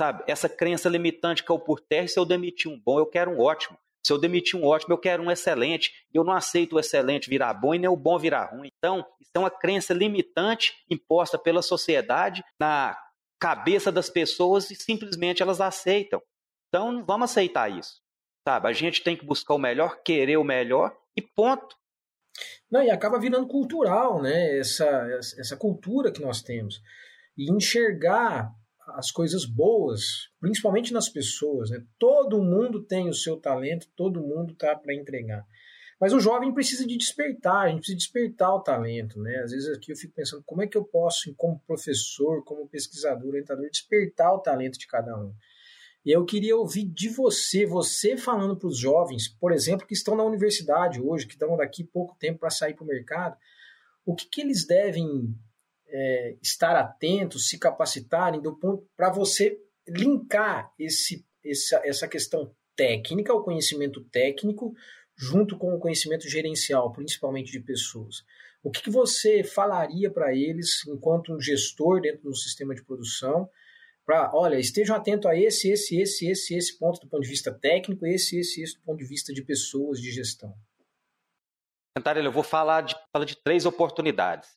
Sabe? 0.00 0.22
Essa 0.26 0.50
crença 0.50 0.90
limitante 0.90 1.42
caiu 1.42 1.58
por 1.58 1.80
terra 1.80 2.06
se 2.06 2.18
eu 2.18 2.26
demitir 2.26 2.70
um 2.70 2.78
bom, 2.78 2.98
eu 2.98 3.06
quero 3.06 3.30
um 3.30 3.40
ótimo. 3.40 3.78
Se 4.06 4.12
eu 4.12 4.18
demitir 4.18 4.56
um 4.56 4.64
ótimo, 4.64 4.94
eu 4.94 4.98
quero 4.98 5.20
um 5.20 5.32
excelente. 5.32 6.06
Eu 6.14 6.22
não 6.22 6.32
aceito 6.32 6.76
o 6.76 6.78
excelente 6.78 7.28
virar 7.28 7.52
bom 7.54 7.74
e 7.74 7.78
nem 7.80 7.90
o 7.90 7.96
bom 7.96 8.16
virar 8.16 8.52
ruim. 8.52 8.68
Então, 8.78 9.04
isso 9.20 9.32
é 9.34 9.38
uma 9.40 9.50
crença 9.50 9.92
limitante 9.92 10.74
imposta 10.88 11.36
pela 11.36 11.60
sociedade 11.60 12.44
na 12.56 12.96
cabeça 13.40 13.90
das 13.90 14.08
pessoas 14.08 14.70
e 14.70 14.76
simplesmente 14.76 15.42
elas 15.42 15.60
aceitam. 15.60 16.22
Então, 16.68 16.92
não 16.92 17.04
vamos 17.04 17.32
aceitar 17.32 17.68
isso. 17.68 18.00
Sabe? 18.46 18.68
A 18.68 18.72
gente 18.72 19.02
tem 19.02 19.16
que 19.16 19.26
buscar 19.26 19.54
o 19.54 19.58
melhor, 19.58 20.00
querer 20.04 20.36
o 20.36 20.44
melhor 20.44 20.96
e 21.16 21.20
ponto. 21.20 21.74
Não, 22.70 22.84
e 22.84 22.90
acaba 22.92 23.18
virando 23.18 23.48
cultural, 23.48 24.22
né? 24.22 24.56
Essa, 24.56 24.86
essa 25.36 25.56
cultura 25.56 26.12
que 26.12 26.22
nós 26.22 26.42
temos. 26.42 26.80
E 27.36 27.50
enxergar 27.50 28.54
as 28.94 29.10
coisas 29.10 29.44
boas, 29.44 30.30
principalmente 30.40 30.92
nas 30.92 31.08
pessoas. 31.08 31.70
Né? 31.70 31.82
Todo 31.98 32.42
mundo 32.42 32.82
tem 32.82 33.08
o 33.08 33.14
seu 33.14 33.36
talento, 33.36 33.88
todo 33.96 34.20
mundo 34.20 34.54
tá 34.54 34.76
para 34.76 34.94
entregar. 34.94 35.44
Mas 35.98 36.12
o 36.12 36.20
jovem 36.20 36.52
precisa 36.52 36.86
de 36.86 36.96
despertar, 36.96 37.64
a 37.64 37.68
gente 37.68 37.78
precisa 37.78 37.96
despertar 37.96 38.54
o 38.54 38.60
talento, 38.60 39.18
né? 39.18 39.38
Às 39.38 39.50
vezes 39.50 39.68
aqui 39.74 39.92
eu 39.92 39.96
fico 39.96 40.12
pensando 40.14 40.42
como 40.44 40.62
é 40.62 40.66
que 40.66 40.76
eu 40.76 40.84
posso, 40.84 41.34
como 41.36 41.58
professor, 41.66 42.44
como 42.44 42.68
pesquisador, 42.68 43.28
orientador, 43.28 43.66
despertar 43.70 44.34
o 44.34 44.40
talento 44.40 44.78
de 44.78 44.86
cada 44.86 45.16
um. 45.18 45.32
E 46.04 46.12
eu 46.12 46.24
queria 46.26 46.54
ouvir 46.54 46.84
de 46.84 47.08
você, 47.08 47.64
você 47.64 48.14
falando 48.16 48.56
para 48.56 48.68
os 48.68 48.78
jovens, 48.78 49.26
por 49.26 49.52
exemplo, 49.52 49.86
que 49.86 49.94
estão 49.94 50.14
na 50.14 50.22
universidade 50.22 51.00
hoje, 51.00 51.26
que 51.26 51.32
estão 51.32 51.56
daqui 51.56 51.82
pouco 51.82 52.14
tempo 52.18 52.40
para 52.40 52.50
sair 52.50 52.74
para 52.74 52.84
o 52.84 52.86
mercado, 52.86 53.36
o 54.04 54.14
que, 54.14 54.28
que 54.28 54.40
eles 54.42 54.66
devem 54.66 55.34
é, 55.88 56.36
estar 56.42 56.76
atentos, 56.76 57.48
se 57.48 57.58
capacitarem 57.58 58.40
do 58.40 58.56
ponto 58.56 58.88
para 58.96 59.10
você 59.10 59.58
linkar 59.88 60.72
esse, 60.78 61.24
essa, 61.44 61.80
essa 61.84 62.08
questão 62.08 62.54
técnica, 62.74 63.32
o 63.32 63.42
conhecimento 63.42 64.04
técnico, 64.04 64.74
junto 65.16 65.56
com 65.56 65.74
o 65.74 65.78
conhecimento 65.78 66.28
gerencial, 66.28 66.92
principalmente 66.92 67.50
de 67.50 67.60
pessoas. 67.60 68.24
O 68.62 68.70
que, 68.70 68.82
que 68.82 68.90
você 68.90 69.42
falaria 69.44 70.10
para 70.10 70.34
eles, 70.34 70.86
enquanto 70.86 71.32
um 71.32 71.40
gestor 71.40 72.00
dentro 72.00 72.22
do 72.24 72.34
sistema 72.34 72.74
de 72.74 72.84
produção, 72.84 73.48
para, 74.04 74.30
olha, 74.34 74.58
estejam 74.58 74.94
atentos 74.94 75.26
a 75.28 75.36
esse, 75.36 75.70
esse, 75.70 76.00
esse, 76.00 76.28
esse, 76.28 76.54
esse 76.54 76.78
ponto 76.78 77.00
do 77.00 77.08
ponto 77.08 77.22
de 77.22 77.28
vista 77.28 77.52
técnico, 77.52 78.06
esse, 78.06 78.38
esse, 78.38 78.62
esse 78.62 78.74
do 78.76 78.82
ponto 78.82 78.98
de 78.98 79.04
vista 79.04 79.32
de 79.32 79.42
pessoas, 79.42 80.00
de 80.00 80.10
gestão? 80.12 80.54
Cantarelli, 81.96 82.26
eu 82.26 82.32
vou 82.32 82.42
falar 82.42 82.82
de, 82.82 82.94
falar 83.12 83.24
de 83.24 83.36
três 83.42 83.64
oportunidades. 83.64 84.48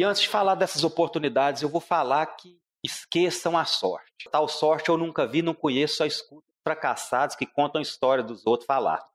E 0.00 0.02
antes 0.02 0.22
de 0.22 0.28
falar 0.30 0.54
dessas 0.54 0.82
oportunidades, 0.82 1.60
eu 1.60 1.68
vou 1.68 1.78
falar 1.78 2.24
que 2.24 2.58
esqueçam 2.82 3.54
a 3.58 3.66
sorte. 3.66 4.30
Tal 4.30 4.48
sorte 4.48 4.88
eu 4.88 4.96
nunca 4.96 5.26
vi, 5.26 5.42
não 5.42 5.52
conheço, 5.52 5.96
só 5.96 6.06
escuto 6.06 6.50
fracassados 6.64 7.36
que 7.36 7.44
contam 7.44 7.80
a 7.80 7.82
história 7.82 8.24
dos 8.24 8.46
outros 8.46 8.66
falar. 8.66 9.06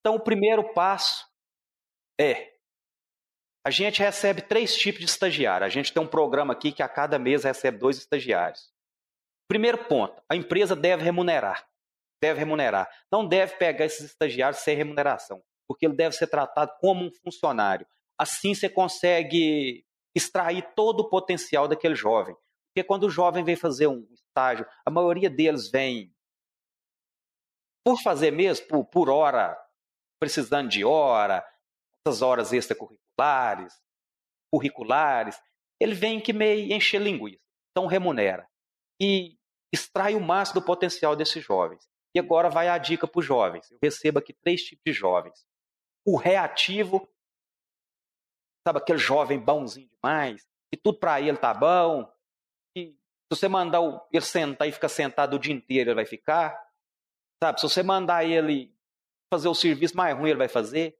Então, 0.00 0.14
o 0.14 0.20
primeiro 0.20 0.72
passo 0.72 1.28
é: 2.18 2.54
a 3.62 3.70
gente 3.70 4.00
recebe 4.00 4.40
três 4.40 4.74
tipos 4.74 5.00
de 5.00 5.04
estagiário. 5.04 5.66
A 5.66 5.68
gente 5.68 5.92
tem 5.92 6.02
um 6.02 6.08
programa 6.08 6.54
aqui 6.54 6.72
que 6.72 6.82
a 6.82 6.88
cada 6.88 7.18
mês 7.18 7.44
recebe 7.44 7.76
dois 7.76 7.98
estagiários. 7.98 8.72
Primeiro 9.46 9.84
ponto: 9.84 10.22
a 10.30 10.34
empresa 10.34 10.74
deve 10.74 11.04
remunerar. 11.04 11.68
Deve 12.22 12.38
remunerar. 12.38 12.88
Não 13.12 13.28
deve 13.28 13.56
pegar 13.56 13.84
esses 13.84 14.06
estagiários 14.06 14.62
sem 14.62 14.74
remuneração, 14.74 15.42
porque 15.68 15.84
ele 15.84 15.94
deve 15.94 16.16
ser 16.16 16.28
tratado 16.28 16.72
como 16.80 17.04
um 17.04 17.12
funcionário. 17.12 17.86
Assim 18.18 18.54
você 18.54 18.68
consegue 18.68 19.84
extrair 20.14 20.62
todo 20.74 21.00
o 21.00 21.08
potencial 21.08 21.66
daquele 21.66 21.94
jovem. 21.94 22.36
Porque 22.68 22.86
quando 22.86 23.04
o 23.04 23.10
jovem 23.10 23.44
vem 23.44 23.56
fazer 23.56 23.86
um 23.86 24.06
estágio, 24.12 24.66
a 24.84 24.90
maioria 24.90 25.30
deles 25.30 25.70
vem 25.70 26.14
por 27.84 28.00
fazer 28.00 28.30
mesmo, 28.30 28.66
por, 28.66 28.84
por 28.86 29.10
hora, 29.10 29.56
precisando 30.18 30.68
de 30.68 30.84
hora, 30.84 31.44
essas 32.04 32.22
horas 32.22 32.52
extracurriculares, 32.52 33.74
curriculares, 34.52 35.38
ele 35.80 35.94
vem 35.94 36.20
que 36.20 36.32
meio 36.32 36.72
encher 36.72 37.00
linguiça. 37.00 37.42
Então 37.70 37.86
remunera. 37.86 38.48
E 39.00 39.36
extrai 39.72 40.14
o 40.14 40.20
máximo 40.20 40.60
do 40.60 40.66
potencial 40.66 41.14
desses 41.14 41.44
jovens. 41.44 41.88
E 42.14 42.20
agora 42.20 42.48
vai 42.48 42.68
a 42.68 42.78
dica 42.78 43.06
para 43.06 43.18
os 43.18 43.26
jovens. 43.26 43.70
Eu 43.70 43.78
recebo 43.82 44.20
aqui 44.20 44.32
três 44.32 44.62
tipos 44.62 44.82
de 44.86 44.92
jovens. 44.92 45.44
O 46.06 46.16
reativo, 46.16 47.08
sabe, 48.66 48.78
aquele 48.78 48.98
jovem 48.98 49.38
bonzinho 49.38 49.88
demais, 49.88 50.46
e 50.72 50.76
tudo 50.76 50.98
para 50.98 51.20
ele 51.20 51.36
tá 51.36 51.52
bom, 51.52 52.10
e 52.76 52.90
se 52.90 53.38
você 53.38 53.48
mandar 53.48 53.80
ele 54.12 54.24
sentar 54.24 54.68
e 54.68 54.72
ficar 54.72 54.88
sentado 54.88 55.34
o 55.34 55.38
dia 55.38 55.54
inteiro, 55.54 55.90
ele 55.90 55.96
vai 55.96 56.06
ficar, 56.06 56.58
sabe, 57.42 57.60
se 57.60 57.68
você 57.68 57.82
mandar 57.82 58.24
ele 58.24 58.74
fazer 59.32 59.48
o 59.48 59.54
serviço 59.54 59.96
mais 59.96 60.16
ruim, 60.16 60.30
ele 60.30 60.38
vai 60.38 60.48
fazer, 60.48 60.98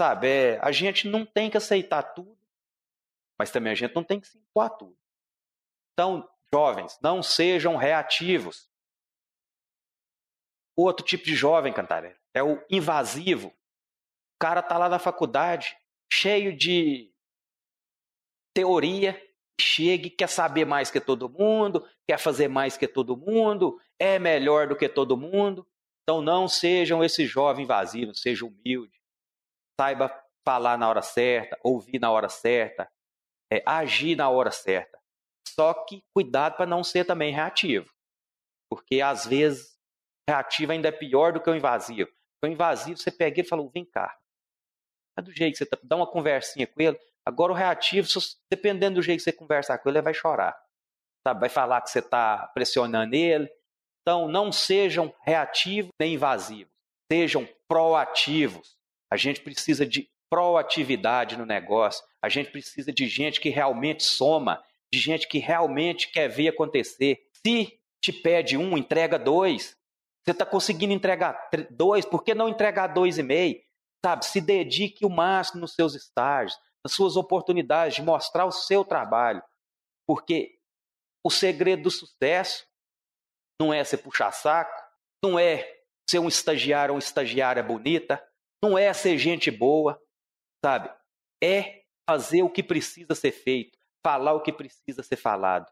sabe, 0.00 0.28
é, 0.28 0.60
a 0.60 0.70
gente 0.70 1.08
não 1.08 1.24
tem 1.24 1.50
que 1.50 1.56
aceitar 1.56 2.02
tudo, 2.02 2.36
mas 3.38 3.50
também 3.50 3.72
a 3.72 3.76
gente 3.76 3.94
não 3.94 4.04
tem 4.04 4.20
que 4.20 4.28
se 4.28 4.38
impor 4.38 4.70
tudo. 4.70 4.96
Então, 5.92 6.28
jovens, 6.52 6.98
não 7.02 7.22
sejam 7.22 7.76
reativos. 7.76 8.70
Outro 10.76 11.04
tipo 11.04 11.24
de 11.24 11.34
jovem, 11.34 11.72
Cantarelli, 11.72 12.16
é 12.34 12.42
o 12.42 12.62
invasivo. 12.70 13.48
O 13.48 14.38
cara 14.38 14.62
tá 14.62 14.76
lá 14.76 14.88
na 14.88 14.98
faculdade, 14.98 15.76
cheio 16.12 16.56
de 16.56 17.12
teoria, 18.54 19.20
chega 19.60 20.06
e 20.06 20.10
quer 20.10 20.28
saber 20.28 20.64
mais 20.64 20.90
que 20.90 21.00
todo 21.00 21.28
mundo, 21.28 21.86
quer 22.08 22.18
fazer 22.18 22.48
mais 22.48 22.76
que 22.76 22.88
todo 22.88 23.16
mundo, 23.16 23.80
é 23.98 24.18
melhor 24.18 24.68
do 24.68 24.76
que 24.76 24.88
todo 24.88 25.16
mundo. 25.16 25.66
Então 26.02 26.22
não 26.22 26.46
sejam 26.46 27.02
esse 27.02 27.26
jovem 27.26 27.64
invasivo, 27.64 28.14
seja 28.14 28.46
humilde. 28.46 29.00
Saiba 29.80 30.08
falar 30.46 30.78
na 30.78 30.88
hora 30.88 31.02
certa, 31.02 31.58
ouvir 31.62 31.98
na 31.98 32.10
hora 32.10 32.28
certa, 32.28 32.90
é, 33.52 33.62
agir 33.66 34.16
na 34.16 34.30
hora 34.30 34.50
certa. 34.50 34.98
Só 35.48 35.74
que 35.84 36.02
cuidado 36.14 36.56
para 36.56 36.66
não 36.66 36.84
ser 36.84 37.04
também 37.04 37.32
reativo. 37.32 37.92
Porque 38.70 39.00
às 39.00 39.26
vezes 39.26 39.76
reativo 40.28 40.72
ainda 40.72 40.88
é 40.88 40.92
pior 40.92 41.32
do 41.32 41.40
que 41.40 41.50
o 41.50 41.54
invasivo. 41.54 42.10
O 42.44 42.46
invasivo 42.46 42.98
você 42.98 43.10
pega 43.10 43.40
e 43.40 43.44
fala, 43.44 43.68
vem 43.70 43.84
cá. 43.84 44.16
É 45.18 45.22
do 45.22 45.32
jeito 45.32 45.52
que 45.52 45.58
você 45.58 45.66
tá, 45.66 45.78
dá 45.82 45.96
uma 45.96 46.06
conversinha 46.06 46.66
com 46.66 46.80
ele. 46.80 46.98
Agora 47.24 47.52
o 47.52 47.54
reativo, 47.54 48.06
dependendo 48.50 48.96
do 48.96 49.02
jeito 49.02 49.18
que 49.18 49.24
você 49.24 49.32
conversar 49.32 49.78
com 49.78 49.88
ele, 49.88 49.98
ele 49.98 50.04
vai 50.04 50.14
chorar. 50.14 50.56
Sabe? 51.26 51.40
Vai 51.40 51.48
falar 51.48 51.80
que 51.80 51.90
você 51.90 51.98
está 51.98 52.46
pressionando 52.54 53.14
ele. 53.14 53.50
Então 54.02 54.28
não 54.28 54.52
sejam 54.52 55.12
reativos 55.22 55.90
nem 55.98 56.14
invasivos. 56.14 56.72
Sejam 57.10 57.48
proativos. 57.68 58.76
A 59.10 59.16
gente 59.16 59.40
precisa 59.40 59.86
de 59.86 60.08
proatividade 60.30 61.36
no 61.36 61.46
negócio. 61.46 62.04
A 62.22 62.28
gente 62.28 62.50
precisa 62.50 62.92
de 62.92 63.08
gente 63.08 63.40
que 63.40 63.48
realmente 63.48 64.04
soma, 64.04 64.62
de 64.92 64.98
gente 64.98 65.26
que 65.26 65.38
realmente 65.38 66.10
quer 66.10 66.28
ver 66.28 66.48
acontecer. 66.48 67.18
Se 67.44 67.78
te 68.00 68.12
pede 68.12 68.56
um, 68.56 68.76
entrega 68.76 69.18
dois. 69.18 69.76
Você 70.24 70.32
está 70.32 70.44
conseguindo 70.44 70.92
entregar 70.92 71.48
dois, 71.70 72.04
por 72.04 72.22
que 72.22 72.34
não 72.34 72.48
entregar 72.48 72.88
dois 72.88 73.18
e 73.18 73.22
meio? 73.22 73.60
Sabe, 74.06 74.24
se 74.24 74.40
dedique 74.40 75.04
o 75.04 75.10
máximo 75.10 75.62
nos 75.62 75.74
seus 75.74 75.96
estágios, 75.96 76.56
nas 76.84 76.92
suas 76.92 77.16
oportunidades 77.16 77.96
de 77.96 78.02
mostrar 78.02 78.46
o 78.46 78.52
seu 78.52 78.84
trabalho. 78.84 79.42
Porque 80.06 80.60
o 81.26 81.30
segredo 81.30 81.82
do 81.82 81.90
sucesso 81.90 82.64
não 83.60 83.74
é 83.74 83.82
ser 83.82 83.96
puxar 83.96 84.30
saco, 84.30 84.80
não 85.20 85.36
é 85.36 85.82
ser 86.08 86.20
um 86.20 86.28
estagiário 86.28 86.92
ou 86.92 86.96
uma 86.98 87.04
estagiária 87.04 87.64
bonita, 87.64 88.24
não 88.62 88.78
é 88.78 88.92
ser 88.92 89.18
gente 89.18 89.50
boa, 89.50 90.00
sabe? 90.64 90.88
É 91.42 91.82
fazer 92.08 92.44
o 92.44 92.50
que 92.50 92.62
precisa 92.62 93.12
ser 93.12 93.32
feito, 93.32 93.76
falar 94.06 94.34
o 94.34 94.40
que 94.40 94.52
precisa 94.52 95.02
ser 95.02 95.16
falado, 95.16 95.68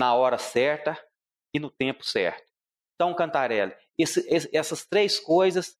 na 0.00 0.16
hora 0.16 0.36
certa 0.36 1.00
e 1.54 1.60
no 1.60 1.70
tempo 1.70 2.04
certo. 2.04 2.44
Então, 2.96 3.14
Cantarelli, 3.14 3.72
esse, 3.96 4.28
esse, 4.28 4.50
essas 4.52 4.84
três 4.84 5.20
coisas 5.20 5.77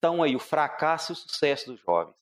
estão 0.00 0.22
aí, 0.22 0.34
o 0.34 0.40
fracasso 0.40 1.12
e 1.12 1.14
o 1.14 1.16
sucesso 1.16 1.70
dos 1.70 1.80
jovens, 1.80 2.16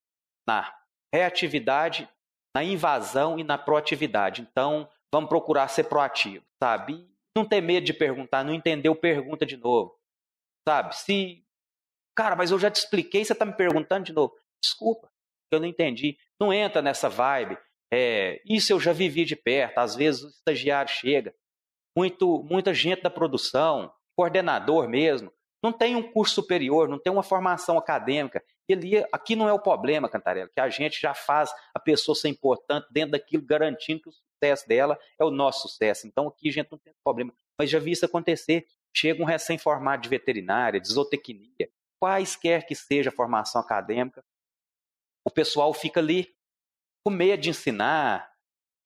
na 0.46 0.74
reatividade, 1.14 2.08
na 2.54 2.64
invasão 2.64 3.38
e 3.38 3.44
na 3.44 3.56
proatividade. 3.56 4.42
Então, 4.42 4.88
vamos 5.12 5.28
procurar 5.28 5.68
ser 5.68 5.84
proativo, 5.84 6.44
sabe? 6.62 7.08
Não 7.36 7.44
ter 7.44 7.60
medo 7.60 7.86
de 7.86 7.94
perguntar, 7.94 8.44
não 8.44 8.52
entendeu, 8.52 8.94
pergunta 8.96 9.46
de 9.46 9.56
novo, 9.56 9.96
sabe? 10.68 10.96
Se, 10.96 11.44
cara, 12.16 12.34
mas 12.34 12.50
eu 12.50 12.58
já 12.58 12.70
te 12.70 12.76
expliquei, 12.76 13.24
você 13.24 13.32
está 13.32 13.44
me 13.44 13.54
perguntando 13.54 14.04
de 14.04 14.12
novo. 14.12 14.34
Desculpa, 14.62 15.08
eu 15.52 15.60
não 15.60 15.66
entendi. 15.66 16.18
Não 16.40 16.52
entra 16.52 16.82
nessa 16.82 17.08
vibe. 17.08 17.56
É, 17.92 18.42
isso 18.44 18.72
eu 18.72 18.80
já 18.80 18.92
vivi 18.92 19.24
de 19.24 19.36
perto. 19.36 19.78
Às 19.78 19.94
vezes 19.94 20.24
o 20.24 20.28
estagiário 20.28 20.90
chega, 20.90 21.34
muito, 21.96 22.42
muita 22.42 22.74
gente 22.74 23.02
da 23.02 23.10
produção, 23.10 23.92
coordenador 24.16 24.88
mesmo, 24.88 25.32
não 25.62 25.72
tem 25.72 25.96
um 25.96 26.12
curso 26.12 26.36
superior, 26.36 26.88
não 26.88 26.98
tem 26.98 27.12
uma 27.12 27.22
formação 27.22 27.76
acadêmica. 27.76 28.42
Ele, 28.68 29.04
aqui 29.12 29.34
não 29.34 29.48
é 29.48 29.52
o 29.52 29.58
problema, 29.58 30.08
Cantarela, 30.08 30.48
que 30.52 30.60
a 30.60 30.68
gente 30.68 31.00
já 31.00 31.14
faz 31.14 31.50
a 31.74 31.80
pessoa 31.80 32.14
ser 32.14 32.28
importante 32.28 32.86
dentro 32.90 33.12
daquilo, 33.12 33.44
garantindo 33.44 34.02
que 34.02 34.08
o 34.08 34.12
sucesso 34.12 34.68
dela 34.68 34.98
é 35.18 35.24
o 35.24 35.30
nosso 35.30 35.68
sucesso. 35.68 36.06
Então 36.06 36.28
aqui 36.28 36.48
a 36.48 36.52
gente 36.52 36.70
não 36.70 36.78
tem 36.78 36.92
problema. 37.02 37.32
Mas 37.58 37.70
já 37.70 37.78
vi 37.78 37.92
isso 37.92 38.04
acontecer. 38.04 38.66
Chega 38.94 39.22
um 39.22 39.26
recém-formado 39.26 40.02
de 40.02 40.08
veterinária, 40.08 40.80
de 40.80 40.88
zootecnia, 40.88 41.70
quaisquer 42.00 42.66
que 42.66 42.74
seja 42.74 43.10
a 43.10 43.12
formação 43.12 43.60
acadêmica, 43.60 44.24
o 45.24 45.30
pessoal 45.30 45.74
fica 45.74 46.00
ali 46.00 46.34
com 47.04 47.10
medo 47.10 47.42
de 47.42 47.50
ensinar, 47.50 48.32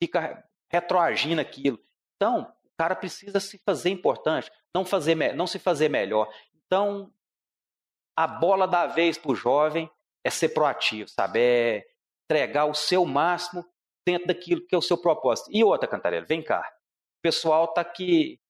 fica 0.03 0.45
retroagindo 0.68 1.41
aquilo. 1.41 1.79
Então, 2.16 2.53
o 2.64 2.77
cara 2.77 2.97
precisa 2.97 3.39
se 3.39 3.59
fazer 3.59 3.91
importante, 3.91 4.51
não, 4.75 4.85
fazer, 4.85 5.14
não 5.35 5.47
se 5.47 5.59
fazer 5.59 5.89
melhor. 5.89 6.33
Então, 6.73 7.12
a 8.16 8.27
bola 8.27 8.66
da 8.66 8.87
vez 8.87 9.18
para 9.18 9.31
o 9.31 9.35
jovem 9.35 9.91
é 10.25 10.31
ser 10.31 10.49
proativo, 10.55 11.07
sabe? 11.07 11.39
É 11.39 11.85
entregar 12.25 12.64
o 12.64 12.73
seu 12.73 13.05
máximo 13.05 13.62
dentro 14.07 14.29
daquilo 14.29 14.66
que 14.66 14.75
é 14.75 14.79
o 14.79 14.81
seu 14.81 14.97
propósito. 14.97 15.51
E 15.53 15.62
outra, 15.62 15.87
Cantarela, 15.87 16.25
vem 16.25 16.43
cá. 16.43 16.66
O 17.18 17.20
pessoal 17.23 17.66
está 17.66 17.83
aqui. 17.83 18.41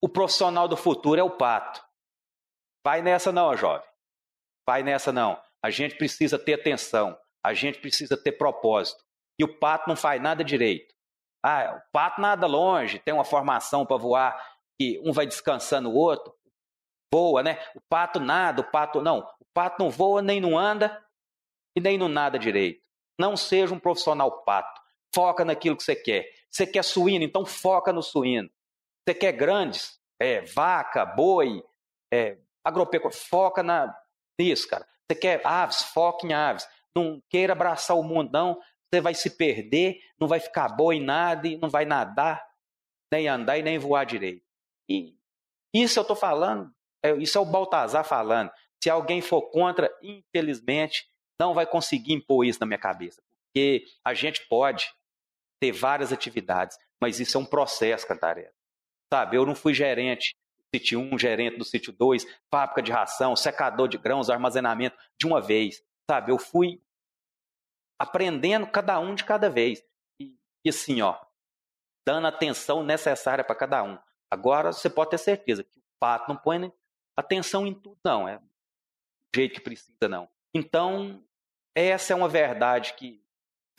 O 0.00 0.08
profissional 0.08 0.68
do 0.68 0.76
futuro 0.76 1.20
é 1.20 1.24
o 1.24 1.36
pato. 1.36 1.84
Vai 2.86 3.02
nessa 3.02 3.32
não, 3.32 3.56
jovem. 3.56 3.88
Vai 4.64 4.84
nessa 4.84 5.10
não. 5.10 5.36
A 5.60 5.70
gente 5.70 5.96
precisa 5.96 6.38
ter 6.38 6.54
atenção, 6.54 7.18
a 7.44 7.52
gente 7.52 7.80
precisa 7.80 8.16
ter 8.16 8.30
propósito. 8.30 9.02
E 9.40 9.42
o 9.42 9.58
pato 9.58 9.88
não 9.88 9.96
faz 9.96 10.22
nada 10.22 10.44
direito. 10.44 10.94
Ah, 11.44 11.82
o 11.84 11.90
pato 11.90 12.20
nada 12.20 12.46
longe, 12.46 13.00
tem 13.00 13.12
uma 13.12 13.24
formação 13.24 13.84
para 13.84 13.96
voar, 13.96 14.40
que 14.78 15.02
um 15.04 15.12
vai 15.12 15.26
descansando 15.26 15.90
o 15.90 15.94
outro, 15.94 16.32
voa, 17.12 17.42
né? 17.42 17.58
O 17.74 17.80
pato 17.80 18.20
nada, 18.20 18.60
o 18.60 18.70
pato 18.70 19.00
não. 19.00 19.20
O 19.40 19.44
pato 19.52 19.82
não 19.82 19.90
voa, 19.90 20.22
nem 20.22 20.40
não 20.40 20.58
anda 20.58 21.04
e 21.76 21.80
nem 21.80 21.98
não 21.98 22.08
nada 22.08 22.38
direito. 22.38 22.82
Não 23.18 23.36
seja 23.36 23.74
um 23.74 23.78
profissional 23.78 24.42
pato. 24.42 24.80
Foca 25.14 25.44
naquilo 25.44 25.76
que 25.76 25.82
você 25.82 25.96
quer. 25.96 26.30
Você 26.50 26.66
quer 26.66 26.82
suíno, 26.82 27.24
então 27.24 27.44
foca 27.44 27.92
no 27.92 28.02
suíno. 28.02 28.50
Você 29.06 29.14
quer 29.14 29.32
grandes, 29.32 30.00
é, 30.20 30.42
vaca, 30.42 31.04
boi, 31.04 31.62
é, 32.12 32.38
agropecuária, 32.64 33.18
foca 33.18 33.62
na, 33.62 33.94
nisso, 34.38 34.68
cara. 34.68 34.86
Você 35.06 35.18
quer 35.18 35.40
aves, 35.44 35.82
foque 35.82 36.26
em 36.26 36.32
aves. 36.32 36.68
Não 36.94 37.22
queira 37.28 37.52
abraçar 37.52 37.96
o 37.96 38.02
mundão, 38.02 38.60
você 38.92 39.00
vai 39.00 39.14
se 39.14 39.30
perder, 39.30 40.00
não 40.18 40.26
vai 40.26 40.40
ficar 40.40 40.68
boa 40.68 40.94
em 40.94 41.02
nada, 41.02 41.46
e 41.46 41.56
não 41.56 41.68
vai 41.68 41.84
nadar, 41.84 42.44
nem 43.12 43.28
andar 43.28 43.58
e 43.58 43.62
nem 43.62 43.78
voar 43.78 44.04
direito. 44.04 44.44
E 44.88 45.16
isso 45.72 45.98
eu 45.98 46.02
estou 46.02 46.16
falando, 46.16 46.72
é, 47.02 47.14
isso 47.16 47.38
é 47.38 47.40
o 47.40 47.44
Baltazar 47.44 48.04
falando. 48.04 48.50
Se 48.82 48.90
alguém 48.90 49.20
for 49.20 49.42
contra, 49.50 49.90
infelizmente, 50.02 51.08
não 51.38 51.54
vai 51.54 51.66
conseguir 51.66 52.12
impor 52.12 52.44
isso 52.44 52.60
na 52.60 52.66
minha 52.66 52.78
cabeça. 52.78 53.22
Porque 53.46 53.84
a 54.04 54.14
gente 54.14 54.46
pode 54.48 54.92
ter 55.60 55.72
várias 55.72 56.12
atividades, 56.12 56.78
mas 57.00 57.20
isso 57.20 57.36
é 57.36 57.40
um 57.40 57.44
processo, 57.44 58.06
Cantarela. 58.06 58.52
Sabe, 59.12 59.36
eu 59.36 59.44
não 59.44 59.54
fui 59.54 59.74
gerente 59.74 60.36
sítio 60.74 61.00
1, 61.00 61.18
gerente 61.18 61.58
do 61.58 61.64
sítio 61.64 61.92
2, 61.92 62.24
fábrica 62.50 62.80
de 62.80 62.92
ração, 62.92 63.34
secador 63.34 63.88
de 63.88 63.98
grãos, 63.98 64.30
armazenamento 64.30 64.96
de 65.18 65.26
uma 65.26 65.40
vez, 65.40 65.82
sabe? 66.08 66.30
Eu 66.30 66.38
fui 66.38 66.80
aprendendo 67.98 68.66
cada 68.68 68.98
um 69.00 69.14
de 69.14 69.24
cada 69.24 69.50
vez. 69.50 69.84
E, 70.20 70.36
e 70.64 70.70
assim, 70.70 71.02
ó, 71.02 71.18
dando 72.06 72.26
a 72.26 72.30
atenção 72.30 72.84
necessária 72.84 73.44
para 73.44 73.56
cada 73.56 73.82
um. 73.82 73.98
Agora 74.30 74.72
você 74.72 74.88
pode 74.88 75.10
ter 75.10 75.18
certeza 75.18 75.64
que 75.64 75.78
o 75.78 75.82
pato 75.98 76.28
não 76.28 76.36
põe 76.36 76.72
atenção 77.20 77.66
em 77.66 77.74
tudo, 77.74 77.98
não. 78.04 78.28
É 78.28 78.38
do 78.38 79.36
jeito 79.36 79.54
que 79.54 79.60
precisa, 79.60 80.08
não. 80.08 80.28
Então, 80.52 81.22
essa 81.74 82.12
é 82.12 82.16
uma 82.16 82.28
verdade 82.28 82.94
que 82.94 83.22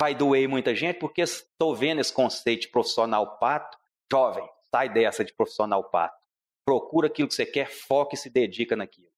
vai 0.01 0.15
doer 0.15 0.47
muita 0.47 0.73
gente, 0.73 0.97
porque 0.97 1.21
estou 1.21 1.75
vendo 1.75 1.99
esse 1.99 2.13
conceito 2.13 2.61
de 2.61 2.67
profissional 2.69 3.37
pato. 3.37 3.77
Jovem, 4.11 4.47
sai 4.73 4.89
dessa 4.89 5.25
de 5.25 5.33
profissional 5.33 5.83
pato 5.89 6.21
procura 6.65 7.07
aquilo 7.07 7.27
que 7.27 7.35
você 7.35 7.45
quer, 7.45 7.69
foca 7.69 8.15
e 8.15 8.17
se 8.17 8.29
dedica 8.29 8.75
naquilo. 8.75 9.09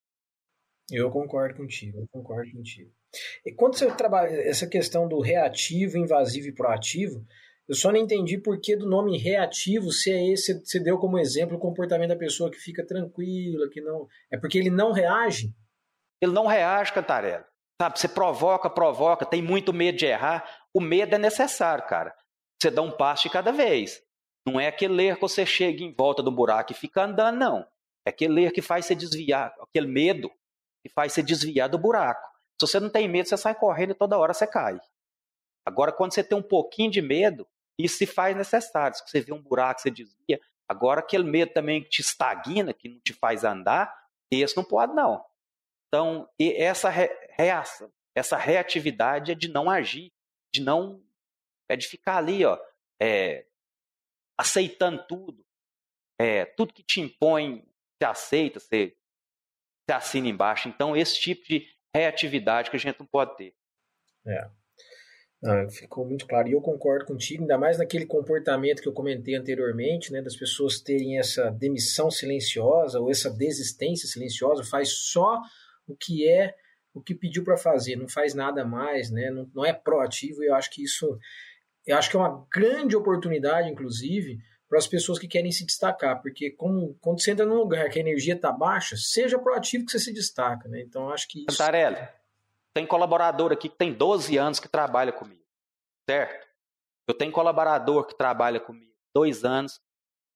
Eu 0.92 1.10
concordo 1.10 1.56
contigo, 1.56 2.00
eu 2.00 2.08
concordo 2.12 2.52
contigo. 2.52 2.92
E 3.46 3.54
quando 3.54 3.78
você 3.78 3.90
trabalha 3.96 4.30
essa 4.42 4.68
questão 4.68 5.08
do 5.08 5.20
reativo, 5.20 5.98
invasivo 5.98 6.48
e 6.48 6.52
proativo, 6.52 7.26
eu 7.68 7.76
só 7.76 7.92
não 7.92 8.00
entendi 8.00 8.38
por 8.38 8.60
que 8.60 8.76
do 8.76 8.86
nome 8.86 9.18
reativo, 9.18 9.92
se 9.92 10.12
é 10.12 10.32
esse, 10.32 10.60
você 10.60 10.80
deu 10.80 10.98
como 10.98 11.18
exemplo 11.18 11.56
o 11.56 11.60
comportamento 11.60 12.10
da 12.10 12.16
pessoa 12.16 12.52
que 12.52 12.58
fica 12.58 12.86
tranquila, 12.86 13.70
que 13.70 13.80
não. 13.80 14.08
É 14.32 14.38
porque 14.38 14.58
ele 14.58 14.70
não 14.70 14.92
reage? 14.92 15.54
Ele 16.22 16.34
não 16.34 16.46
reage, 16.46 16.92
Cantarela. 16.92 17.46
Sabe, 17.82 18.00
você 18.00 18.08
provoca, 18.08 18.70
provoca, 18.70 19.26
tem 19.26 19.42
muito 19.42 19.74
medo 19.74 19.98
de 19.98 20.06
errar. 20.06 20.46
O 20.74 20.82
medo 20.82 21.16
é 21.16 21.18
necessário, 21.18 21.86
cara. 21.88 22.14
Você 22.62 22.70
dá 22.70 22.82
um 22.82 22.92
passo 22.92 23.24
de 23.24 23.30
cada 23.30 23.52
vez. 23.52 24.02
Não 24.46 24.60
é 24.60 24.68
aquele 24.68 25.02
erro 25.04 25.16
que 25.16 25.22
você 25.22 25.46
chega 25.46 25.84
em 25.84 25.94
volta 25.94 26.22
do 26.22 26.32
buraco 26.32 26.72
e 26.72 26.76
fica 26.76 27.04
andando, 27.04 27.38
não. 27.38 27.66
É 28.06 28.10
aquele 28.10 28.44
erro 28.44 28.54
que 28.54 28.62
faz 28.62 28.86
você 28.86 28.96
desviar, 28.96 29.54
aquele 29.62 29.88
medo 29.88 30.30
que 30.84 30.92
faz 30.94 31.14
você 31.14 31.24
desviar 31.24 31.70
do 31.70 31.78
buraco. 31.78 32.22
Se 32.60 32.68
você 32.68 32.80
não 32.80 32.90
tem 32.90 33.08
medo, 33.08 33.28
você 33.28 33.38
sai 33.38 33.56
correndo 33.56 33.92
e 33.92 33.96
toda 33.96 34.18
hora 34.18 34.34
você 34.34 34.46
cai. 34.46 34.78
Agora, 35.66 35.92
quando 35.92 36.14
você 36.14 36.24
tem 36.24 36.38
um 36.38 36.44
pouquinho 36.44 36.92
de 36.92 37.02
medo, 37.02 37.48
isso 37.78 37.98
se 37.98 38.06
faz 38.06 38.36
necessário. 38.36 38.96
Se 38.98 39.04
você 39.06 39.22
vê 39.22 39.34
um 39.34 39.42
buraco, 39.42 39.82
você 39.82 39.90
desvia. 39.90 40.40
Agora, 40.68 41.00
aquele 41.00 41.24
medo 41.24 41.54
também 41.54 41.84
que 41.84 41.90
te 41.90 42.02
estagna, 42.02 42.74
que 42.74 42.90
não 42.90 43.00
te 43.00 43.14
faz 43.14 43.44
andar, 43.44 43.94
esse 44.32 44.56
não 44.56 44.64
pode, 44.64 44.94
não. 44.94 45.24
Então, 45.88 46.28
essa 46.40 46.90
reação, 46.90 47.92
essa 48.16 48.36
reatividade 48.36 49.32
é 49.32 49.36
de 49.36 49.48
não 49.48 49.70
agir, 49.70 50.12
de 50.54 50.62
não. 50.62 51.04
é 51.70 51.76
de 51.76 51.88
ficar 51.88 52.18
ali, 52.18 52.44
ó, 52.46 52.60
é, 53.02 53.46
aceitando 54.38 55.06
tudo. 55.08 55.46
É, 56.20 56.46
tudo 56.46 56.74
que 56.74 56.84
te 56.84 57.02
impõe, 57.02 57.66
você 57.98 58.06
aceita, 58.06 58.60
você, 58.60 58.96
você 59.86 59.96
assina 59.96 60.28
embaixo. 60.28 60.68
Então, 60.68 60.96
esse 60.96 61.20
tipo 61.20 61.46
de 61.46 61.68
reatividade 61.96 62.70
que 62.70 62.76
a 62.76 62.80
gente 62.80 63.00
não 63.00 63.06
pode 63.06 63.36
ter. 63.36 63.56
É. 64.26 64.50
Ah, 65.46 65.68
ficou 65.70 66.06
muito 66.06 66.26
claro. 66.26 66.48
E 66.48 66.54
eu 66.54 66.62
concordo 66.62 67.06
contigo, 67.06 67.42
ainda 67.44 67.58
mais 67.58 67.78
naquele 67.78 68.06
comportamento 68.06 68.82
que 68.82 68.88
eu 68.88 68.94
comentei 68.94 69.36
anteriormente, 69.36 70.12
né, 70.12 70.22
das 70.22 70.36
pessoas 70.36 70.80
terem 70.80 71.20
essa 71.20 71.50
demissão 71.52 72.10
silenciosa 72.10 73.00
ou 73.00 73.12
essa 73.12 73.30
desistência 73.30 74.08
silenciosa, 74.08 74.64
faz 74.64 74.90
só 74.90 75.42
o 75.86 75.96
que 75.96 76.28
é 76.28 76.56
o 76.94 77.02
que 77.02 77.16
pediu 77.16 77.44
para 77.44 77.58
fazer, 77.58 77.96
não 77.96 78.08
faz 78.08 78.36
nada 78.36 78.64
mais, 78.64 79.10
né, 79.10 79.32
não, 79.32 79.50
não 79.54 79.66
é 79.66 79.74
proativo. 79.74 80.44
E 80.44 80.48
eu 80.48 80.56
acho 80.56 80.70
que 80.70 80.84
isso, 80.84 81.18
eu 81.86 81.98
acho 81.98 82.10
que 82.10 82.16
é 82.16 82.20
uma 82.20 82.46
grande 82.54 82.96
oportunidade, 82.96 83.70
inclusive, 83.70 84.38
para 84.70 84.78
as 84.78 84.88
pessoas 84.88 85.20
que 85.20 85.28
querem 85.28 85.52
se 85.52 85.66
destacar, 85.66 86.22
porque 86.22 86.52
como, 86.52 86.96
quando 87.02 87.22
você 87.22 87.32
entra 87.32 87.46
num 87.46 87.56
lugar 87.56 87.90
que 87.90 88.00
a 88.00 88.02
energia 88.02 88.36
está 88.36 88.52
baixa, 88.52 88.96
seja 88.96 89.40
proativo 89.40 89.86
que 89.86 89.92
você 89.92 90.00
se 90.00 90.14
destaca, 90.14 90.70
né? 90.70 90.82
Então 90.82 91.10
acho 91.10 91.28
que 91.28 91.46
isso... 91.50 91.58
tem 92.74 92.86
colaborador 92.86 93.52
aqui 93.52 93.70
que 93.70 93.78
tem 93.78 93.94
12 93.94 94.38
anos 94.38 94.60
que 94.60 94.68
trabalha 94.68 95.12
comigo, 95.12 95.44
certo? 96.10 96.48
Eu 97.08 97.14
tenho 97.14 97.32
colaborador 97.32 98.06
que 98.08 98.16
trabalha 98.16 98.60
comigo 98.60 98.94
dois 99.16 99.44
anos. 99.44 99.80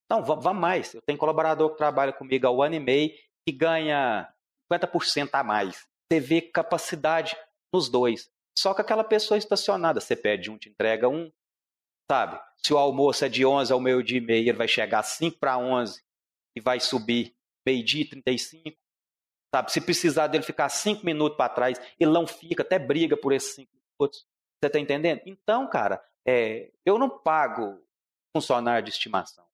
Não, 0.09 0.23
vamos 0.23 0.61
mais. 0.61 0.93
Eu 0.93 1.01
tenho 1.01 1.17
colaborador 1.17 1.71
que 1.71 1.77
trabalha 1.77 2.13
comigo 2.13 2.47
há 2.47 2.51
um 2.51 2.61
ano 2.61 2.75
e 2.75 2.79
meio 2.79 3.11
que 3.45 3.51
ganha 3.51 4.31
50% 4.71 5.29
a 5.33 5.43
mais. 5.43 5.87
Você 6.11 6.19
vê 6.19 6.41
capacidade 6.41 7.35
nos 7.73 7.89
dois. 7.89 8.29
Só 8.57 8.73
que 8.73 8.81
aquela 8.81 9.03
pessoa 9.03 9.37
estacionada, 9.37 9.99
você 9.99 10.15
pede 10.15 10.49
um, 10.49 10.57
te 10.57 10.69
entrega 10.69 11.07
um, 11.07 11.31
sabe? 12.09 12.41
Se 12.65 12.73
o 12.73 12.77
almoço 12.77 13.23
é 13.23 13.29
de 13.29 13.45
11 13.45 13.71
ao 13.71 13.79
meio-dia 13.79 14.17
e 14.17 14.21
meio, 14.21 14.49
ele 14.49 14.57
vai 14.57 14.67
chegar 14.67 15.03
5 15.03 15.37
para 15.37 15.57
11 15.57 16.01
e 16.57 16.61
vai 16.61 16.79
subir 16.79 17.35
meio-dia 17.65 18.01
e 18.01 18.09
35. 18.09 18.77
Sabe? 19.53 19.71
Se 19.71 19.81
precisar 19.81 20.27
dele 20.27 20.43
ficar 20.43 20.69
5 20.69 21.05
minutos 21.05 21.37
para 21.37 21.49
trás, 21.49 21.79
ele 21.99 22.11
não 22.11 22.27
fica, 22.27 22.63
até 22.63 22.77
briga 22.77 23.15
por 23.15 23.31
esses 23.31 23.55
5 23.55 23.71
minutos. 23.73 24.27
Você 24.59 24.67
está 24.67 24.79
entendendo? 24.79 25.21
Então, 25.25 25.67
cara, 25.67 26.03
é, 26.25 26.71
eu 26.85 26.97
não 26.97 27.09
pago 27.09 27.81
funcionário 28.35 28.83
de 28.83 28.91
estimação. 28.91 29.45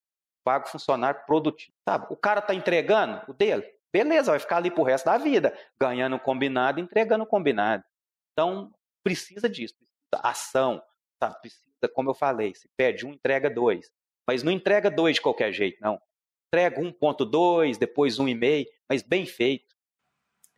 Pago 0.44 0.68
funcionário 0.68 1.22
produtivo. 1.26 1.74
Sabe? 1.88 2.08
O 2.10 2.16
cara 2.16 2.40
está 2.40 2.54
entregando 2.54 3.22
o 3.28 3.34
dele. 3.34 3.66
Beleza, 3.92 4.32
vai 4.32 4.40
ficar 4.40 4.58
ali 4.58 4.72
pro 4.72 4.84
resto 4.84 5.06
da 5.06 5.18
vida, 5.18 5.56
ganhando 5.80 6.20
combinado, 6.20 6.80
entregando 6.80 7.26
combinado. 7.26 7.84
Então, 8.32 8.74
precisa 9.04 9.48
disso, 9.48 9.76
precisa 9.76 10.28
ação, 10.28 10.82
sabe? 11.22 11.40
Precisa 11.42 11.64
como 11.90 12.10
eu 12.10 12.14
falei, 12.14 12.54
se 12.56 12.70
pede 12.76 13.06
um, 13.06 13.14
entrega 13.14 13.50
dois. 13.50 13.92
Mas 14.28 14.44
não 14.44 14.52
entrega 14.52 14.90
dois 14.90 15.16
de 15.16 15.22
qualquer 15.22 15.52
jeito, 15.52 15.78
não. 15.82 16.02
Entrega 16.48 16.82
1.2, 16.82 17.78
depois 17.78 18.18
1,5, 18.18 18.68
mas 18.88 19.02
bem 19.02 19.26
feito. 19.26 19.73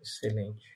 Excelente. 0.05 0.75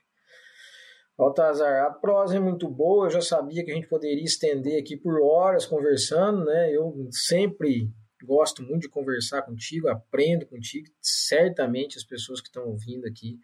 Baltazar, 1.18 1.86
a 1.86 1.92
prosa 1.92 2.38
é 2.38 2.40
muito 2.40 2.70
boa, 2.70 3.08
eu 3.08 3.12
já 3.12 3.22
sabia 3.22 3.64
que 3.64 3.72
a 3.72 3.76
gente 3.76 3.88
poderia 3.88 4.24
estender 4.24 4.82
aqui 4.82 4.96
por 4.96 5.22
horas 5.22 5.66
conversando, 5.66 6.46
né? 6.46 6.72
Eu 6.72 7.10
sempre 7.12 7.92
gosto 8.24 8.64
muito 8.64 8.84
de 8.84 8.90
conversar 8.90 9.42
contigo, 9.42 9.90
aprendo 9.90 10.46
contigo. 10.46 10.88
Certamente 11.02 11.98
as 11.98 12.04
pessoas 12.04 12.40
que 12.42 12.48
estão 12.48 12.68
ouvindo 12.68 13.06
aqui 13.06 13.38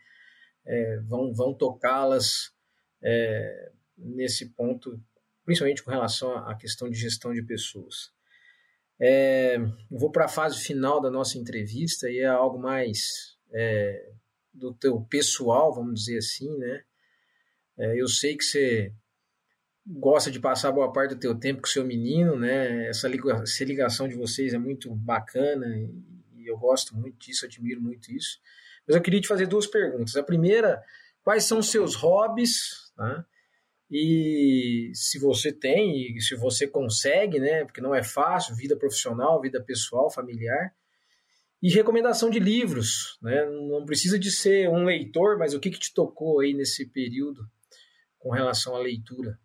é, 0.66 1.00
vão, 1.02 1.34
vão 1.34 1.54
tocá-las 1.54 2.54
é, 3.04 3.72
nesse 3.98 4.54
ponto 4.54 5.00
principalmente 5.46 5.84
com 5.84 5.92
relação 5.92 6.36
à 6.36 6.56
questão 6.56 6.90
de 6.90 6.98
gestão 6.98 7.32
de 7.32 7.44
pessoas. 7.44 8.12
É, 9.00 9.58
vou 9.92 10.12
para 10.12 10.26
a 10.26 10.30
fase 10.30 10.58
final 10.58 11.00
da 11.00 11.12
nossa 11.12 11.38
entrevista 11.38 12.10
e 12.10 12.20
é 12.20 12.26
algo 12.26 12.58
mais 12.58 13.38
é, 13.54 14.12
do 14.56 14.74
teu 14.74 15.02
pessoal, 15.02 15.74
vamos 15.74 16.02
dizer 16.02 16.18
assim, 16.18 16.58
né? 16.58 16.84
É, 17.78 18.02
eu 18.02 18.08
sei 18.08 18.38
que 18.38 18.44
você 18.44 18.94
gosta 19.86 20.32
de 20.32 20.40
passar 20.40 20.72
boa 20.72 20.92
parte 20.92 21.14
do 21.14 21.20
teu 21.20 21.36
tempo 21.36 21.62
com 21.62 21.68
o 21.68 21.72
seu 21.72 21.86
menino, 21.86 22.40
né? 22.40 22.88
Essa 22.88 23.08
ligação 23.08 24.08
de 24.08 24.16
vocês 24.16 24.54
é 24.54 24.58
muito 24.58 24.94
bacana 24.96 25.68
e 25.68 26.50
eu 26.50 26.58
gosto 26.58 26.96
muito 26.96 27.18
disso, 27.20 27.46
admiro 27.46 27.82
muito 27.82 28.12
isso. 28.12 28.40
Mas 28.88 28.96
eu 28.96 29.02
queria 29.02 29.22
te 29.22 29.28
fazer 29.28 29.46
duas 29.46 29.68
perguntas. 29.68 30.16
A 30.16 30.24
primeira, 30.24 30.82
quais 31.24 31.44
são 31.44 31.60
os 31.60 31.70
seus 31.70 31.96
hobbies, 31.96 32.92
né? 32.98 33.26
E 33.90 34.92
se 34.96 35.20
você 35.20 35.52
tem, 35.52 36.16
e 36.18 36.22
se 36.22 36.36
você 36.36 36.68
consegue, 36.68 37.40
né? 37.40 37.66
Porque 37.66 37.82
não 37.82 37.94
é 37.94 38.04
fácil, 38.04 38.56
vida 38.56 38.76
profissional, 38.76 39.42
vida 39.42 39.62
pessoal, 39.62 40.10
familiar. 40.10 40.74
E 41.66 41.70
recomendação 41.72 42.30
de 42.30 42.38
livros, 42.38 43.18
né? 43.24 43.44
Não 43.44 43.84
precisa 43.86 44.20
de 44.20 44.30
ser 44.30 44.70
um 44.70 44.86
leitor, 44.86 45.40
mas 45.40 45.56
o 45.56 45.60
que, 45.60 45.72
que 45.72 45.80
te 45.80 45.92
tocou 45.92 46.40
aí 46.40 46.54
nesse 46.54 46.86
período 46.86 47.42
com 48.20 48.30
relação 48.30 48.76
à 48.76 48.78
leitura? 48.78 49.40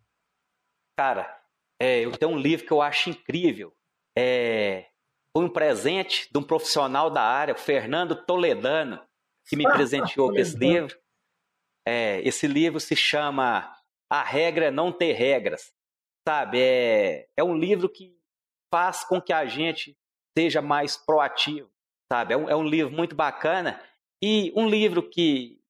Cara, 0.99 1.35
é, 1.81 2.01
eu 2.01 2.13
tenho 2.13 2.33
um 2.33 2.37
livro 2.37 2.67
que 2.67 2.73
eu 2.75 2.83
acho 2.83 3.09
incrível. 3.09 3.75
É, 4.15 4.91
foi 5.35 5.47
um 5.47 5.49
presente 5.49 6.29
de 6.31 6.39
um 6.39 6.43
profissional 6.43 7.09
da 7.09 7.23
área, 7.23 7.55
o 7.55 7.59
Fernando 7.59 8.15
Toledano, 8.15 9.01
que 9.49 9.57
me 9.57 9.65
presenteou 9.73 10.29
com 10.29 10.37
esse 10.37 10.59
livro. 10.59 10.95
É, 11.89 12.21
esse 12.21 12.47
livro 12.47 12.79
se 12.79 12.95
chama 12.95 13.75
a 14.11 14.23
regra 14.23 14.67
é 14.67 14.71
não 14.71 14.93
ter 14.93 15.15
regras, 15.15 15.73
sabe? 16.29 16.61
É, 16.61 17.31
é 17.35 17.43
um 17.43 17.57
livro 17.57 17.89
que 17.89 18.15
faz 18.71 19.05
com 19.05 19.23
que 19.23 19.33
a 19.33 19.47
gente 19.47 19.97
seja 20.37 20.61
mais 20.61 20.99
proativo, 20.99 21.71
sabe? 22.11 22.35
É 22.35 22.37
um, 22.37 22.49
é 22.49 22.57
um 22.57 22.65
livro 22.65 22.93
muito 22.93 23.15
bacana 23.15 23.81
e 24.23 24.53
um 24.57 24.69
livro 24.69 25.03
que 25.09 25.61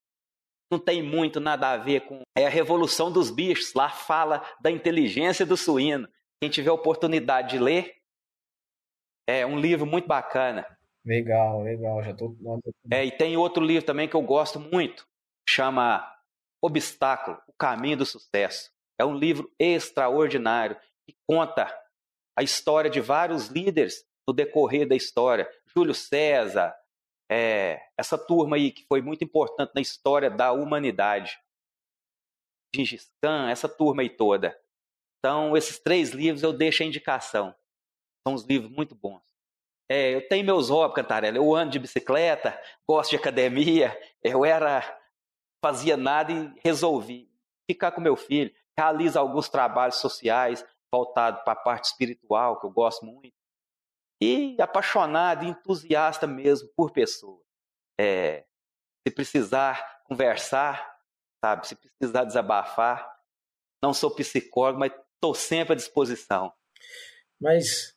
não 0.70 0.78
tem 0.78 1.02
muito 1.02 1.40
nada 1.40 1.70
a 1.70 1.76
ver 1.76 2.02
com 2.02 2.22
é 2.36 2.46
a 2.46 2.50
Revolução 2.50 3.12
dos 3.12 3.30
Bichos. 3.30 3.74
Lá 3.74 3.90
fala 3.90 4.42
da 4.60 4.70
inteligência 4.70 5.44
do 5.44 5.56
suíno. 5.56 6.08
Quem 6.40 6.50
tiver 6.50 6.70
oportunidade 6.70 7.50
de 7.50 7.58
ler, 7.58 7.96
é 9.28 9.44
um 9.44 9.58
livro 9.58 9.86
muito 9.86 10.06
bacana. 10.06 10.66
Legal, 11.04 11.62
legal. 11.62 12.02
Já 12.02 12.14
tô... 12.14 12.36
É, 12.90 13.04
e 13.04 13.10
tem 13.10 13.36
outro 13.36 13.64
livro 13.64 13.84
também 13.84 14.08
que 14.08 14.14
eu 14.14 14.22
gosto 14.22 14.58
muito, 14.58 15.06
chama 15.48 16.06
Obstáculo, 16.62 17.38
o 17.46 17.52
caminho 17.52 17.98
do 17.98 18.06
sucesso. 18.06 18.70
É 18.98 19.04
um 19.04 19.14
livro 19.14 19.50
extraordinário 19.58 20.76
que 21.06 21.16
conta 21.26 21.74
a 22.36 22.42
história 22.42 22.90
de 22.90 23.00
vários 23.00 23.48
líderes 23.48 24.04
no 24.26 24.34
decorrer 24.34 24.86
da 24.86 24.94
história. 24.94 25.48
Júlio 25.74 25.94
César, 25.94 26.74
é, 27.30 27.80
essa 27.96 28.18
turma 28.18 28.56
aí 28.56 28.72
que 28.72 28.84
foi 28.86 29.00
muito 29.00 29.22
importante 29.24 29.72
na 29.74 29.80
história 29.80 30.30
da 30.30 30.52
humanidade. 30.52 31.38
Gengis 32.74 33.12
Khan, 33.22 33.48
essa 33.48 33.68
turma 33.68 34.02
aí 34.02 34.10
toda. 34.10 34.58
Então, 35.18 35.56
esses 35.56 35.78
três 35.78 36.10
livros 36.10 36.42
eu 36.42 36.52
deixo 36.52 36.82
a 36.82 36.86
indicação. 36.86 37.54
São 38.26 38.34
uns 38.34 38.44
livros 38.44 38.70
muito 38.70 38.94
bons. 38.94 39.22
É, 39.88 40.14
eu 40.14 40.28
tenho 40.28 40.44
meus 40.44 40.70
hobbies, 40.70 40.94
Cantarela. 40.94 41.36
Eu 41.36 41.54
ando 41.54 41.72
de 41.72 41.78
bicicleta, 41.78 42.60
gosto 42.88 43.10
de 43.10 43.16
academia. 43.16 43.98
Eu 44.22 44.44
era 44.44 44.98
fazia 45.64 45.96
nada 45.96 46.32
e 46.32 46.52
resolvi 46.64 47.30
ficar 47.70 47.92
com 47.92 48.00
meu 48.00 48.16
filho, 48.16 48.52
realiza 48.76 49.20
alguns 49.20 49.48
trabalhos 49.48 49.96
sociais 49.96 50.64
voltados 50.92 51.42
para 51.44 51.52
a 51.52 51.62
parte 51.62 51.84
espiritual, 51.84 52.58
que 52.58 52.66
eu 52.66 52.70
gosto 52.70 53.04
muito, 53.04 53.32
e 54.20 54.56
apaixonado, 54.60 55.44
entusiasta 55.44 56.26
mesmo 56.26 56.68
por 56.76 56.90
pessoas. 56.92 57.40
É, 57.98 58.44
se 59.06 59.14
precisar 59.14 60.02
conversar, 60.04 60.98
sabe, 61.42 61.66
se 61.66 61.74
precisar 61.74 62.24
desabafar, 62.24 63.10
não 63.82 63.94
sou 63.94 64.14
psicólogo, 64.14 64.78
mas 64.78 64.92
estou 65.14 65.34
sempre 65.34 65.72
à 65.72 65.76
disposição. 65.76 66.52
Mas 67.40 67.94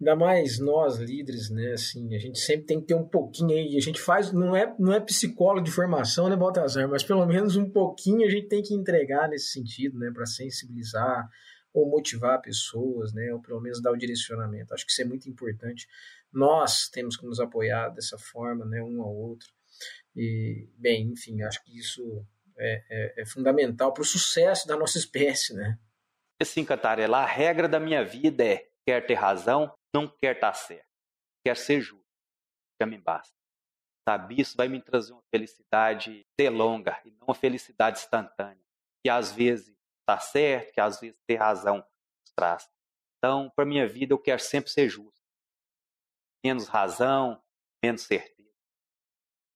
ainda 0.00 0.16
mais 0.16 0.58
nós 0.58 0.96
líderes, 0.96 1.48
né? 1.48 1.72
Assim, 1.72 2.14
a 2.14 2.18
gente 2.18 2.38
sempre 2.40 2.66
tem 2.66 2.80
que 2.80 2.86
ter 2.86 2.94
um 2.94 3.06
pouquinho 3.06 3.50
aí. 3.50 3.76
A 3.76 3.80
gente 3.80 4.00
faz, 4.00 4.32
não 4.32 4.56
é, 4.56 4.74
não 4.78 4.92
é 4.92 4.98
psicólogo 5.00 5.64
de 5.64 5.70
formação, 5.70 6.28
né, 6.28 6.34
Baltazar? 6.34 6.88
Mas 6.88 7.04
pelo 7.04 7.24
menos 7.24 7.56
um 7.56 7.70
pouquinho 7.70 8.26
a 8.26 8.30
gente 8.30 8.48
tem 8.48 8.62
que 8.62 8.74
entregar 8.74 9.28
nesse 9.28 9.52
sentido, 9.52 9.96
né? 9.98 10.10
Para 10.12 10.26
sensibilizar 10.26 11.28
ou 11.72 11.88
motivar 11.88 12.40
pessoas, 12.40 13.12
né? 13.12 13.32
Ou 13.32 13.40
pelo 13.40 13.60
menos 13.60 13.80
dar 13.80 13.92
o 13.92 13.96
direcionamento. 13.96 14.74
Acho 14.74 14.84
que 14.84 14.92
isso 14.92 15.02
é 15.02 15.04
muito 15.04 15.28
importante. 15.28 15.88
Nós 16.32 16.88
temos 16.88 17.16
que 17.16 17.24
nos 17.24 17.40
apoiar 17.40 17.88
dessa 17.88 18.18
forma, 18.18 18.64
né? 18.64 18.82
Um 18.82 19.02
ao 19.02 19.14
outro. 19.14 19.48
E, 20.14 20.68
bem, 20.76 21.08
enfim, 21.12 21.42
acho 21.42 21.62
que 21.64 21.76
isso 21.76 22.26
é, 22.58 22.84
é, 22.90 23.22
é 23.22 23.26
fundamental 23.26 23.92
para 23.92 24.02
o 24.02 24.06
sucesso 24.06 24.66
da 24.66 24.76
nossa 24.76 24.98
espécie, 24.98 25.54
né? 25.54 25.78
Assim, 26.40 26.64
Catarela, 26.64 27.18
a 27.18 27.26
regra 27.26 27.68
da 27.68 27.78
minha 27.78 28.04
vida 28.04 28.44
é 28.44 28.68
quer 28.86 29.06
ter 29.06 29.14
razão, 29.14 29.72
não 29.94 30.08
quer 30.08 30.34
estar 30.34 30.52
certo, 30.54 30.88
quer 31.46 31.56
ser 31.56 31.80
justo. 31.80 32.02
Já 32.80 32.86
me 32.86 32.98
basta. 32.98 33.32
Sabe, 34.08 34.40
isso 34.40 34.56
vai 34.56 34.66
me 34.66 34.82
trazer 34.82 35.12
uma 35.12 35.22
felicidade 35.30 36.26
de 36.36 36.48
longa 36.48 37.00
e 37.04 37.12
não 37.12 37.28
uma 37.28 37.34
felicidade 37.34 38.00
instantânea, 38.00 38.64
que 39.00 39.08
às 39.08 39.30
vezes 39.30 39.71
está 40.02 40.18
certo, 40.18 40.72
que 40.72 40.80
às 40.80 41.00
vezes 41.00 41.18
ter 41.26 41.36
razão 41.36 41.84
traz. 42.34 42.68
Então, 43.18 43.50
para 43.54 43.64
minha 43.64 43.86
vida, 43.86 44.12
eu 44.12 44.18
quero 44.18 44.40
sempre 44.40 44.70
ser 44.70 44.88
justo. 44.88 45.20
Menos 46.44 46.66
razão, 46.66 47.40
menos 47.82 48.02
certeza. 48.02 48.50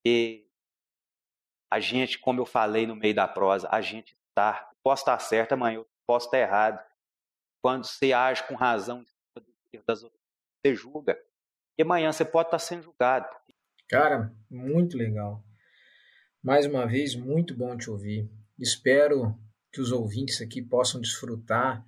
E 0.07 0.47
a 1.71 1.81
gente, 1.81 2.19
como 2.19 2.41
eu 2.41 2.47
falei 2.47 2.87
no 2.87 2.95
meio 2.95 3.15
da 3.15 3.27
prosa, 3.27 3.69
a 3.71 3.81
gente 3.81 4.17
está, 4.29 4.71
posso 4.83 5.03
estar 5.03 5.19
certo, 5.19 5.53
amanhã 5.53 5.79
eu 5.79 5.91
posso 6.07 6.27
estar 6.27 6.39
errado. 6.39 6.85
Quando 7.61 7.85
você 7.85 8.13
age 8.13 8.47
com 8.47 8.55
razão 8.55 9.05
das 9.85 10.03
outras, 10.05 10.23
você 10.65 10.75
julga. 10.75 11.21
E 11.77 11.83
amanhã 11.83 12.13
você 12.13 12.25
pode 12.25 12.47
estar 12.49 12.59
sendo 12.61 12.85
julgado. 12.85 13.29
Cara, 13.89 14.33
muito 14.49 14.97
legal. 14.97 15.43
Mais 16.43 16.67
uma 16.67 16.87
vez, 16.87 17.17
muito 17.17 17.55
bom 17.55 17.77
te 17.77 17.91
ouvir. 17.91 18.31
Espero 18.59 19.37
que 19.77 19.81
os 19.83 19.93
ouvintes 19.93 20.41
aqui 20.41 20.63
possam 20.63 20.99
desfrutar 20.99 21.85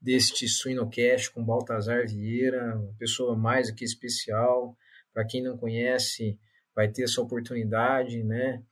deste 0.00 0.46
Suinocast 0.46 1.32
com 1.32 1.44
Baltazar 1.44 2.06
Vieira, 2.06 2.76
uma 2.76 2.94
pessoa 2.94 3.36
mais 3.36 3.68
aqui 3.68 3.84
especial. 3.84 4.76
Para 5.12 5.26
quem 5.26 5.42
não 5.42 5.58
conhece, 5.58 6.38
vai 6.72 6.88
ter 6.88 7.02
essa 7.02 7.20
oportunidade, 7.20 8.22
né? 8.22 8.62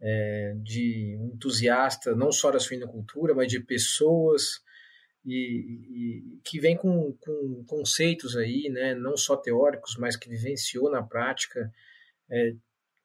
É, 0.00 0.54
de 0.60 1.16
entusiasta 1.32 2.16
não 2.16 2.32
só 2.32 2.50
da 2.50 2.58
suinocultura, 2.58 3.32
mas 3.32 3.48
de 3.48 3.60
pessoas 3.60 4.60
e, 5.24 6.34
e, 6.34 6.40
que 6.44 6.58
vem 6.58 6.76
com, 6.76 7.16
com, 7.20 7.64
conceitos 7.66 8.36
aí, 8.36 8.68
né, 8.68 8.94
não 8.94 9.16
só 9.16 9.36
teóricos, 9.36 9.96
mas 9.96 10.16
que 10.16 10.28
vivenciou 10.28 10.90
na 10.90 11.02
prática, 11.02 11.72
é, 12.30 12.54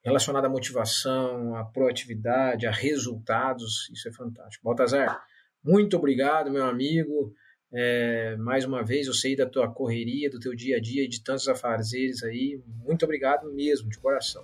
relacionado 0.04 0.46
à 0.46 0.50
motivação, 0.50 1.56
à 1.56 1.64
proatividade, 1.64 2.66
a 2.66 2.72
resultados, 2.72 3.90
isso 3.92 4.08
é 4.08 4.12
fantástico. 4.12 4.64
Baltazar, 4.64 5.22
muito 5.64 5.96
obrigado, 5.98 6.52
meu 6.52 6.66
amigo. 6.66 7.34
É, 7.74 8.36
mais 8.38 8.66
uma 8.66 8.84
vez, 8.84 9.08
eu 9.08 9.14
sei 9.14 9.36
da 9.36 9.46
tua 9.46 9.72
correria, 9.72 10.30
do 10.30 10.40
teu 10.40 10.54
dia 10.54 10.78
a 10.78 10.82
dia 10.82 11.06
e 11.06 11.08
de 11.08 11.24
tantos 11.24 11.48
afazeres 11.48 12.24
aí. 12.24 12.62
Muito 12.84 13.06
obrigado 13.06 13.52
mesmo, 13.54 13.90
de 13.90 13.98
coração. 13.98 14.44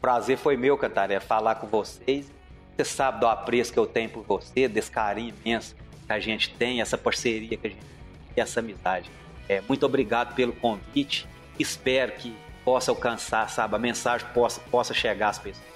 Prazer 0.00 0.36
foi 0.36 0.56
meu, 0.56 0.76
Cantaré, 0.76 1.20
falar 1.20 1.54
com 1.56 1.66
vocês. 1.66 2.30
Você 2.76 2.84
sabe 2.84 3.20
do 3.20 3.26
apreço 3.26 3.72
que 3.72 3.78
eu 3.78 3.86
tenho 3.86 4.10
por 4.10 4.24
você, 4.24 4.66
desse 4.66 4.90
carinho 4.90 5.34
imenso 5.44 5.76
que 6.06 6.12
a 6.12 6.18
gente 6.18 6.54
tem, 6.54 6.80
essa 6.80 6.98
parceria 6.98 7.56
que 7.56 7.66
a 7.66 7.70
gente 7.70 7.80
tem, 7.80 8.42
essa 8.42 8.60
amizade. 8.60 9.10
É, 9.48 9.60
muito 9.62 9.84
obrigado 9.86 10.34
pelo 10.34 10.52
convite. 10.54 11.26
Espero 11.58 12.12
que 12.12 12.34
possa 12.64 12.90
alcançar, 12.90 13.48
sabe, 13.48 13.74
a 13.74 13.78
mensagem 13.78 14.26
possa, 14.34 14.60
possa 14.70 14.94
chegar 14.94 15.30
às 15.30 15.38
pessoas. 15.38 15.66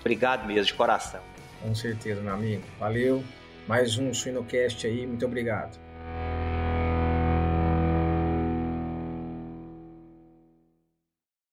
Obrigado 0.00 0.46
mesmo, 0.46 0.66
de 0.66 0.74
coração. 0.74 1.20
Com 1.62 1.74
certeza, 1.74 2.20
meu 2.20 2.34
amigo. 2.34 2.62
Valeu. 2.78 3.24
Mais 3.66 3.98
um 3.98 4.14
Suinocast 4.14 4.86
aí, 4.86 5.06
muito 5.06 5.26
obrigado. 5.26 5.85